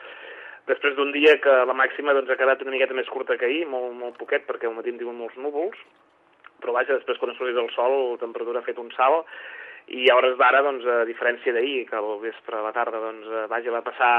després 0.67 0.97
d'un 0.97 1.13
dia 1.13 1.37
que 1.45 1.55
la 1.69 1.77
màxima 1.77 2.15
doncs, 2.17 2.31
ha 2.31 2.41
quedat 2.41 2.63
una 2.63 2.73
miqueta 2.73 2.97
més 2.97 3.11
curta 3.13 3.37
que 3.37 3.47
ahir, 3.47 3.67
molt, 3.69 3.93
molt 3.93 4.19
poquet, 4.21 4.47
perquè 4.49 4.69
al 4.69 4.77
matí 4.79 4.93
hem 4.93 5.01
tingut 5.03 5.19
molts 5.19 5.37
núvols, 5.37 5.79
però 6.65 6.79
vaja, 6.81 6.97
després 6.97 7.21
quan 7.21 7.35
ha 7.35 7.37
sortit 7.37 7.61
el 7.61 7.71
sol 7.77 7.99
la 8.15 8.23
temperatura 8.25 8.65
ha 8.65 8.67
fet 8.67 8.81
un 8.81 8.89
salt 8.97 9.29
i 9.93 10.09
a 10.09 10.17
hores 10.17 10.39
d'ara, 10.41 10.65
doncs, 10.65 10.85
a 10.89 11.05
diferència 11.05 11.53
d'ahir, 11.53 11.85
que 11.91 11.97
al 12.01 12.15
vespre 12.23 12.57
a 12.57 12.65
la 12.65 12.73
tarda, 12.73 13.03
doncs, 13.03 13.29
eh, 13.29 13.47
vaja, 13.53 13.73
va 13.75 13.85
passar 13.85 14.13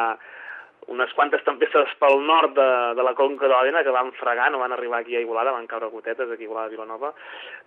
unes 0.94 1.10
quantes 1.18 1.42
tempestes 1.42 1.96
pel 1.98 2.20
nord 2.28 2.54
de, 2.54 2.68
de 2.94 3.04
la 3.06 3.16
conca 3.18 3.48
d'Òdena 3.50 3.82
que 3.82 3.94
van 3.96 4.12
fregar, 4.20 4.52
no 4.54 4.60
van 4.62 4.76
arribar 4.76 5.00
aquí 5.00 5.16
a 5.18 5.24
Igualada, 5.24 5.56
van 5.56 5.66
caure 5.66 5.90
gotetes 5.90 6.30
aquí 6.30 6.46
a 6.46 6.46
Igualada 6.46 6.70
Vilanova, 6.70 7.10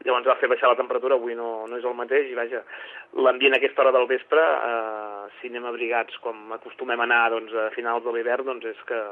llavors 0.07 0.29
va 0.31 0.37
fer 0.39 0.51
baixar 0.53 0.71
la 0.71 0.79
temperatura, 0.79 1.19
avui 1.19 1.35
no, 1.35 1.67
no 1.67 1.81
és 1.81 1.89
el 1.89 1.97
mateix, 1.99 2.31
i 2.31 2.39
vaja, 2.39 2.63
l'ambient 3.19 3.57
a 3.57 3.59
aquesta 3.59 3.83
hora 3.83 3.95
del 3.97 4.07
vespre, 4.11 4.45
eh, 4.71 5.27
si 5.41 5.51
anem 5.51 5.67
abrigats 5.67 6.23
com 6.23 6.55
acostumem 6.55 7.03
a 7.03 7.09
anar 7.09 7.25
doncs, 7.35 7.55
a 7.59 7.69
finals 7.75 8.07
de 8.07 8.15
l'hivern, 8.15 8.47
doncs 8.53 8.71
és 8.71 8.87
que 8.87 9.03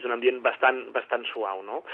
és 0.00 0.08
un 0.08 0.16
ambient 0.16 0.40
bastant, 0.44 0.86
bastant 0.96 1.28
suau, 1.34 1.60
no? 1.68 1.84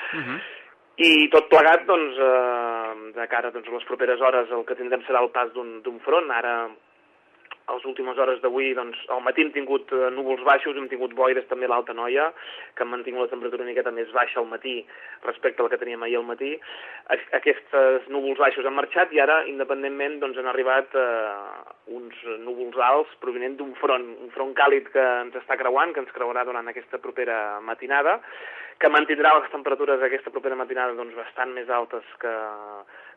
I 0.98 1.28
tot 1.32 1.48
plegat, 1.48 1.86
doncs, 1.86 2.18
eh, 2.18 3.12
de 3.16 3.26
cara 3.30 3.50
doncs, 3.50 3.68
a 3.68 3.72
les 3.72 3.86
properes 3.88 4.20
hores, 4.20 4.50
el 4.50 4.64
que 4.68 4.76
tindrem 4.76 5.02
serà 5.06 5.22
el 5.22 5.30
pas 5.30 5.52
d'un 5.54 6.00
front. 6.04 6.30
Ara, 6.30 6.68
a 7.70 7.76
les 7.76 7.86
últimes 7.86 8.18
hores 8.18 8.40
d'avui, 8.42 8.72
doncs, 8.74 8.98
al 9.14 9.22
matí 9.22 9.44
hem 9.44 9.52
tingut 9.54 9.92
eh, 9.94 10.10
núvols 10.14 10.42
baixos, 10.46 10.76
hem 10.76 10.88
tingut 10.90 11.14
boires 11.18 11.46
també 11.50 11.68
a 11.68 11.72
l'Alta 11.72 11.94
Noia, 11.94 12.30
que 12.74 12.84
han 12.84 12.90
mantingut 12.90 13.28
la 13.28 13.30
temperatura 13.30 13.62
una 13.62 13.70
miqueta 13.70 13.94
més 13.94 14.10
baixa 14.16 14.40
al 14.42 14.48
matí 14.50 14.80
respecte 15.26 15.62
a 15.62 15.66
la 15.66 15.72
que 15.72 15.78
teníem 15.80 16.02
ahir 16.02 16.18
al 16.18 16.26
matí. 16.28 16.52
Aquests 17.38 18.08
núvols 18.10 18.40
baixos 18.42 18.66
han 18.66 18.76
marxat 18.78 19.14
i 19.14 19.22
ara, 19.22 19.40
independentment, 19.50 20.18
doncs, 20.22 20.40
han 20.40 20.50
arribat 20.50 20.96
eh, 20.98 21.04
uns 22.00 22.24
núvols 22.46 22.80
alts 22.90 23.14
provenent 23.22 23.58
d'un 23.60 23.74
front, 23.78 24.08
un 24.26 24.32
front 24.34 24.56
càlid 24.58 24.90
que 24.94 25.04
ens 25.26 25.36
està 25.42 25.58
creuant, 25.60 25.94
que 25.94 26.02
ens 26.02 26.16
creuarà 26.16 26.44
durant 26.48 26.66
aquesta 26.70 26.98
propera 27.02 27.60
matinada, 27.64 28.18
que 28.80 28.88
mantindrà 28.88 29.34
les 29.36 29.50
temperatures 29.52 30.02
aquesta 30.02 30.32
propera 30.32 30.56
matinada 30.56 30.96
doncs, 30.96 31.14
bastant 31.18 31.52
més 31.52 31.68
altes 31.68 32.06
que, 32.22 32.32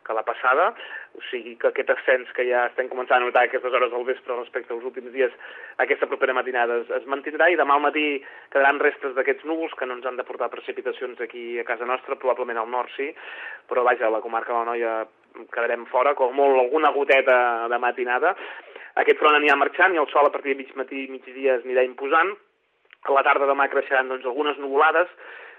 que 0.04 0.16
la 0.16 0.24
passada, 0.26 0.70
o 1.16 1.22
sigui 1.30 1.54
que 1.60 1.70
aquest 1.70 1.90
ascens 1.94 2.30
que 2.36 2.46
ja 2.48 2.66
estem 2.68 2.90
començant 2.92 3.22
a 3.22 3.24
notar 3.24 3.44
a 3.44 3.48
aquestes 3.48 3.72
hores 3.72 3.90
del 3.92 4.06
vespre 4.08 4.36
respecte 4.36 4.74
als 4.74 4.84
últims 4.84 5.12
dies, 5.14 5.32
aquesta 5.84 6.08
propera 6.10 6.36
matinada 6.36 6.80
es, 6.82 6.92
es 7.00 7.08
mantindrà 7.10 7.48
i 7.50 7.58
demà 7.60 7.78
al 7.78 7.84
matí 7.86 8.06
quedaran 8.52 8.82
restes 8.82 9.16
d'aquests 9.16 9.48
núvols 9.48 9.74
que 9.78 9.88
no 9.88 9.98
ens 9.98 10.06
han 10.06 10.20
de 10.20 10.28
portar 10.28 10.50
precipitacions 10.52 11.20
aquí 11.24 11.58
a 11.58 11.66
casa 11.68 11.88
nostra, 11.88 12.20
probablement 12.20 12.60
al 12.60 12.70
nord 12.70 12.92
sí, 12.96 13.10
però 13.68 13.84
vaja, 13.86 14.08
a 14.08 14.14
la 14.14 14.22
comarca 14.24 14.52
de 14.52 14.58
la 14.58 14.70
Noia 14.70 14.94
quedarem 15.50 15.86
fora, 15.90 16.14
com 16.14 16.34
molt 16.36 16.60
alguna 16.60 16.92
goteta 16.94 17.36
de 17.70 17.78
matinada. 17.82 18.34
Aquest 19.02 19.18
front 19.18 19.34
anirà 19.38 19.56
marxant 19.58 19.94
i 19.94 20.00
el 20.00 20.10
sol 20.12 20.28
a 20.28 20.32
partir 20.34 20.54
de 20.54 20.62
mig 20.62 20.74
matí 20.78 21.04
i 21.04 21.10
migdia 21.10 21.58
es 21.58 21.64
anirà 21.66 21.82
imposant. 21.86 22.34
A 23.04 23.12
la 23.12 23.24
tarda 23.26 23.48
demà 23.50 23.66
creixeran 23.72 24.08
doncs, 24.08 24.24
algunes 24.24 24.60
nuvolades, 24.62 25.10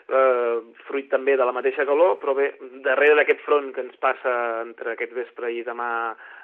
eh, 0.09 0.61
fruit 0.87 1.09
també 1.09 1.35
de 1.37 1.45
la 1.47 1.55
mateixa 1.55 1.85
calor, 1.87 2.17
però 2.21 2.35
bé, 2.37 2.51
darrere 2.85 3.17
d'aquest 3.19 3.43
front 3.45 3.71
que 3.73 3.83
ens 3.85 3.97
passa 4.01 4.35
entre 4.61 4.93
aquest 4.93 5.13
vespre 5.17 5.51
i 5.51 5.63
demà 5.65 5.89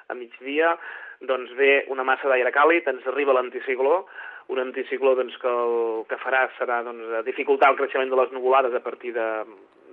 a 0.08 0.18
migdia, 0.18 0.76
doncs 1.22 1.52
ve 1.58 1.84
una 1.94 2.06
massa 2.06 2.28
d'aire 2.28 2.52
càlid, 2.54 2.88
ens 2.90 3.06
arriba 3.06 3.36
l'anticicló, 3.36 4.04
un 4.52 4.58
anticicló 4.58 5.14
doncs, 5.14 5.36
que 5.40 5.48
el 5.48 6.04
que 6.10 6.18
farà 6.20 6.46
serà 6.58 6.82
doncs, 6.84 7.12
dificultar 7.26 7.70
el 7.72 7.78
creixement 7.78 8.10
de 8.10 8.18
les 8.18 8.32
nuvolades 8.34 8.74
a 8.74 8.82
partir 8.82 9.14
de, 9.14 9.28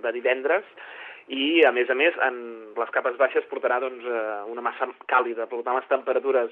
de 0.02 0.12
divendres, 0.16 0.66
i 1.30 1.62
a 1.62 1.70
més 1.70 1.90
a 1.90 1.94
més 1.94 2.16
en 2.26 2.38
les 2.74 2.90
capes 2.90 3.14
baixes 3.20 3.46
portarà 3.50 3.78
doncs, 3.82 4.02
eh, 4.02 4.40
una 4.50 4.64
massa 4.66 4.88
càlida, 5.06 5.46
per 5.46 5.62
tant 5.62 5.78
les 5.78 5.90
temperatures 5.92 6.50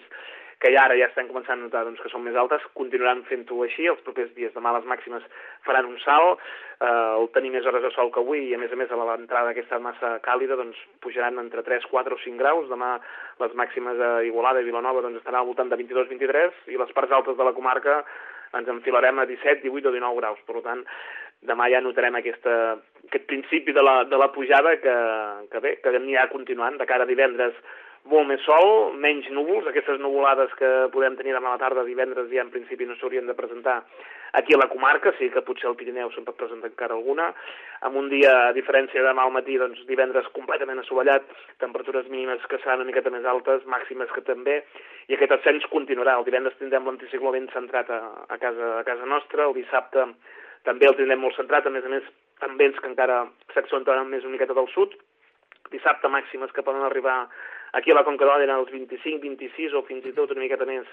que 0.59 0.73
ja 0.75 0.85
ara 0.89 0.97
ja 0.99 1.07
estem 1.07 1.29
començant 1.31 1.61
a 1.61 1.63
notar 1.63 1.85
doncs, 1.87 2.01
que 2.03 2.11
són 2.11 2.25
més 2.25 2.37
altes, 2.39 2.65
continuaran 2.79 3.23
fent-ho 3.29 3.61
així, 3.63 3.87
els 3.87 4.01
propers 4.07 4.33
dies. 4.35 4.51
Demà 4.57 4.73
les 4.75 4.89
màximes 4.91 5.27
faran 5.67 5.87
un 5.87 5.99
salt, 6.03 6.43
eh, 6.83 6.89
el 6.89 7.29
tenir 7.35 7.53
més 7.55 7.67
hores 7.67 7.85
de 7.85 7.93
sol 7.95 8.11
que 8.15 8.19
avui 8.25 8.49
i 8.49 8.57
a 8.57 8.59
més 8.59 8.75
a 8.75 8.79
més 8.81 8.91
a 8.91 8.99
l'entrada 8.99 9.53
d'aquesta 9.53 9.79
massa 9.79 10.17
càlida 10.25 10.59
doncs, 10.59 10.81
pujaran 11.05 11.39
entre 11.39 11.63
3, 11.63 11.87
4 11.93 12.19
o 12.19 12.23
5 12.25 12.43
graus, 12.43 12.67
demà 12.73 12.97
les 13.39 13.55
màximes 13.55 14.03
a 14.03 14.11
Igualada 14.27 14.65
i 14.65 14.67
Vilanova 14.67 15.05
doncs, 15.07 15.23
estaran 15.23 15.45
al 15.45 15.51
voltant 15.53 15.71
de 15.71 15.79
22-23 15.79 16.75
i 16.75 16.83
les 16.83 16.93
parts 16.97 17.15
altes 17.15 17.39
de 17.39 17.47
la 17.47 17.55
comarca 17.55 18.03
ens 18.59 18.69
enfilarem 18.73 19.19
a 19.21 19.27
17, 19.29 19.63
18 19.63 19.91
o 19.91 19.95
19 19.95 20.23
graus, 20.23 20.39
per 20.49 20.63
tant 20.65 20.83
demà 21.47 21.69
ja 21.71 21.81
notarem 21.85 22.17
aquesta, 22.19 22.55
aquest 23.07 23.27
principi 23.31 23.73
de 23.77 23.83
la, 23.85 24.03
de 24.11 24.19
la 24.19 24.33
pujada 24.35 24.75
que, 24.83 24.95
que 25.53 25.61
bé, 25.63 25.77
que 25.83 25.93
anirà 25.95 26.27
continuant 26.33 26.81
de 26.81 26.87
cara 26.89 27.07
a 27.07 27.11
divendres 27.11 27.55
molt 28.09 28.29
més 28.29 28.41
sol, 28.47 28.95
menys 29.01 29.29
núvols, 29.35 29.67
aquestes 29.69 30.01
nuvolades 30.01 30.53
que 30.59 30.69
podem 30.95 31.17
tenir 31.19 31.35
demà 31.37 31.53
a 31.53 31.57
la 31.57 31.61
tarda, 31.61 31.85
divendres 31.87 32.31
ja 32.33 32.43
en 32.45 32.53
principi 32.53 32.87
no 32.89 32.97
s'haurien 32.97 33.29
de 33.29 33.37
presentar 33.37 33.83
aquí 34.39 34.55
a 34.55 34.61
la 34.61 34.69
comarca, 34.69 35.13
sí 35.19 35.29
que 35.33 35.43
potser 35.45 35.69
al 35.69 35.77
Pirineu 35.79 36.11
se'n 36.13 36.27
pot 36.27 36.37
presentar 36.41 36.71
encara 36.71 36.97
alguna, 36.97 37.31
amb 37.89 38.01
un 38.01 38.09
dia, 38.13 38.33
a 38.49 38.55
diferència 38.57 39.03
de 39.03 39.09
demà 39.09 39.25
al 39.25 39.35
matí, 39.35 39.59
doncs 39.61 39.85
divendres 39.89 40.29
completament 40.37 40.81
assolellat, 40.83 41.29
temperatures 41.65 42.09
mínimes 42.13 42.45
que 42.49 42.61
seran 42.63 42.83
una 42.83 42.91
miqueta 42.91 43.13
més 43.15 43.29
altes, 43.29 43.67
màximes 43.69 44.13
que 44.15 44.25
també, 44.27 44.63
i 45.09 45.17
aquest 45.17 45.37
ascens 45.39 45.69
continuarà. 45.73 46.19
El 46.19 46.29
divendres 46.29 46.57
tindrem 46.61 46.89
l'anticicló 46.89 47.33
ben 47.37 47.49
centrat 47.55 47.93
a, 47.93 48.01
a, 48.29 48.41
casa, 48.41 48.75
a 48.81 48.87
casa 48.89 49.09
nostra, 49.09 49.49
el 49.49 49.57
dissabte 49.57 50.09
també 50.69 50.89
el 50.89 50.97
tindrem 50.99 51.23
molt 51.23 51.37
centrat, 51.39 51.67
a 51.67 51.73
més 51.73 51.87
a 51.87 51.93
més 51.93 52.09
amb 52.45 52.61
vents 52.61 52.79
que 52.81 52.91
encara 52.91 53.23
s'accentuaran 53.55 54.11
més 54.11 54.25
una 54.27 54.37
miqueta 54.37 54.57
del 54.57 54.69
sud, 54.75 54.95
dissabte 55.73 56.09
màximes 56.09 56.53
que 56.55 56.65
poden 56.65 56.85
arribar 56.87 57.25
aquí 57.79 57.93
a 57.93 57.97
la 57.99 58.05
Conca 58.07 58.27
d'Òdena 58.27 58.59
als 58.59 58.71
25, 58.75 59.21
26 59.23 59.77
o 59.79 59.85
fins 59.87 60.07
i 60.07 60.13
tot 60.17 60.35
una 60.35 60.43
miqueta 60.43 60.67
més 60.69 60.87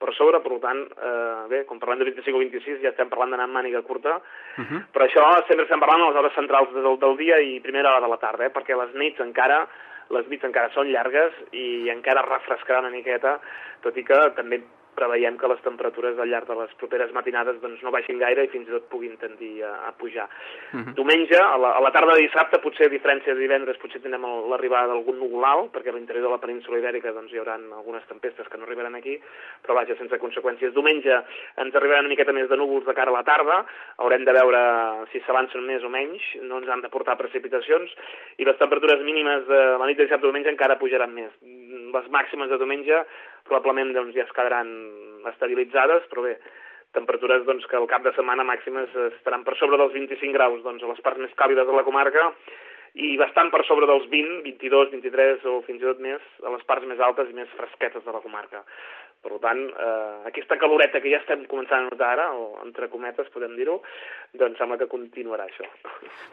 per 0.00 0.14
sobre, 0.16 0.40
per 0.40 0.58
tant, 0.64 0.80
eh, 0.96 1.44
bé, 1.52 1.62
quan 1.68 1.80
parlem 1.82 2.00
de 2.00 2.08
25 2.10 2.36
o 2.36 2.42
26 2.42 2.80
ja 2.84 2.94
estem 2.94 3.12
parlant 3.12 3.34
d'anar 3.34 3.46
amb 3.48 3.58
màniga 3.58 3.82
curta, 3.82 4.16
uh 4.16 4.64
-huh. 4.64 4.82
però 4.92 5.06
això 5.06 5.24
sempre 5.46 5.64
estem 5.64 5.80
parlant 5.80 6.02
a 6.02 6.08
les 6.08 6.16
hores 6.16 6.34
centrals 6.34 6.72
del, 6.72 6.98
del 6.98 7.16
dia 7.16 7.38
i 7.40 7.60
primera 7.60 7.90
hora 7.90 8.00
de 8.00 8.08
la 8.08 8.18
tarda, 8.18 8.46
eh, 8.46 8.52
perquè 8.52 8.76
les 8.76 8.94
nits 8.94 9.20
encara 9.20 9.68
les 10.10 10.26
nits 10.26 10.44
encara 10.44 10.70
són 10.74 10.90
llargues 10.90 11.32
i 11.52 11.88
encara 11.88 12.22
refrescarà 12.26 12.80
una 12.80 12.90
miqueta, 12.90 13.38
tot 13.80 13.96
i 13.96 14.04
que 14.04 14.18
també 14.34 14.60
preveiem 14.96 15.36
que 15.38 15.48
les 15.48 15.62
temperatures 15.64 16.18
al 16.18 16.28
llarg 16.30 16.48
de 16.48 16.56
les 16.58 16.72
properes 16.80 17.12
matinades 17.16 17.60
doncs, 17.62 17.82
no 17.82 17.92
baixin 17.94 18.18
gaire 18.20 18.44
i 18.44 18.50
fins 18.52 18.68
i 18.68 18.74
tot 18.74 18.88
puguin 18.92 19.16
tendir 19.20 19.62
a, 19.64 19.72
a 19.88 19.92
pujar. 19.92 20.28
Uh 20.72 20.80
-huh. 20.80 20.94
Diumenge, 20.94 21.36
a 21.36 21.56
la, 21.58 21.70
a 21.78 21.80
la 21.80 21.90
tarda 21.90 22.14
de 22.14 22.22
dissabte, 22.22 22.58
potser 22.58 22.86
a 22.86 22.90
diferència 22.90 23.34
de 23.34 23.40
divendres, 23.40 23.78
potser 23.78 24.00
tindrem 24.00 24.24
l'arribada 24.50 24.88
d'algun 24.88 25.18
núvol 25.18 25.44
alt, 25.44 25.72
perquè 25.72 25.88
a 25.88 25.92
l'interior 25.92 26.24
de 26.24 26.30
la 26.30 26.40
península 26.40 26.78
ibèrica 26.78 27.12
doncs, 27.12 27.32
hi 27.32 27.38
haurà 27.38 27.54
algunes 27.54 28.06
tempestes 28.06 28.48
que 28.48 28.58
no 28.58 28.64
arribaran 28.64 28.94
aquí, 28.94 29.20
però 29.62 29.74
vaja, 29.74 29.96
sense 29.96 30.18
conseqüències. 30.18 30.72
Diumenge 30.72 31.22
ens 31.56 31.74
arribaran 31.74 32.04
una 32.04 32.14
miqueta 32.14 32.32
més 32.32 32.48
de 32.48 32.56
núvols 32.56 32.86
de 32.86 32.94
cara 32.94 33.10
a 33.10 33.14
la 33.14 33.24
tarda, 33.24 33.64
haurem 33.98 34.24
de 34.24 34.32
veure 34.32 34.60
si 35.12 35.20
s'avancen 35.20 35.64
més 35.66 35.82
o 35.84 35.88
menys, 35.88 36.22
no 36.42 36.58
ens 36.58 36.68
han 36.68 36.80
de 36.80 36.88
portar 36.88 37.16
precipitacions, 37.16 37.90
i 38.38 38.44
les 38.44 38.58
temperatures 38.58 39.02
mínimes 39.02 39.46
de 39.46 39.60
la 39.78 39.86
nit 39.86 39.96
de 39.96 40.04
dissabte 40.04 40.26
i 40.26 40.30
diumenge 40.30 40.50
encara 40.50 40.78
pujaran 40.78 41.12
més. 41.14 41.32
Les 41.90 42.08
màximes 42.10 42.48
de 42.50 42.58
diumenge 42.58 43.04
probablement 43.50 43.92
doncs, 43.96 44.14
ja 44.16 44.24
es 44.24 44.32
quedaran 44.36 44.70
estabilitzades, 45.34 46.06
però 46.10 46.24
bé, 46.28 46.38
temperatures 46.96 47.44
doncs, 47.46 47.66
que 47.70 47.78
al 47.78 47.90
cap 47.90 48.06
de 48.06 48.14
setmana 48.16 48.46
màximes 48.46 48.94
estaran 49.10 49.44
per 49.46 49.58
sobre 49.58 49.78
dels 49.80 49.94
25 49.94 50.34
graus 50.38 50.62
doncs, 50.64 50.82
a 50.86 50.90
les 50.90 51.04
parts 51.04 51.22
més 51.22 51.36
càlides 51.38 51.68
de 51.68 51.76
la 51.76 51.86
comarca 51.86 52.30
i 52.98 53.12
bastant 53.20 53.52
per 53.54 53.62
sobre 53.68 53.86
dels 53.86 54.08
20, 54.10 54.40
22, 54.46 54.90
23 54.96 55.44
o 55.46 55.60
fins 55.66 55.82
i 55.82 55.86
tot 55.86 56.00
més 56.02 56.24
a 56.42 56.50
les 56.50 56.64
parts 56.66 56.88
més 56.90 56.98
altes 56.98 57.30
i 57.30 57.36
més 57.36 57.52
fresquetes 57.54 58.02
de 58.02 58.14
la 58.14 58.22
comarca. 58.24 58.64
Per 59.20 59.36
tant, 59.42 59.60
eh, 59.68 60.28
aquesta 60.30 60.56
caloreta 60.58 61.00
que 61.00 61.12
ja 61.12 61.20
estem 61.20 61.44
començant 61.46 61.84
a 61.84 61.90
notar 61.90 62.08
ara, 62.16 62.30
o 62.32 62.56
entre 62.64 62.88
cometes 62.88 63.28
podem 63.30 63.54
dir-ho, 63.54 63.76
doncs 64.32 64.58
sembla 64.58 64.78
que 64.80 64.88
continuarà 64.88 65.44
això. 65.46 65.68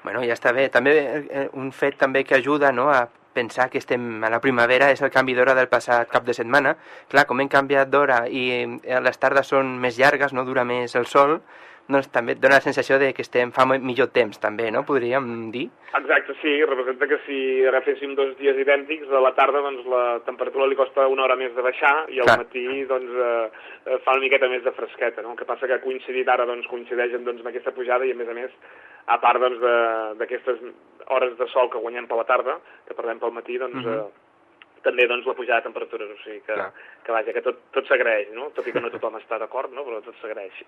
Bueno, 0.05 0.23
ja 0.23 0.37
està 0.37 0.53
bé. 0.55 0.69
També 0.73 0.95
eh, 0.95 1.47
un 1.53 1.73
fet 1.75 1.99
també 1.99 2.23
que 2.23 2.39
ajuda 2.39 2.71
no, 2.71 2.87
a 2.89 3.03
pensar 3.37 3.69
que 3.69 3.81
estem 3.81 4.25
a 4.25 4.31
la 4.33 4.41
primavera 4.43 4.89
és 4.93 5.03
el 5.05 5.13
canvi 5.13 5.37
d'hora 5.37 5.55
del 5.57 5.69
passat 5.71 6.09
cap 6.11 6.25
de 6.27 6.35
setmana. 6.37 6.75
Clar, 7.11 7.27
com 7.29 7.39
hem 7.43 7.51
canviat 7.53 7.93
d'hora 7.93 8.23
i 8.27 8.43
eh, 8.65 8.99
les 9.03 9.21
tardes 9.21 9.53
són 9.53 9.77
més 9.83 9.99
llargues, 10.01 10.33
no 10.33 10.45
dura 10.47 10.65
més 10.67 10.97
el 10.99 11.05
sol, 11.07 11.39
doncs 11.87 12.09
també 12.11 12.33
et 12.33 12.39
dona 12.39 12.55
la 12.59 12.61
sensació 12.61 12.97
de 12.99 13.13
que 13.13 13.21
estem 13.21 13.51
fa 13.51 13.65
millor 13.65 14.07
temps, 14.11 14.39
també, 14.39 14.69
no? 14.71 14.83
Podríem 14.83 15.51
dir. 15.51 15.69
Exacte, 15.97 16.33
sí, 16.41 16.51
representa 16.65 17.07
que 17.07 17.17
si 17.25 17.37
agaféssim 17.65 18.13
dos 18.15 18.35
dies 18.37 18.57
idèntics, 18.59 19.07
a 19.11 19.21
la 19.23 19.33
tarda 19.33 19.61
doncs, 19.61 19.85
la 19.87 20.19
temperatura 20.25 20.67
li 20.67 20.75
costa 20.75 21.07
una 21.07 21.23
hora 21.23 21.35
més 21.39 21.55
de 21.55 21.61
baixar 21.61 21.93
i 22.09 22.19
al 22.19 22.25
Clar. 22.27 22.37
matí 22.43 22.65
doncs, 22.85 23.09
eh, 23.11 23.49
eh, 23.85 23.99
fa 24.03 24.11
una 24.11 24.21
miqueta 24.21 24.49
més 24.51 24.63
de 24.63 24.71
fresqueta. 24.71 25.21
No? 25.21 25.31
El 25.31 25.37
que 25.37 25.45
passa 25.45 25.65
que 25.67 25.73
ha 25.73 25.81
coincidit 25.81 26.27
ara 26.29 26.45
doncs, 26.45 26.67
coincideixen 26.67 27.23
doncs, 27.23 27.39
amb 27.39 27.47
aquesta 27.53 27.71
pujada 27.71 28.05
i 28.05 28.11
a 28.11 28.15
més 28.15 28.27
a 28.29 28.33
més, 28.33 28.51
a 29.07 29.17
part 29.23 29.39
doncs, 29.39 29.59
de- 29.59 30.13
d'aquestes 30.19 30.59
hores 31.07 31.37
de 31.37 31.47
sol 31.47 31.69
que 31.71 31.79
guanyem 31.79 32.05
per 32.07 32.17
la 32.17 32.25
tarda, 32.25 32.59
que 32.87 32.93
perdem 32.93 33.19
pel 33.19 33.31
matí, 33.31 33.57
doncs, 33.57 33.75
Mhm. 33.75 33.93
eh, 33.93 34.03
també 34.83 35.07
doncs, 35.07 35.25
la 35.27 35.33
pujada 35.37 35.59
de 35.61 35.67
temperatures, 35.69 36.09
o 36.13 36.17
sigui 36.23 36.41
que, 36.45 36.53
Clar. 36.53 36.69
que 37.05 37.11
vaja, 37.15 37.33
que 37.33 37.41
tot, 37.45 37.59
tot 37.75 37.87
s'agraeix, 37.89 38.29
no? 38.35 38.49
tot 38.55 38.67
i 38.67 38.71
que 38.75 38.81
no 38.83 38.89
tothom 38.93 39.15
està 39.19 39.39
d'acord, 39.39 39.71
no? 39.73 39.83
però 39.87 40.01
tot 40.05 40.15
s'agraeix. 40.21 40.63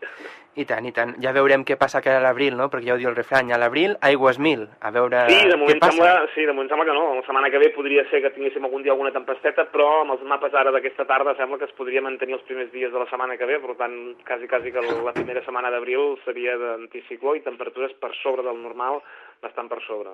I 0.56 0.66
tant, 0.66 0.86
i 0.86 0.92
tant. 0.96 1.16
Ja 1.24 1.34
veurem 1.36 1.64
què 1.66 1.78
passa 1.80 2.02
que 2.02 2.12
a 2.14 2.20
l'abril, 2.24 2.56
no? 2.58 2.70
Perquè 2.70 2.90
ja 2.90 2.96
ho 2.96 3.02
diu 3.02 3.10
el 3.12 3.16
refrany, 3.18 3.52
a 3.54 3.60
l'abril 3.62 3.96
aigües 4.02 4.40
mil. 4.40 4.68
A 4.82 4.92
veure 4.92 5.26
Sí, 5.30 5.40
de 5.46 5.54
què 5.56 5.60
moment, 5.60 5.80
passa. 5.80 5.92
sembla, 5.94 6.28
sí, 6.36 6.46
de 6.46 6.54
moment 6.54 6.70
sembla 6.70 6.86
que 6.90 6.98
no. 6.98 7.06
La 7.16 7.26
setmana 7.28 7.50
que 7.50 7.62
ve 7.62 7.70
podria 7.76 8.06
ser 8.10 8.22
que 8.24 8.32
tinguéssim 8.36 8.66
algun 8.66 8.84
dia 8.84 8.92
alguna 8.94 9.12
tempesteta, 9.16 9.68
però 9.72 10.02
amb 10.02 10.16
els 10.18 10.24
mapes 10.24 10.54
ara 10.54 10.72
d'aquesta 10.76 11.06
tarda 11.10 11.36
sembla 11.38 11.58
que 11.60 11.66
es 11.70 11.76
podria 11.78 12.02
mantenir 12.02 12.36
els 12.40 12.44
primers 12.50 12.72
dies 12.72 12.92
de 12.92 13.00
la 13.00 13.08
setmana 13.10 13.38
que 13.38 13.46
ve, 13.50 13.60
per 13.60 13.76
tant, 13.80 13.98
quasi, 14.28 14.48
quasi 14.48 14.72
que 14.72 14.82
la 14.82 15.14
primera 15.14 15.44
setmana 15.46 15.70
d'abril 15.72 16.18
seria 16.26 16.58
d'anticicló 16.58 17.36
i 17.36 17.42
temperatures 17.46 17.94
per 18.00 18.14
sobre 18.24 18.44
del 18.44 18.62
normal 18.62 19.02
bastant 19.42 19.70
per 19.72 19.80
sobre. 19.86 20.14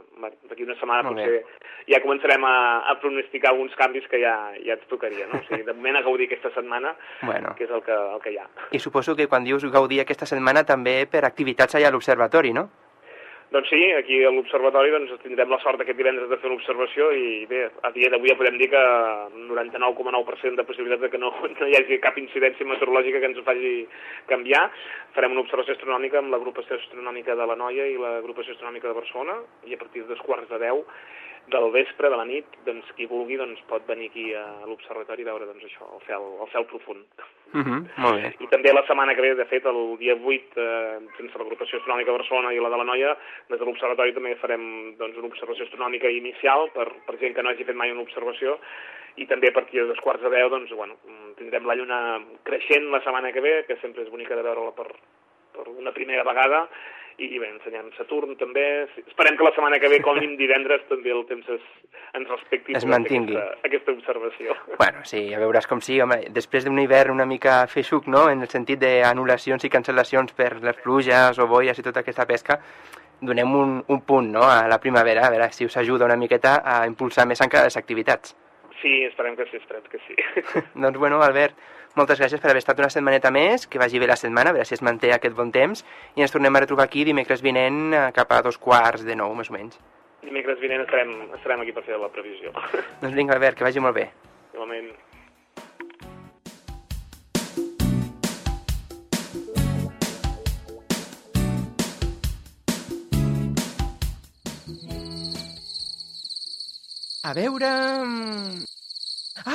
D'aquí 0.50 0.64
una 0.66 0.76
setmana 0.80 1.04
Molt 1.08 1.18
potser 1.18 1.44
ja 1.90 2.02
començarem 2.04 2.46
a, 2.46 2.56
a 2.92 2.96
pronosticar 3.02 3.52
alguns 3.54 3.76
canvis 3.80 4.08
que 4.12 4.20
ja, 4.22 4.36
ja 4.66 4.78
ens 4.78 4.88
tocaria, 4.92 5.28
no? 5.32 5.42
O 5.42 5.48
sigui, 5.48 5.64
de 5.66 5.74
moment 5.74 5.98
a 6.00 6.06
gaudir 6.06 6.28
aquesta 6.30 6.52
setmana, 6.56 6.96
Bueno. 7.26 7.56
que 7.58 7.66
és 7.66 7.72
el 7.72 7.84
que, 7.86 7.94
el 7.94 8.22
que 8.22 8.36
hi 8.36 8.40
ha. 8.42 8.48
I 8.72 8.80
suposo 8.80 9.16
que 9.16 9.28
quan 9.28 9.44
dius 9.44 9.66
gaudir 9.72 10.02
aquesta 10.04 10.26
setmana 10.30 10.64
també 10.66 11.06
per 11.10 11.26
activitats 11.26 11.76
allà 11.76 11.90
a 11.90 11.96
l'observatori, 11.96 12.54
no? 12.54 12.70
Doncs 13.54 13.70
sí, 13.70 13.78
aquí 13.94 14.18
a 14.26 14.32
l'Observatori 14.34 14.90
doncs, 14.90 15.12
tindrem 15.22 15.52
la 15.54 15.60
sort 15.62 15.82
aquest 15.82 16.00
divendres 16.00 16.32
de 16.32 16.38
fer 16.42 16.50
l'observació 16.50 17.12
i 17.14 17.46
bé, 17.50 17.60
a 17.86 17.92
dia 17.94 18.10
d'avui 18.10 18.32
ja 18.32 18.38
podem 18.40 18.58
dir 18.58 18.72
que 18.72 18.82
99,9% 19.52 20.58
de 20.58 20.66
possibilitats 20.66 21.04
de 21.06 21.12
que 21.14 21.22
no, 21.22 21.30
no 21.60 21.68
hi 21.70 21.78
hagi 21.78 22.00
cap 22.02 22.18
incidència 22.18 22.66
meteorològica 22.66 23.22
que 23.22 23.30
ens 23.30 23.44
faci 23.46 23.76
canviar. 24.32 24.64
Farem 25.14 25.38
una 25.38 25.46
observació 25.46 25.78
astronòmica 25.78 26.24
amb 26.24 26.34
l'agrupació 26.34 26.80
astronòmica 26.80 27.38
de 27.38 27.48
la 27.52 27.60
Noia 27.60 27.86
i 27.92 28.00
l'agrupació 28.02 28.58
astronòmica 28.58 28.90
de 28.90 28.98
Barcelona 28.98 29.38
i 29.70 29.78
a 29.78 29.82
partir 29.84 30.04
de 30.04 30.14
dos 30.16 30.26
quarts 30.26 30.50
de 30.50 30.62
deu 30.66 30.82
del 31.52 31.70
vespre, 31.72 32.10
de 32.10 32.18
la 32.18 32.26
nit, 32.26 32.58
doncs 32.66 32.88
qui 32.98 33.06
vulgui 33.10 33.38
doncs, 33.38 33.62
pot 33.70 33.86
venir 33.88 34.10
aquí 34.10 34.26
a 34.34 34.46
l'observatori 34.66 35.22
i 35.22 35.28
veure 35.28 35.46
doncs, 35.46 35.64
això, 35.68 35.88
el 35.94 36.02
cel, 36.08 36.26
el 36.42 36.52
cel 36.54 36.66
profund. 36.72 37.06
Uh 37.54 37.62
-huh, 37.62 37.80
molt 38.02 38.22
bé. 38.22 38.34
I 38.40 38.48
també 38.48 38.74
la 38.74 38.86
setmana 38.88 39.16
que 39.16 39.22
ve, 39.22 39.36
de 39.36 39.46
fet, 39.46 39.66
el 39.66 39.98
dia 39.98 40.16
8, 40.16 40.58
eh, 40.58 41.00
sense 41.18 41.38
l'agrupació 41.38 41.78
astronòmica 41.78 42.12
de 42.12 42.18
Barcelona 42.18 42.54
i 42.54 42.60
la 42.60 42.70
de 42.70 42.78
la 42.78 42.84
Noia, 42.84 43.18
des 43.50 43.60
de 43.60 43.66
l'Observatori 43.66 44.14
també 44.14 44.36
farem 44.36 44.96
doncs, 44.98 45.18
una 45.18 45.28
observació 45.28 45.64
astronòmica 45.66 46.10
inicial 46.10 46.72
per, 46.74 46.92
per 47.06 47.20
gent 47.20 47.36
que 47.36 47.44
no 47.44 47.50
hagi 47.50 47.64
fet 47.64 47.76
mai 47.76 47.92
una 47.92 48.02
observació 48.02 48.60
i 49.16 49.26
també 49.28 49.50
a 49.50 49.54
partir 49.54 49.82
de 49.82 49.88
dos 49.88 50.00
quarts 50.00 50.22
de 50.24 50.30
deu 50.30 50.50
doncs, 50.50 50.72
bueno, 50.72 50.98
mm, 51.06 51.36
tindrem 51.38 51.66
la 51.66 51.76
lluna 51.76 52.22
creixent 52.44 52.92
la 52.92 53.02
setmana 53.02 53.32
que 53.32 53.42
ve, 53.42 53.66
que 53.68 53.78
sempre 53.78 54.04
és 54.04 54.10
bonica 54.10 54.36
de 54.36 54.42
veure-la 54.42 54.72
per, 54.72 54.92
per 55.56 55.68
una 55.70 55.92
primera 55.92 56.24
vegada 56.24 56.68
i 57.18 57.40
bé, 57.40 57.48
ensenyant 57.54 57.92
Saturn 57.96 58.36
també. 58.40 58.64
Esperem 59.06 59.38
que 59.38 59.46
la 59.48 59.54
setmana 59.56 59.80
que 59.80 59.90
ve, 59.92 60.02
com 60.04 60.18
mínim 60.18 60.36
divendres, 60.40 60.84
també 60.90 61.14
el 61.14 61.24
temps 61.30 61.48
es, 61.56 61.64
ens 62.18 62.32
respecti 62.32 62.76
Es 62.76 62.84
i 62.84 62.90
mantingui. 62.92 63.38
Aquesta, 63.38 63.70
aquesta 63.70 63.96
observació. 63.96 64.56
Bueno, 64.76 65.04
sí, 65.08 65.22
ja 65.32 65.40
veuràs 65.42 65.70
com 65.70 65.82
sí, 65.86 66.00
home, 66.04 66.20
després 66.36 66.68
d'un 66.68 66.82
hivern 66.82 67.16
una 67.16 67.28
mica 67.30 67.62
feixuc, 67.72 68.10
no?, 68.12 68.28
en 68.32 68.44
el 68.44 68.52
sentit 68.52 68.82
d'anul·lacions 68.84 69.64
i 69.64 69.72
cancel·lacions 69.72 70.36
per 70.36 70.52
les 70.64 70.82
pluges 70.84 71.40
o 71.40 71.48
boies 71.52 71.80
i 71.80 71.86
tota 71.86 72.04
aquesta 72.04 72.28
pesca, 72.28 72.60
donem 73.22 73.54
un, 73.56 73.78
un 73.88 74.02
punt, 74.08 74.32
no?, 74.36 74.44
a 74.44 74.66
la 74.72 74.82
primavera, 74.84 75.28
a 75.28 75.32
veure 75.34 75.52
si 75.56 75.68
us 75.70 75.78
ajuda 75.80 76.10
una 76.10 76.20
miqueta 76.20 76.60
a 76.64 76.82
impulsar 76.90 77.28
més 77.30 77.42
encara 77.42 77.70
les 77.70 77.80
activitats. 77.80 78.36
Sí, 78.82 79.00
esperem 79.08 79.38
que 79.40 79.48
sí, 79.50 79.58
esperem 79.62 79.88
que 79.90 80.04
sí. 80.04 80.20
Doncs 80.84 81.00
bueno, 81.00 81.22
Albert, 81.24 81.56
moltes 81.96 82.20
gràcies 82.20 82.42
per 82.42 82.52
haver 82.52 82.62
estat 82.64 82.80
una 82.82 82.90
setmaneta 82.94 83.32
més, 83.32 83.68
que 83.68 83.80
vagi 83.82 84.00
bé 84.00 84.08
la 84.10 84.18
setmana, 84.20 84.52
a 84.52 84.58
veure 84.58 84.68
si 84.68 84.76
es 84.78 84.84
manté 84.86 85.14
aquest 85.16 85.36
bon 85.38 85.52
temps, 85.56 85.84
i 86.16 86.26
ens 86.26 86.34
tornem 86.36 86.56
a 86.56 86.64
retrobar 86.66 86.86
aquí 86.90 87.06
dimecres 87.08 87.44
vinent 87.46 87.94
eh, 87.94 88.06
cap 88.16 88.32
a 88.36 88.42
dos 88.46 88.58
quarts 88.62 89.06
de 89.08 89.16
nou, 89.16 89.34
més 89.36 89.52
o 89.52 89.58
menys. 89.58 89.80
Dimecres 90.26 90.60
vinent 90.60 90.86
estarem, 90.86 91.16
estarem 91.38 91.62
aquí 91.64 91.76
per 91.76 91.86
fer 91.88 92.00
la 92.02 92.12
previsió. 92.14 92.54
Doncs 93.02 93.16
vinga, 93.16 93.36
Albert, 93.38 93.60
que 93.60 93.68
vagi 93.68 93.84
molt 93.84 93.96
bé. 94.00 94.10
Igualment. 94.54 94.94
A 107.24 107.34
veure... 107.34 107.70
mm, 108.06 108.64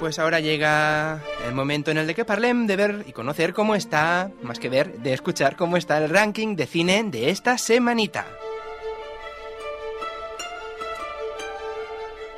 Pues 0.09 0.17
ahora 0.17 0.39
llega 0.39 1.21
el 1.45 1.53
momento 1.53 1.91
en 1.91 1.99
el 1.99 2.07
de 2.07 2.15
que 2.15 2.25
parlem 2.25 2.65
de 2.65 2.75
ver 2.75 3.05
y 3.05 3.11
conocer 3.11 3.53
cómo 3.53 3.75
está, 3.75 4.31
más 4.41 4.57
que 4.57 4.67
ver, 4.67 4.97
de 5.01 5.13
escuchar 5.13 5.55
cómo 5.55 5.77
está 5.77 5.99
el 5.99 6.09
ranking 6.09 6.55
de 6.55 6.65
cine 6.65 7.03
de 7.03 7.29
esta 7.29 7.59
semanita. 7.59 8.25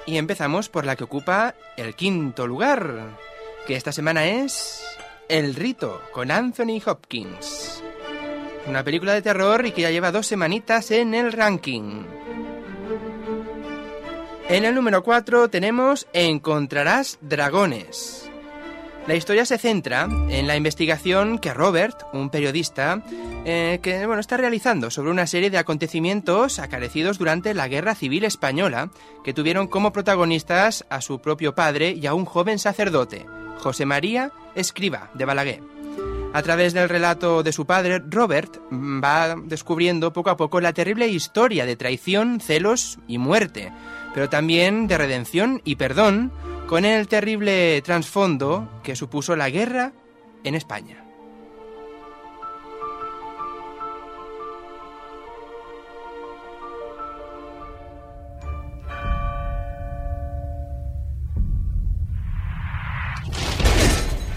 Y 0.05 0.17
empezamos 0.17 0.67
por 0.67 0.85
la 0.85 0.97
que 0.97 1.05
ocupa 1.05 1.55
el 1.77 1.95
quinto 1.95 2.45
lugar, 2.45 3.17
que 3.65 3.77
esta 3.77 3.93
semana 3.93 4.25
es 4.27 4.83
El 5.29 5.55
Rito, 5.55 6.01
con 6.11 6.29
Anthony 6.29 6.81
Hopkins. 6.85 7.81
Una 8.67 8.83
película 8.83 9.13
de 9.13 9.21
terror 9.21 9.65
y 9.65 9.71
que 9.71 9.83
ya 9.83 9.91
lleva 9.91 10.11
dos 10.11 10.27
semanitas 10.27 10.91
en 10.91 11.13
el 11.13 11.31
ranking. 11.31 12.03
En 14.51 14.65
el 14.65 14.75
número 14.75 15.01
4 15.01 15.49
tenemos 15.49 16.07
Encontrarás 16.11 17.19
dragones. 17.21 18.29
La 19.07 19.15
historia 19.15 19.45
se 19.45 19.57
centra 19.57 20.09
en 20.29 20.45
la 20.45 20.57
investigación 20.57 21.39
que 21.39 21.53
Robert, 21.53 22.03
un 22.11 22.29
periodista, 22.29 23.01
eh, 23.45 23.79
que 23.81 24.05
bueno, 24.05 24.19
está 24.19 24.35
realizando 24.35 24.91
sobre 24.91 25.09
una 25.09 25.25
serie 25.25 25.51
de 25.51 25.57
acontecimientos 25.57 26.59
acarecidos 26.59 27.17
durante 27.17 27.53
la 27.53 27.69
Guerra 27.69 27.95
Civil 27.95 28.25
Española, 28.25 28.91
que 29.23 29.33
tuvieron 29.33 29.67
como 29.67 29.93
protagonistas 29.93 30.85
a 30.89 30.99
su 30.99 31.21
propio 31.21 31.55
padre 31.55 31.91
y 31.91 32.05
a 32.05 32.13
un 32.13 32.25
joven 32.25 32.59
sacerdote, 32.59 33.25
José 33.59 33.85
María 33.85 34.33
Escriba 34.53 35.11
de 35.13 35.23
Balaguer. 35.23 35.61
A 36.33 36.41
través 36.43 36.73
del 36.73 36.87
relato 36.87 37.43
de 37.43 37.51
su 37.51 37.65
padre, 37.65 38.01
Robert 38.05 38.57
mm, 38.69 39.03
va 39.03 39.35
descubriendo 39.43 40.13
poco 40.13 40.29
a 40.29 40.37
poco 40.37 40.61
la 40.61 40.71
terrible 40.73 41.07
historia 41.07 41.65
de 41.65 41.75
traición, 41.75 42.39
celos 42.39 42.99
y 43.07 43.17
muerte, 43.17 43.71
pero 44.13 44.29
también 44.29 44.87
de 44.87 44.97
redención 44.97 45.61
y 45.63 45.75
perdón, 45.75 46.31
con 46.67 46.85
el 46.85 47.07
terrible 47.07 47.81
trasfondo 47.81 48.69
que 48.83 48.95
supuso 48.95 49.35
la 49.35 49.49
guerra 49.49 49.93
en 50.43 50.55
España. 50.55 51.03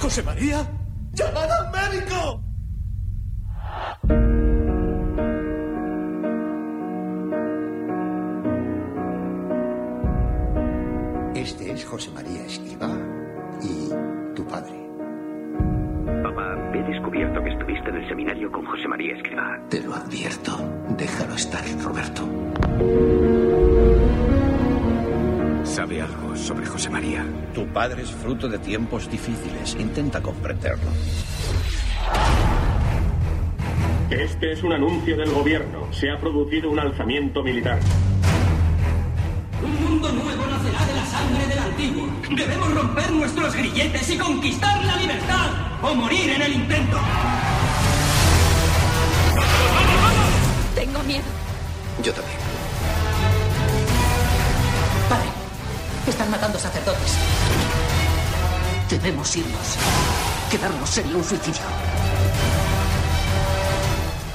¡José 0.01 0.22
María! 0.22 0.70
¡Llamad 1.12 1.51
al 1.51 1.72
médico! 1.72 2.45
Este 11.45 11.70
es 11.72 11.84
José 11.84 12.11
María 12.11 12.47
Escriba 12.47 12.88
y 13.61 14.34
tu 14.34 14.47
padre. 14.47 14.72
Papá, 16.22 16.72
he 16.72 16.82
descubierto 16.90 17.42
que 17.42 17.51
estuviste 17.51 17.90
en 17.90 17.97
el 17.97 18.09
seminario 18.09 18.51
con 18.51 18.64
José 18.64 18.88
María 18.88 19.14
Escriba. 19.14 19.61
Te 19.68 19.82
lo 19.82 19.95
advierto. 19.95 20.57
Déjalo 20.97 21.34
estar, 21.34 21.62
Roberto. 21.82 22.26
¿Sabe 25.64 26.01
algo 26.01 26.34
sobre 26.34 26.64
José 26.64 26.88
María? 26.88 27.26
Tu 27.53 27.66
padre 27.66 28.05
es 28.05 28.11
fruto 28.11 28.49
de 28.49 28.59
tiempos 28.59 29.11
difíciles. 29.11 29.76
Intenta 29.78 30.22
comprenderlo. 30.22 30.88
Este 34.09 34.53
es 34.53 34.62
un 34.62 34.72
anuncio 34.72 35.14
del 35.14 35.30
gobierno. 35.30 35.92
Se 35.92 36.11
ha 36.11 36.18
producido 36.18 36.70
un 36.70 36.78
alzamiento 36.78 37.42
militar. 37.42 37.80
Debemos 42.45 42.74
romper 42.74 43.11
nuestros 43.11 43.55
grilletes 43.55 44.11
y 44.11 44.18
conquistar 44.18 44.84
la 44.84 44.97
libertad 44.97 45.49
o 45.80 45.95
morir 45.95 46.28
en 46.28 46.42
el 46.42 46.53
intento. 46.53 47.01
Tengo 50.74 51.03
miedo. 51.05 51.24
Yo 52.03 52.12
también. 52.12 52.36
Padre, 55.09 55.28
están 56.07 56.30
matando 56.30 56.59
sacerdotes. 56.59 57.16
Debemos 58.90 59.34
irnos. 59.36 59.78
Quedarnos 60.51 60.90
sería 60.90 61.16
un 61.16 61.24
suicidio. 61.24 61.62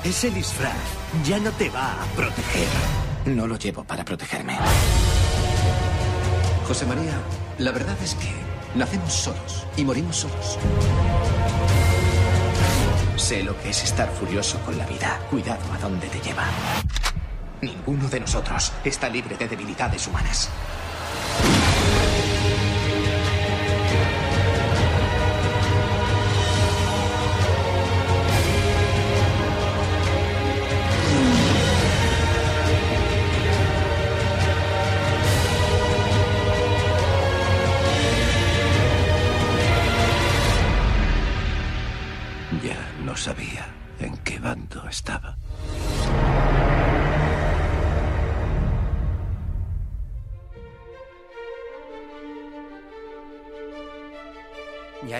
Ese 0.03 0.31
disfraz 0.31 0.73
ya 1.23 1.37
no 1.37 1.51
te 1.51 1.69
va 1.69 1.91
a 1.91 2.05
proteger. 2.15 2.67
No 3.25 3.45
lo 3.45 3.55
llevo 3.55 3.83
para 3.83 4.03
protegerme. 4.03 4.57
José 6.67 6.87
María, 6.87 7.13
la 7.59 7.71
verdad 7.71 7.97
es 8.01 8.15
que 8.15 8.33
nacemos 8.75 9.13
solos 9.13 9.67
y 9.75 9.83
morimos 9.83 10.15
solos. 10.15 10.57
Sé 13.17 13.43
lo 13.43 13.59
que 13.61 13.69
es 13.69 13.83
estar 13.83 14.09
furioso 14.09 14.57
con 14.61 14.77
la 14.77 14.85
vida. 14.85 15.19
Cuidado 15.29 15.61
a 15.73 15.77
dónde 15.77 16.07
te 16.07 16.19
lleva. 16.21 16.45
Ninguno 17.61 18.07
de 18.07 18.21
nosotros 18.21 18.71
está 18.85 19.09
libre 19.09 19.35
de 19.35 19.47
debilidades 19.47 20.07
humanas. 20.07 20.49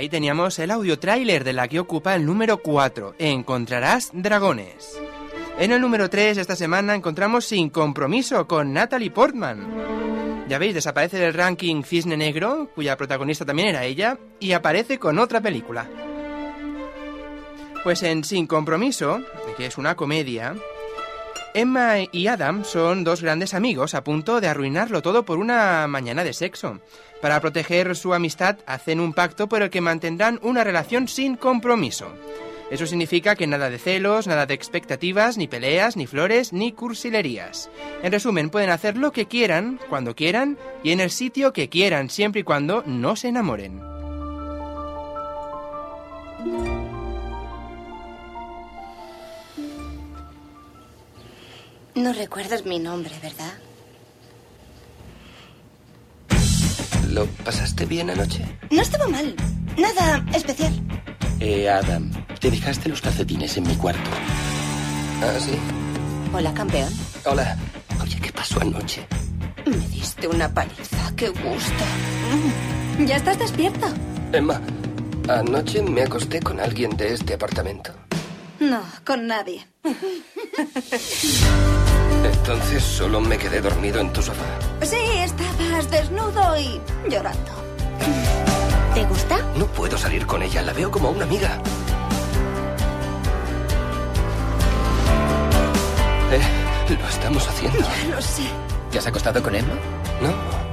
Teníamos 0.09 0.59
el 0.59 0.71
audio 0.71 0.99
tráiler 0.99 1.43
de 1.43 1.53
la 1.53 1.67
que 1.67 1.79
ocupa 1.79 2.15
el 2.15 2.25
número 2.25 2.57
4, 2.57 3.15
Encontrarás 3.17 4.09
Dragones. 4.13 4.99
En 5.57 5.71
el 5.71 5.79
número 5.81 6.09
3 6.09 6.37
esta 6.37 6.55
semana 6.55 6.95
encontramos 6.95 7.45
Sin 7.45 7.69
Compromiso 7.69 8.47
con 8.47 8.73
Natalie 8.73 9.11
Portman. 9.11 9.67
Ya 10.47 10.57
veis, 10.57 10.73
desaparece 10.73 11.17
del 11.17 11.33
ranking 11.33 11.83
Cisne 11.83 12.17
Negro, 12.17 12.69
cuya 12.73 12.97
protagonista 12.97 13.45
también 13.45 13.69
era 13.69 13.85
ella, 13.85 14.17
y 14.39 14.53
aparece 14.53 14.97
con 14.97 15.19
otra 15.19 15.41
película. 15.41 15.87
Pues 17.83 18.03
en 18.03 18.23
Sin 18.23 18.47
Compromiso, 18.47 19.21
que 19.57 19.67
es 19.67 19.77
una 19.77 19.95
comedia, 19.95 20.55
Emma 21.53 21.95
y 22.11 22.27
Adam 22.27 22.63
son 22.63 23.03
dos 23.03 23.21
grandes 23.21 23.53
amigos 23.53 23.95
a 23.95 24.03
punto 24.03 24.39
de 24.39 24.47
arruinarlo 24.47 25.01
todo 25.01 25.25
por 25.25 25.39
una 25.39 25.87
mañana 25.87 26.23
de 26.23 26.33
sexo. 26.33 26.79
Para 27.21 27.39
proteger 27.41 27.95
su 27.95 28.13
amistad 28.13 28.57
hacen 28.65 28.99
un 28.99 29.13
pacto 29.13 29.49
por 29.49 29.61
el 29.61 29.69
que 29.69 29.81
mantendrán 29.81 30.39
una 30.43 30.63
relación 30.63 31.07
sin 31.07 31.35
compromiso. 31.35 32.07
Eso 32.69 32.85
significa 32.85 33.35
que 33.35 33.47
nada 33.47 33.69
de 33.71 33.79
celos, 33.79 34.27
nada 34.27 34.45
de 34.45 34.53
expectativas, 34.53 35.37
ni 35.37 35.47
peleas, 35.47 35.97
ni 35.97 36.05
flores, 36.05 36.53
ni 36.53 36.71
cursilerías. 36.71 37.71
En 38.03 38.11
resumen, 38.11 38.51
pueden 38.51 38.69
hacer 38.69 38.95
lo 38.95 39.11
que 39.11 39.25
quieran, 39.25 39.79
cuando 39.89 40.15
quieran 40.15 40.57
y 40.83 40.91
en 40.91 40.99
el 40.99 41.09
sitio 41.09 41.51
que 41.51 41.67
quieran, 41.67 42.11
siempre 42.11 42.41
y 42.41 42.43
cuando 42.43 42.83
no 42.85 43.15
se 43.15 43.29
enamoren. 43.29 43.98
No 51.95 52.13
recuerdas 52.13 52.65
mi 52.65 52.79
nombre, 52.79 53.11
¿verdad? 53.21 53.53
¿Lo 57.09 57.25
pasaste 57.43 57.85
bien 57.85 58.09
anoche? 58.09 58.45
No 58.69 58.81
estaba 58.81 59.07
mal. 59.07 59.35
Nada 59.77 60.23
especial. 60.33 60.71
Eh, 61.39 61.69
Adam, 61.69 62.11
te 62.39 62.51
dejaste 62.51 62.89
los 62.89 63.01
calcetines 63.01 63.57
en 63.57 63.67
mi 63.67 63.75
cuarto. 63.75 64.09
Ah, 65.21 65.37
sí. 65.39 65.57
Hola, 66.33 66.53
campeón. 66.53 66.93
Hola. 67.25 67.57
Oye, 68.01 68.19
¿qué 68.21 68.31
pasó 68.31 68.61
anoche? 68.61 69.05
Me 69.65 69.77
diste 69.89 70.27
una 70.27 70.53
paliza. 70.53 71.13
¡Qué 71.15 71.29
gusto! 71.29 71.83
Mm. 72.99 73.05
¿Ya 73.05 73.17
estás 73.17 73.39
despierto? 73.39 73.87
Emma, 74.31 74.61
anoche 75.27 75.81
me 75.81 76.03
acosté 76.03 76.39
con 76.39 76.59
alguien 76.59 76.95
de 76.95 77.13
este 77.13 77.33
apartamento. 77.33 77.91
No, 78.59 78.81
con 79.05 79.27
nadie. 79.27 79.65
Entonces 82.23 82.83
solo 82.83 83.21
me 83.21 83.37
quedé 83.37 83.61
dormido 83.61 84.01
en 84.01 84.11
tu 84.11 84.21
sofá. 84.21 84.45
Sí, 84.81 84.97
estabas 85.17 85.89
desnudo 85.89 86.57
y 86.57 86.81
llorando. 87.09 87.51
¿Te 88.93 89.03
gusta? 89.05 89.37
No 89.55 89.65
puedo 89.67 89.97
salir 89.97 90.25
con 90.25 90.43
ella, 90.43 90.61
la 90.61 90.73
veo 90.73 90.91
como 90.91 91.09
una 91.09 91.23
amiga. 91.23 91.61
Eh, 96.31 96.95
lo 96.99 97.07
estamos 97.07 97.47
haciendo. 97.47 97.79
Ya 97.79 98.15
lo 98.15 98.21
sé. 98.21 98.43
¿Te 98.91 98.97
has 98.99 99.07
acostado 99.07 99.41
con 99.41 99.55
Emma? 99.55 99.73
No. 100.21 100.68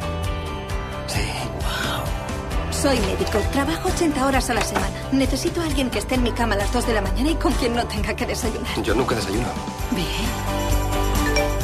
Sí. 2.77 2.83
Soy 2.83 3.01
médico. 3.01 3.39
Trabajo 3.53 3.89
80 3.89 4.27
horas 4.27 4.51
a 4.51 4.55
la 4.55 4.63
semana. 4.63 4.95
Necesito 5.13 5.61
a 5.61 5.65
alguien 5.65 5.91
que 5.91 5.99
esté 5.99 6.17
en 6.17 6.23
mi 6.23 6.33
cama 6.33 6.55
a 6.55 6.59
las 6.59 6.73
2 6.73 6.87
de 6.87 6.93
la 6.95 7.01
mañana 7.01 7.31
y 7.31 7.35
con 7.37 7.53
quien 7.55 7.75
no 7.75 7.87
tenga 7.87 8.15
que 8.15 8.27
desayunar. 8.27 8.83
Yo 8.83 8.95
nunca 8.95 9.15
desayuno. 9.15 9.49
Bien. 9.93 10.07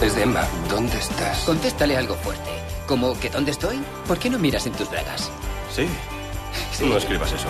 Es 0.02 0.16
de 0.16 0.22
Emma. 0.22 0.46
¿Dónde 0.68 0.96
estás? 0.96 1.38
Contéstale 1.44 1.96
algo 1.96 2.14
fuerte. 2.16 2.50
Como 2.86 3.18
que 3.18 3.30
¿dónde 3.30 3.50
estoy? 3.52 3.80
¿Por 4.06 4.18
qué 4.18 4.30
no 4.30 4.38
miras 4.38 4.66
en 4.66 4.72
tus 4.72 4.90
bragas? 4.90 5.30
Sí. 5.70 5.86
No 6.84 6.96
escribas 6.96 7.32
eso. 7.32 7.48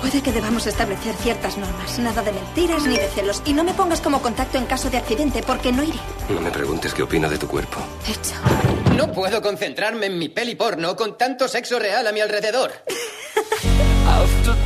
Puede 0.00 0.22
que 0.22 0.32
debamos 0.32 0.66
establecer 0.66 1.14
ciertas 1.16 1.56
normas. 1.58 1.98
Nada 1.98 2.22
de 2.22 2.32
mentiras 2.32 2.84
ni 2.84 2.96
de 2.96 3.08
celos. 3.08 3.42
Y 3.44 3.52
no 3.52 3.64
me 3.64 3.74
pongas 3.74 4.00
como 4.00 4.22
contacto 4.22 4.58
en 4.58 4.66
caso 4.66 4.88
de 4.90 4.96
accidente, 4.98 5.42
porque 5.46 5.72
no 5.72 5.82
iré. 5.82 5.98
No 6.28 6.40
me 6.40 6.50
preguntes 6.50 6.94
qué 6.94 7.02
opina 7.02 7.28
de 7.28 7.38
tu 7.38 7.46
cuerpo. 7.46 7.78
Hecho. 8.06 8.96
No 8.96 9.12
puedo 9.12 9.40
concentrarme 9.42 10.06
en 10.06 10.18
mi 10.18 10.28
peli 10.28 10.54
porno 10.54 10.96
con 10.96 11.16
tanto 11.18 11.48
sexo 11.48 11.78
real 11.78 12.06
a 12.06 12.12
mi 12.12 12.20
alrededor. 12.20 12.72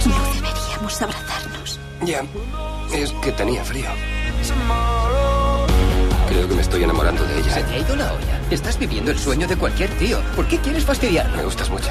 No 0.07 0.35
deberíamos 0.35 1.03
abrazarnos. 1.03 1.81
Ya. 2.03 2.23
Es 2.93 3.13
que 3.23 3.33
tenía 3.33 3.65
frío. 3.65 3.91
Creo 6.29 6.49
que 6.49 6.55
me 6.55 6.63
estoy 6.63 6.83
enamorando 6.85 7.25
de 7.25 7.39
ella. 7.39 7.55
Se 7.55 7.63
te 7.63 7.75
ha 7.75 7.79
ido 7.79 7.97
la 7.97 8.13
olla. 8.13 8.41
Estás 8.51 8.79
viviendo 8.79 9.11
el 9.11 9.19
sueño 9.19 9.47
de 9.47 9.57
cualquier 9.57 9.91
tío. 9.99 10.21
¿Por 10.37 10.47
qué 10.49 10.59
quieres 10.59 10.85
fastidiarme? 10.85 11.39
Me 11.39 11.45
gustas 11.45 11.71
mucho. 11.71 11.91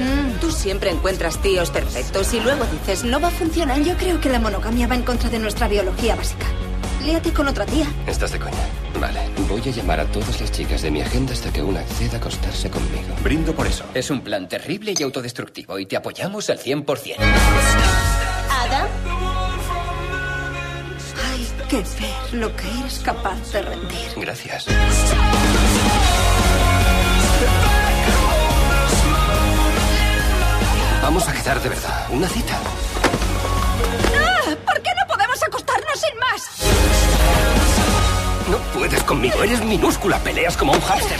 Mm, 0.00 0.40
tú 0.40 0.50
siempre 0.50 0.90
encuentras 0.90 1.40
tíos 1.42 1.70
perfectos 1.70 2.32
y 2.32 2.40
luego 2.40 2.64
dices, 2.66 3.04
no 3.04 3.20
va 3.20 3.28
a 3.28 3.30
funcionar. 3.30 3.82
Yo 3.82 3.96
creo 3.96 4.20
que 4.20 4.30
la 4.30 4.38
monogamia 4.38 4.86
va 4.86 4.94
en 4.94 5.02
contra 5.02 5.28
de 5.28 5.38
nuestra 5.38 5.68
biología 5.68 6.16
básica. 6.16 6.46
Líate 7.04 7.32
con 7.32 7.48
otra 7.48 7.64
tía. 7.66 7.86
Estás 8.06 8.32
de 8.32 8.38
coña. 8.38 8.56
Vale. 8.98 9.20
Voy 9.48 9.60
a 9.60 9.70
llamar 9.70 10.00
a 10.00 10.04
todas 10.06 10.40
las 10.40 10.52
chicas 10.52 10.82
de 10.82 10.90
mi 10.90 11.00
agenda 11.00 11.32
hasta 11.32 11.52
que 11.52 11.62
una 11.62 11.80
acceda 11.80 12.14
a 12.14 12.16
acostarse 12.16 12.70
conmigo. 12.70 13.14
Brindo 13.22 13.54
por 13.54 13.66
eso. 13.66 13.84
Es 13.94 14.10
un 14.10 14.20
plan 14.20 14.48
terrible 14.48 14.94
y 14.98 15.02
autodestructivo 15.02 15.78
y 15.78 15.86
te 15.86 15.96
apoyamos 15.96 16.50
al 16.50 16.58
100%. 16.58 17.16
¿Ada? 17.18 18.88
Hay 21.30 21.68
que 21.68 21.76
ver 21.76 22.34
lo 22.40 22.54
que 22.56 22.64
eres 22.80 22.98
capaz 23.00 23.52
de 23.52 23.62
rendir. 23.62 24.10
Gracias. 24.16 24.66
Vamos 31.02 31.28
a 31.28 31.32
quedar 31.32 31.60
de 31.62 31.68
verdad. 31.68 32.06
Una 32.10 32.28
cita. 32.28 32.58
¡Ah! 34.16 34.56
¿Por 34.66 34.82
qué 34.82 34.90
no 34.98 35.06
podemos 35.08 35.42
acostarnos 35.42 36.00
sin 36.00 36.18
más? 36.18 36.50
No 38.50 38.58
puedes 38.78 39.02
conmigo. 39.04 39.42
Eres 39.42 39.64
minúscula. 39.64 40.18
Peleas 40.18 40.56
como 40.56 40.72
un 40.72 40.80
hámster. 40.80 41.18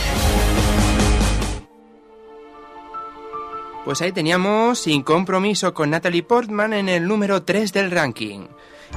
Pues 3.85 4.03
ahí 4.03 4.12
teníamos 4.12 4.81
Sin 4.81 5.03
Compromiso 5.03 5.74
con 5.74 5.91
Natalie 5.91 6.22
Portman 6.22 6.74
en 6.74 6.89
el 6.89 7.09
número 7.09 7.43
3 7.43 7.72
del 7.72 7.91
ranking. 7.91 8.47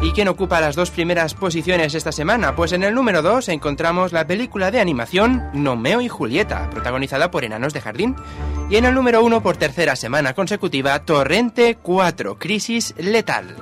¿Y 0.01 0.11
quién 0.11 0.27
ocupa 0.27 0.59
las 0.59 0.75
dos 0.75 0.91
primeras 0.91 1.33
posiciones 1.33 1.93
esta 1.93 2.11
semana? 2.11 2.55
Pues 2.55 2.73
en 2.73 2.83
el 2.83 2.93
número 2.93 3.21
2 3.21 3.49
encontramos 3.49 4.11
la 4.11 4.27
película 4.27 4.71
de 4.71 4.81
animación 4.81 5.43
Nomeo 5.53 6.01
y 6.01 6.09
Julieta, 6.09 6.69
protagonizada 6.69 7.31
por 7.31 7.45
enanos 7.45 7.73
de 7.73 7.81
jardín. 7.81 8.15
Y 8.69 8.75
en 8.75 8.85
el 8.85 8.95
número 8.95 9.23
1 9.23 9.41
por 9.41 9.57
tercera 9.57 9.95
semana 9.95 10.33
consecutiva, 10.33 10.99
Torrente 10.99 11.77
4, 11.81 12.37
Crisis 12.37 12.93
Letal. 12.97 13.55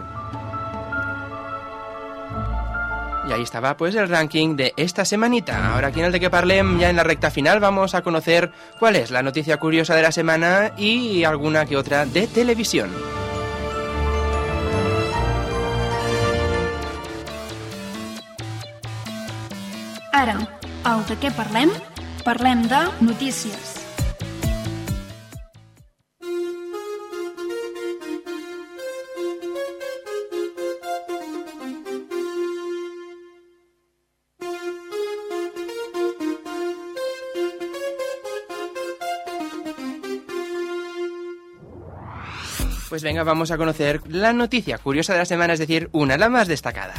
Y 3.30 3.34
ahí 3.34 3.44
estaba 3.44 3.78
pues 3.78 3.94
el 3.96 4.10
ranking 4.10 4.56
de 4.56 4.74
esta 4.78 5.06
semanita. 5.06 5.74
Ahora 5.74 5.90
aquí 5.90 6.00
en 6.00 6.08
el 6.08 6.12
de 6.12 6.20
que 6.20 6.30
parlem, 6.30 6.80
ya 6.80 6.90
en 6.90 6.96
la 6.96 7.04
recta 7.04 7.30
final, 7.30 7.60
vamos 7.60 7.94
a 7.94 8.02
conocer 8.02 8.52
cuál 8.80 8.96
es 8.96 9.12
la 9.12 9.22
noticia 9.22 9.58
curiosa 9.58 9.96
de 9.96 10.02
la 10.02 10.12
semana 10.12 10.72
y 10.76 11.24
alguna 11.24 11.66
que 11.66 11.78
otra 11.78 12.06
de 12.06 12.26
televisión. 12.28 12.90
Ara, 20.22 20.36
de 21.10 21.16
què 21.18 21.32
de 21.34 22.82
notícies. 23.02 23.72
Pues 42.90 43.02
venga, 43.02 43.24
vamos 43.24 43.50
a 43.50 43.58
conocer 43.58 44.02
la 44.08 44.34
noticia 44.34 44.78
curiosa 44.78 45.14
de 45.14 45.20
la 45.20 45.26
semana, 45.26 45.54
es 45.54 45.60
decir, 45.60 45.90
una, 45.94 46.18
la 46.18 46.30
más 46.30 46.48
destacada. 46.48 46.94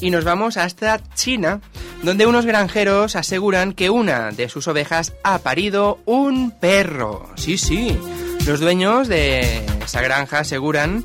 Y 0.00 0.10
nos 0.10 0.24
vamos 0.24 0.56
hasta 0.56 1.00
China, 1.14 1.60
donde 2.02 2.26
unos 2.26 2.46
granjeros 2.46 3.16
aseguran 3.16 3.72
que 3.72 3.90
una 3.90 4.30
de 4.30 4.48
sus 4.48 4.68
ovejas 4.68 5.14
ha 5.24 5.38
parido 5.38 5.98
un 6.04 6.50
perro. 6.50 7.28
Sí, 7.36 7.56
sí. 7.56 7.98
Los 8.46 8.60
dueños 8.60 9.08
de 9.08 9.64
esa 9.84 10.02
granja 10.02 10.40
aseguran, 10.40 11.04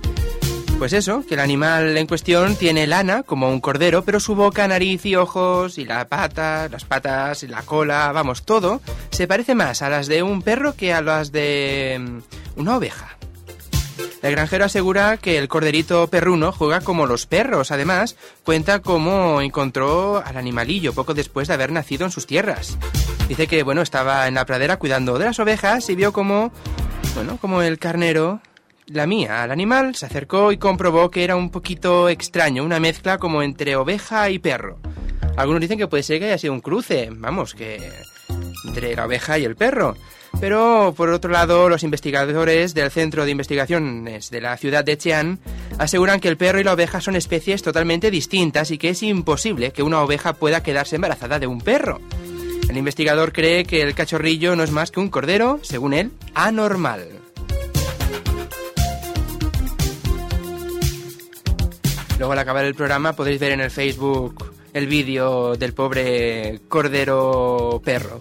pues 0.77 0.93
eso, 0.93 1.23
que 1.27 1.35
el 1.35 1.39
animal 1.39 1.97
en 1.97 2.05
cuestión 2.05 2.55
tiene 2.55 2.85
lana 2.85 3.23
como 3.23 3.49
un 3.49 3.61
cordero, 3.61 4.03
pero 4.03 4.19
su 4.19 4.35
boca, 4.35 4.67
nariz 4.67 5.05
y 5.05 5.15
ojos 5.15 5.77
y 5.77 5.85
la 5.85 6.05
pata, 6.07 6.67
las 6.69 6.85
patas 6.85 7.43
y 7.43 7.47
la 7.47 7.61
cola, 7.63 8.11
vamos, 8.11 8.43
todo, 8.43 8.81
se 9.09 9.27
parece 9.27 9.55
más 9.55 9.81
a 9.81 9.89
las 9.89 10.07
de 10.07 10.21
un 10.21 10.41
perro 10.41 10.75
que 10.75 10.93
a 10.93 11.01
las 11.01 11.31
de 11.31 11.99
mm, 11.99 12.59
una 12.59 12.77
oveja. 12.77 13.17
El 14.21 14.31
granjero 14.31 14.65
asegura 14.65 15.17
que 15.17 15.37
el 15.37 15.47
corderito 15.47 16.07
perruno 16.07 16.51
juega 16.51 16.81
como 16.81 17.07
los 17.07 17.25
perros. 17.25 17.71
Además, 17.71 18.15
cuenta 18.43 18.79
cómo 18.79 19.41
encontró 19.41 20.23
al 20.23 20.37
animalillo 20.37 20.93
poco 20.93 21.13
después 21.13 21.47
de 21.47 21.55
haber 21.55 21.71
nacido 21.71 22.05
en 22.05 22.11
sus 22.11 22.27
tierras. 22.27 22.77
Dice 23.27 23.47
que, 23.47 23.63
bueno, 23.63 23.81
estaba 23.81 24.27
en 24.27 24.35
la 24.35 24.45
pradera 24.45 24.77
cuidando 24.77 25.17
de 25.17 25.25
las 25.25 25.39
ovejas 25.39 25.89
y 25.89 25.95
vio 25.95 26.13
como, 26.13 26.51
bueno, 27.15 27.37
como 27.41 27.63
el 27.63 27.79
carnero 27.79 28.41
lamía 28.87 29.41
al 29.41 29.51
animal, 29.51 29.95
se 29.95 30.05
acercó 30.05 30.51
y 30.51 30.57
comprobó 30.57 31.09
que 31.09 31.23
era 31.23 31.35
un 31.35 31.49
poquito 31.49 32.09
extraño, 32.09 32.63
una 32.63 32.79
mezcla 32.79 33.17
como 33.17 33.41
entre 33.41 33.75
oveja 33.75 34.29
y 34.29 34.39
perro. 34.39 34.79
Algunos 35.37 35.61
dicen 35.61 35.77
que 35.77 35.87
puede 35.87 36.03
ser 36.03 36.19
que 36.19 36.25
haya 36.25 36.37
sido 36.37 36.53
un 36.53 36.61
cruce, 36.61 37.09
vamos, 37.11 37.55
que 37.55 37.91
entre 38.65 38.95
la 38.95 39.05
oveja 39.05 39.39
y 39.39 39.45
el 39.45 39.55
perro. 39.55 39.95
Pero, 40.39 40.93
por 40.95 41.09
otro 41.09 41.29
lado, 41.29 41.69
los 41.69 41.83
investigadores 41.83 42.73
del 42.73 42.89
Centro 42.89 43.25
de 43.25 43.31
Investigaciones 43.31 44.31
de 44.31 44.41
la 44.41 44.57
ciudad 44.57 44.83
de 44.83 44.97
Xi'an 44.97 45.39
aseguran 45.77 46.19
que 46.19 46.29
el 46.29 46.37
perro 46.37 46.59
y 46.59 46.63
la 46.63 46.73
oveja 46.73 47.01
son 47.01 47.15
especies 47.15 47.61
totalmente 47.61 48.09
distintas 48.09 48.71
y 48.71 48.77
que 48.77 48.89
es 48.89 49.03
imposible 49.03 49.71
que 49.71 49.83
una 49.83 50.01
oveja 50.01 50.33
pueda 50.33 50.63
quedarse 50.63 50.95
embarazada 50.95 51.37
de 51.37 51.47
un 51.47 51.61
perro. 51.61 52.01
El 52.69 52.77
investigador 52.77 53.33
cree 53.33 53.65
que 53.65 53.81
el 53.81 53.93
cachorrillo 53.93 54.55
no 54.55 54.63
es 54.63 54.71
más 54.71 54.91
que 54.91 54.99
un 54.99 55.09
cordero, 55.09 55.59
según 55.61 55.93
él, 55.93 56.11
anormal. 56.33 57.05
Luego 62.17 62.33
al 62.33 62.39
acabar 62.39 62.65
el 62.65 62.75
programa 62.75 63.13
podréis 63.13 63.39
ver 63.39 63.51
en 63.51 63.61
el 63.61 63.71
Facebook 63.71 64.53
el 64.73 64.87
vídeo 64.87 65.55
del 65.55 65.73
pobre 65.73 66.61
cordero 66.69 67.81
perro. 67.83 68.19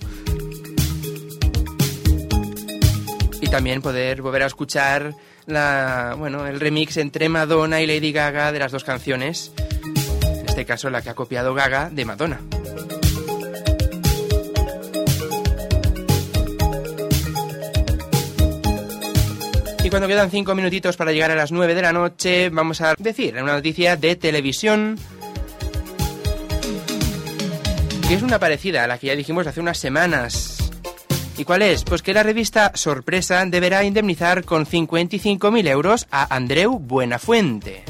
También 3.50 3.82
poder 3.82 4.22
volver 4.22 4.44
a 4.44 4.46
escuchar 4.46 5.14
la, 5.46 6.14
bueno, 6.16 6.46
el 6.46 6.60
remix 6.60 6.96
entre 6.98 7.28
Madonna 7.28 7.80
y 7.80 7.86
Lady 7.86 8.12
Gaga 8.12 8.52
de 8.52 8.58
las 8.60 8.70
dos 8.70 8.84
canciones. 8.84 9.52
En 10.22 10.46
este 10.46 10.64
caso 10.64 10.88
la 10.88 11.02
que 11.02 11.10
ha 11.10 11.14
copiado 11.14 11.52
Gaga 11.52 11.90
de 11.90 12.04
Madonna. 12.04 12.40
Y 19.82 19.88
cuando 19.90 20.06
quedan 20.06 20.30
cinco 20.30 20.54
minutitos 20.54 20.96
para 20.96 21.10
llegar 21.10 21.30
a 21.30 21.34
las 21.34 21.50
9 21.50 21.74
de 21.74 21.82
la 21.82 21.92
noche, 21.92 22.50
vamos 22.50 22.80
a 22.82 22.94
decir 22.98 23.34
una 23.42 23.54
noticia 23.54 23.96
de 23.96 24.14
televisión 24.14 24.98
que 28.06 28.14
es 28.14 28.22
una 28.22 28.38
parecida 28.38 28.84
a 28.84 28.86
la 28.86 28.98
que 28.98 29.08
ya 29.08 29.16
dijimos 29.16 29.46
hace 29.46 29.60
unas 29.60 29.78
semanas. 29.78 30.59
¿Y 31.40 31.44
cuál 31.44 31.62
es? 31.62 31.84
Pues 31.84 32.02
que 32.02 32.12
la 32.12 32.22
revista 32.22 32.72
Sorpresa 32.74 33.42
deberá 33.46 33.82
indemnizar 33.82 34.44
con 34.44 34.66
55.000 34.66 35.68
euros 35.68 36.06
a 36.10 36.36
Andreu 36.36 36.78
Buenafuente. 36.78 37.89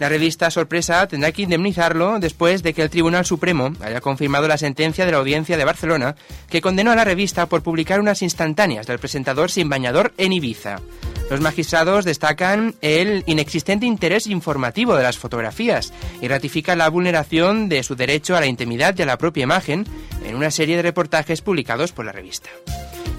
La 0.00 0.08
revista 0.08 0.50
Sorpresa 0.50 1.06
tendrá 1.06 1.30
que 1.30 1.42
indemnizarlo 1.42 2.18
después 2.18 2.62
de 2.62 2.72
que 2.72 2.80
el 2.80 2.88
Tribunal 2.88 3.26
Supremo 3.26 3.74
haya 3.82 4.00
confirmado 4.00 4.48
la 4.48 4.56
sentencia 4.56 5.04
de 5.04 5.12
la 5.12 5.18
Audiencia 5.18 5.58
de 5.58 5.64
Barcelona 5.66 6.16
que 6.48 6.62
condenó 6.62 6.90
a 6.90 6.96
la 6.96 7.04
revista 7.04 7.44
por 7.44 7.62
publicar 7.62 8.00
unas 8.00 8.22
instantáneas 8.22 8.86
del 8.86 8.98
presentador 8.98 9.50
sin 9.50 9.68
bañador 9.68 10.14
en 10.16 10.32
Ibiza. 10.32 10.80
Los 11.28 11.42
magistrados 11.42 12.06
destacan 12.06 12.74
el 12.80 13.24
inexistente 13.26 13.84
interés 13.84 14.26
informativo 14.26 14.96
de 14.96 15.02
las 15.02 15.18
fotografías 15.18 15.92
y 16.22 16.28
ratifican 16.28 16.78
la 16.78 16.88
vulneración 16.88 17.68
de 17.68 17.82
su 17.82 17.94
derecho 17.94 18.34
a 18.34 18.40
la 18.40 18.46
intimidad 18.46 18.96
y 18.96 19.02
a 19.02 19.06
la 19.06 19.18
propia 19.18 19.42
imagen 19.42 19.84
en 20.24 20.34
una 20.34 20.50
serie 20.50 20.76
de 20.76 20.82
reportajes 20.82 21.42
publicados 21.42 21.92
por 21.92 22.06
la 22.06 22.12
revista. 22.12 22.48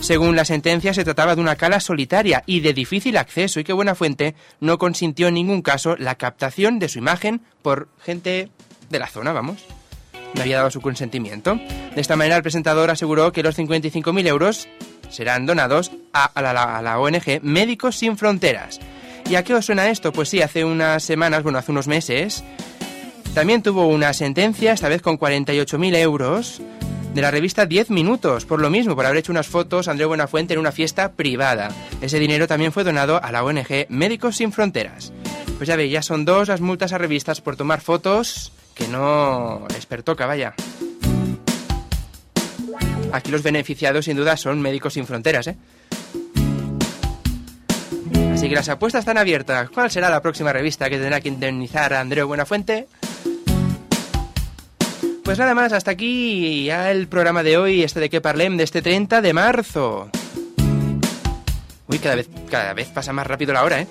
Según 0.01 0.35
la 0.35 0.45
sentencia, 0.45 0.95
se 0.95 1.03
trataba 1.03 1.35
de 1.35 1.41
una 1.41 1.55
cala 1.55 1.79
solitaria 1.79 2.43
y 2.47 2.61
de 2.61 2.73
difícil 2.73 3.17
acceso 3.17 3.59
y 3.59 3.63
que 3.63 3.71
Buenafuente 3.71 4.33
no 4.59 4.79
consintió 4.79 5.27
en 5.27 5.35
ningún 5.35 5.61
caso 5.61 5.95
la 5.95 6.15
captación 6.15 6.79
de 6.79 6.89
su 6.89 6.97
imagen 6.97 7.41
por 7.61 7.87
gente 8.03 8.49
de 8.89 8.99
la 8.99 9.07
zona, 9.07 9.31
vamos. 9.31 9.63
No 10.33 10.41
había 10.41 10.57
dado 10.57 10.71
su 10.71 10.81
consentimiento. 10.81 11.55
De 11.93 12.01
esta 12.01 12.15
manera, 12.15 12.35
el 12.35 12.41
presentador 12.41 12.89
aseguró 12.89 13.31
que 13.31 13.43
los 13.43 13.57
55.000 13.57 14.27
euros 14.27 14.67
serán 15.09 15.45
donados 15.45 15.91
a, 16.13 16.31
la, 16.41 16.77
a 16.77 16.81
la 16.81 16.99
ONG 16.99 17.41
Médicos 17.43 17.97
Sin 17.97 18.17
Fronteras. 18.17 18.79
¿Y 19.29 19.35
a 19.35 19.43
qué 19.43 19.53
os 19.53 19.65
suena 19.65 19.89
esto? 19.89 20.11
Pues 20.11 20.29
sí, 20.29 20.41
hace 20.41 20.65
unas 20.65 21.03
semanas, 21.03 21.43
bueno, 21.43 21.59
hace 21.59 21.71
unos 21.71 21.87
meses, 21.87 22.43
también 23.35 23.61
tuvo 23.61 23.85
una 23.87 24.13
sentencia, 24.13 24.73
esta 24.73 24.89
vez 24.89 25.01
con 25.01 25.19
48.000 25.19 25.95
euros, 25.97 26.61
de 27.13 27.21
la 27.21 27.31
revista 27.31 27.65
10 27.65 27.89
Minutos, 27.89 28.45
por 28.45 28.61
lo 28.61 28.69
mismo, 28.69 28.95
por 28.95 29.05
haber 29.05 29.17
hecho 29.17 29.31
unas 29.31 29.47
fotos 29.47 29.87
Andreu 29.87 30.07
Buenafuente 30.07 30.53
en 30.53 30.59
una 30.59 30.71
fiesta 30.71 31.11
privada. 31.11 31.69
Ese 32.01 32.19
dinero 32.19 32.47
también 32.47 32.71
fue 32.71 32.83
donado 32.83 33.21
a 33.21 33.31
la 33.31 33.43
ONG 33.43 33.87
Médicos 33.89 34.37
Sin 34.37 34.51
Fronteras. 34.51 35.11
Pues 35.57 35.67
ya 35.67 35.75
veis, 35.75 35.91
ya 35.91 36.01
son 36.01 36.25
dos 36.25 36.47
las 36.47 36.61
multas 36.61 36.93
a 36.93 36.97
revistas 36.97 37.41
por 37.41 37.55
tomar 37.55 37.81
fotos 37.81 38.51
que 38.73 38.87
no 38.87 39.67
les 39.73 39.85
pertoca, 39.85 40.25
vaya. 40.25 40.53
Aquí 43.11 43.29
los 43.29 43.43
beneficiados 43.43 44.05
sin 44.05 44.15
duda 44.15 44.37
son 44.37 44.61
Médicos 44.61 44.93
Sin 44.93 45.05
Fronteras, 45.05 45.47
¿eh? 45.47 45.57
Así 48.33 48.47
que 48.49 48.55
las 48.55 48.69
apuestas 48.69 49.01
están 49.01 49.17
abiertas. 49.17 49.69
¿Cuál 49.69 49.91
será 49.91 50.09
la 50.09 50.21
próxima 50.21 50.51
revista 50.53 50.89
que 50.89 50.97
tendrá 50.97 51.19
que 51.19 51.27
indemnizar 51.27 51.93
a 51.93 51.99
Andreu 51.99 52.25
Buenafuente? 52.27 52.87
Pues 55.31 55.39
nada 55.39 55.55
más, 55.55 55.71
hasta 55.71 55.91
aquí 55.91 56.65
ya 56.65 56.91
el 56.91 57.07
programa 57.07 57.41
de 57.41 57.57
hoy, 57.57 57.83
este 57.83 58.01
de 58.01 58.09
que 58.09 58.19
parlem, 58.19 58.57
de 58.57 58.65
este 58.65 58.81
30 58.81 59.21
de 59.21 59.31
marzo. 59.31 60.09
Uy, 61.87 61.99
cada 61.99 62.15
vez, 62.15 62.27
cada 62.49 62.73
vez 62.73 62.89
pasa 62.89 63.13
más 63.13 63.25
rápido 63.25 63.53
la 63.53 63.63
hora, 63.63 63.79
¿eh? 63.79 63.87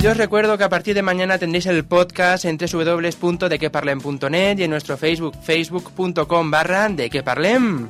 Yo 0.00 0.10
os 0.10 0.18
recuerdo 0.18 0.58
que 0.58 0.64
a 0.64 0.68
partir 0.68 0.94
de 0.94 1.00
mañana 1.00 1.38
tendréis 1.38 1.64
el 1.64 1.82
podcast 1.86 2.44
en 2.44 2.58
www.dequeparlem.net 2.58 4.58
y 4.58 4.64
en 4.64 4.70
nuestro 4.70 4.98
Facebook, 4.98 5.34
facebook.com 5.42 6.50
barra 6.50 6.90
de 6.90 7.08
que 7.08 7.22
parlem. 7.22 7.88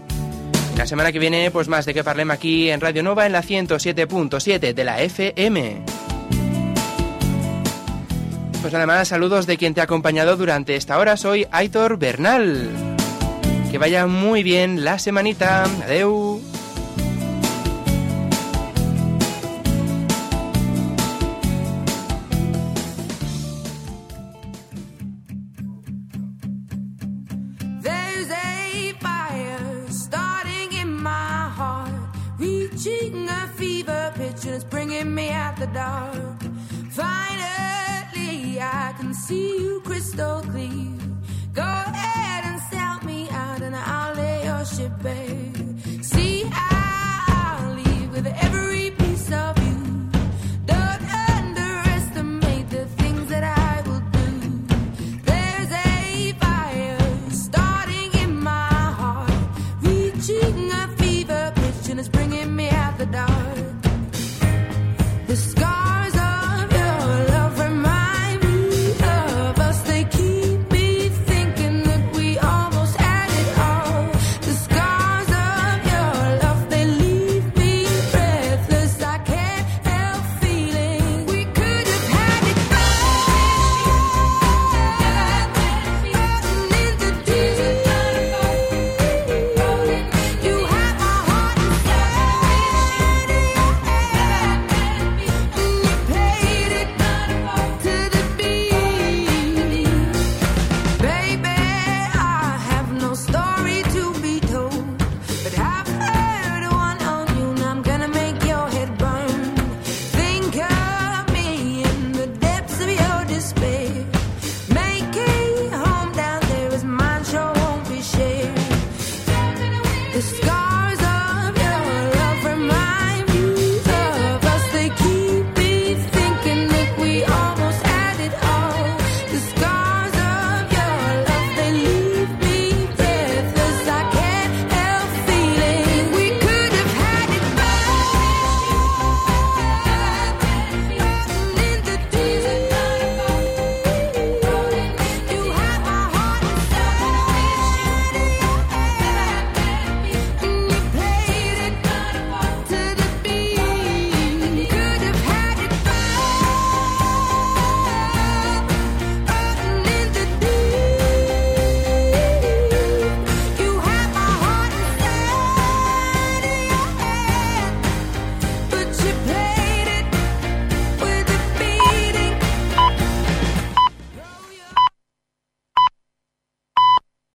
La 0.76 0.86
semana 0.86 1.11
que 1.11 1.18
viene, 1.18 1.51
pues 1.51 1.66
más 1.66 1.86
de 1.86 1.93
que 1.93 2.05
parlem 2.05 2.30
aquí 2.30 2.70
en 2.70 2.80
Radio 2.80 3.03
Nova 3.03 3.26
en 3.26 3.32
la 3.32 3.43
107.7 3.43 4.74
de 4.74 4.84
la 4.84 5.03
FM. 5.03 6.07
Pues 8.61 8.72
nada 8.72 8.86
más, 8.86 9.09
saludos 9.09 9.46
de 9.46 9.56
quien 9.56 9.72
te 9.72 9.80
ha 9.80 9.84
acompañado 9.84 10.36
durante 10.36 10.74
esta 10.74 10.98
hora. 10.98 11.16
Soy 11.16 11.46
Aitor 11.52 11.96
Bernal. 11.96 12.68
Que 13.70 13.78
vaya 13.78 14.06
muy 14.06 14.42
bien 14.42 14.84
la 14.84 14.98
semanita. 14.98 15.64
Adeu. 15.84 16.38
Stokely 40.18 40.97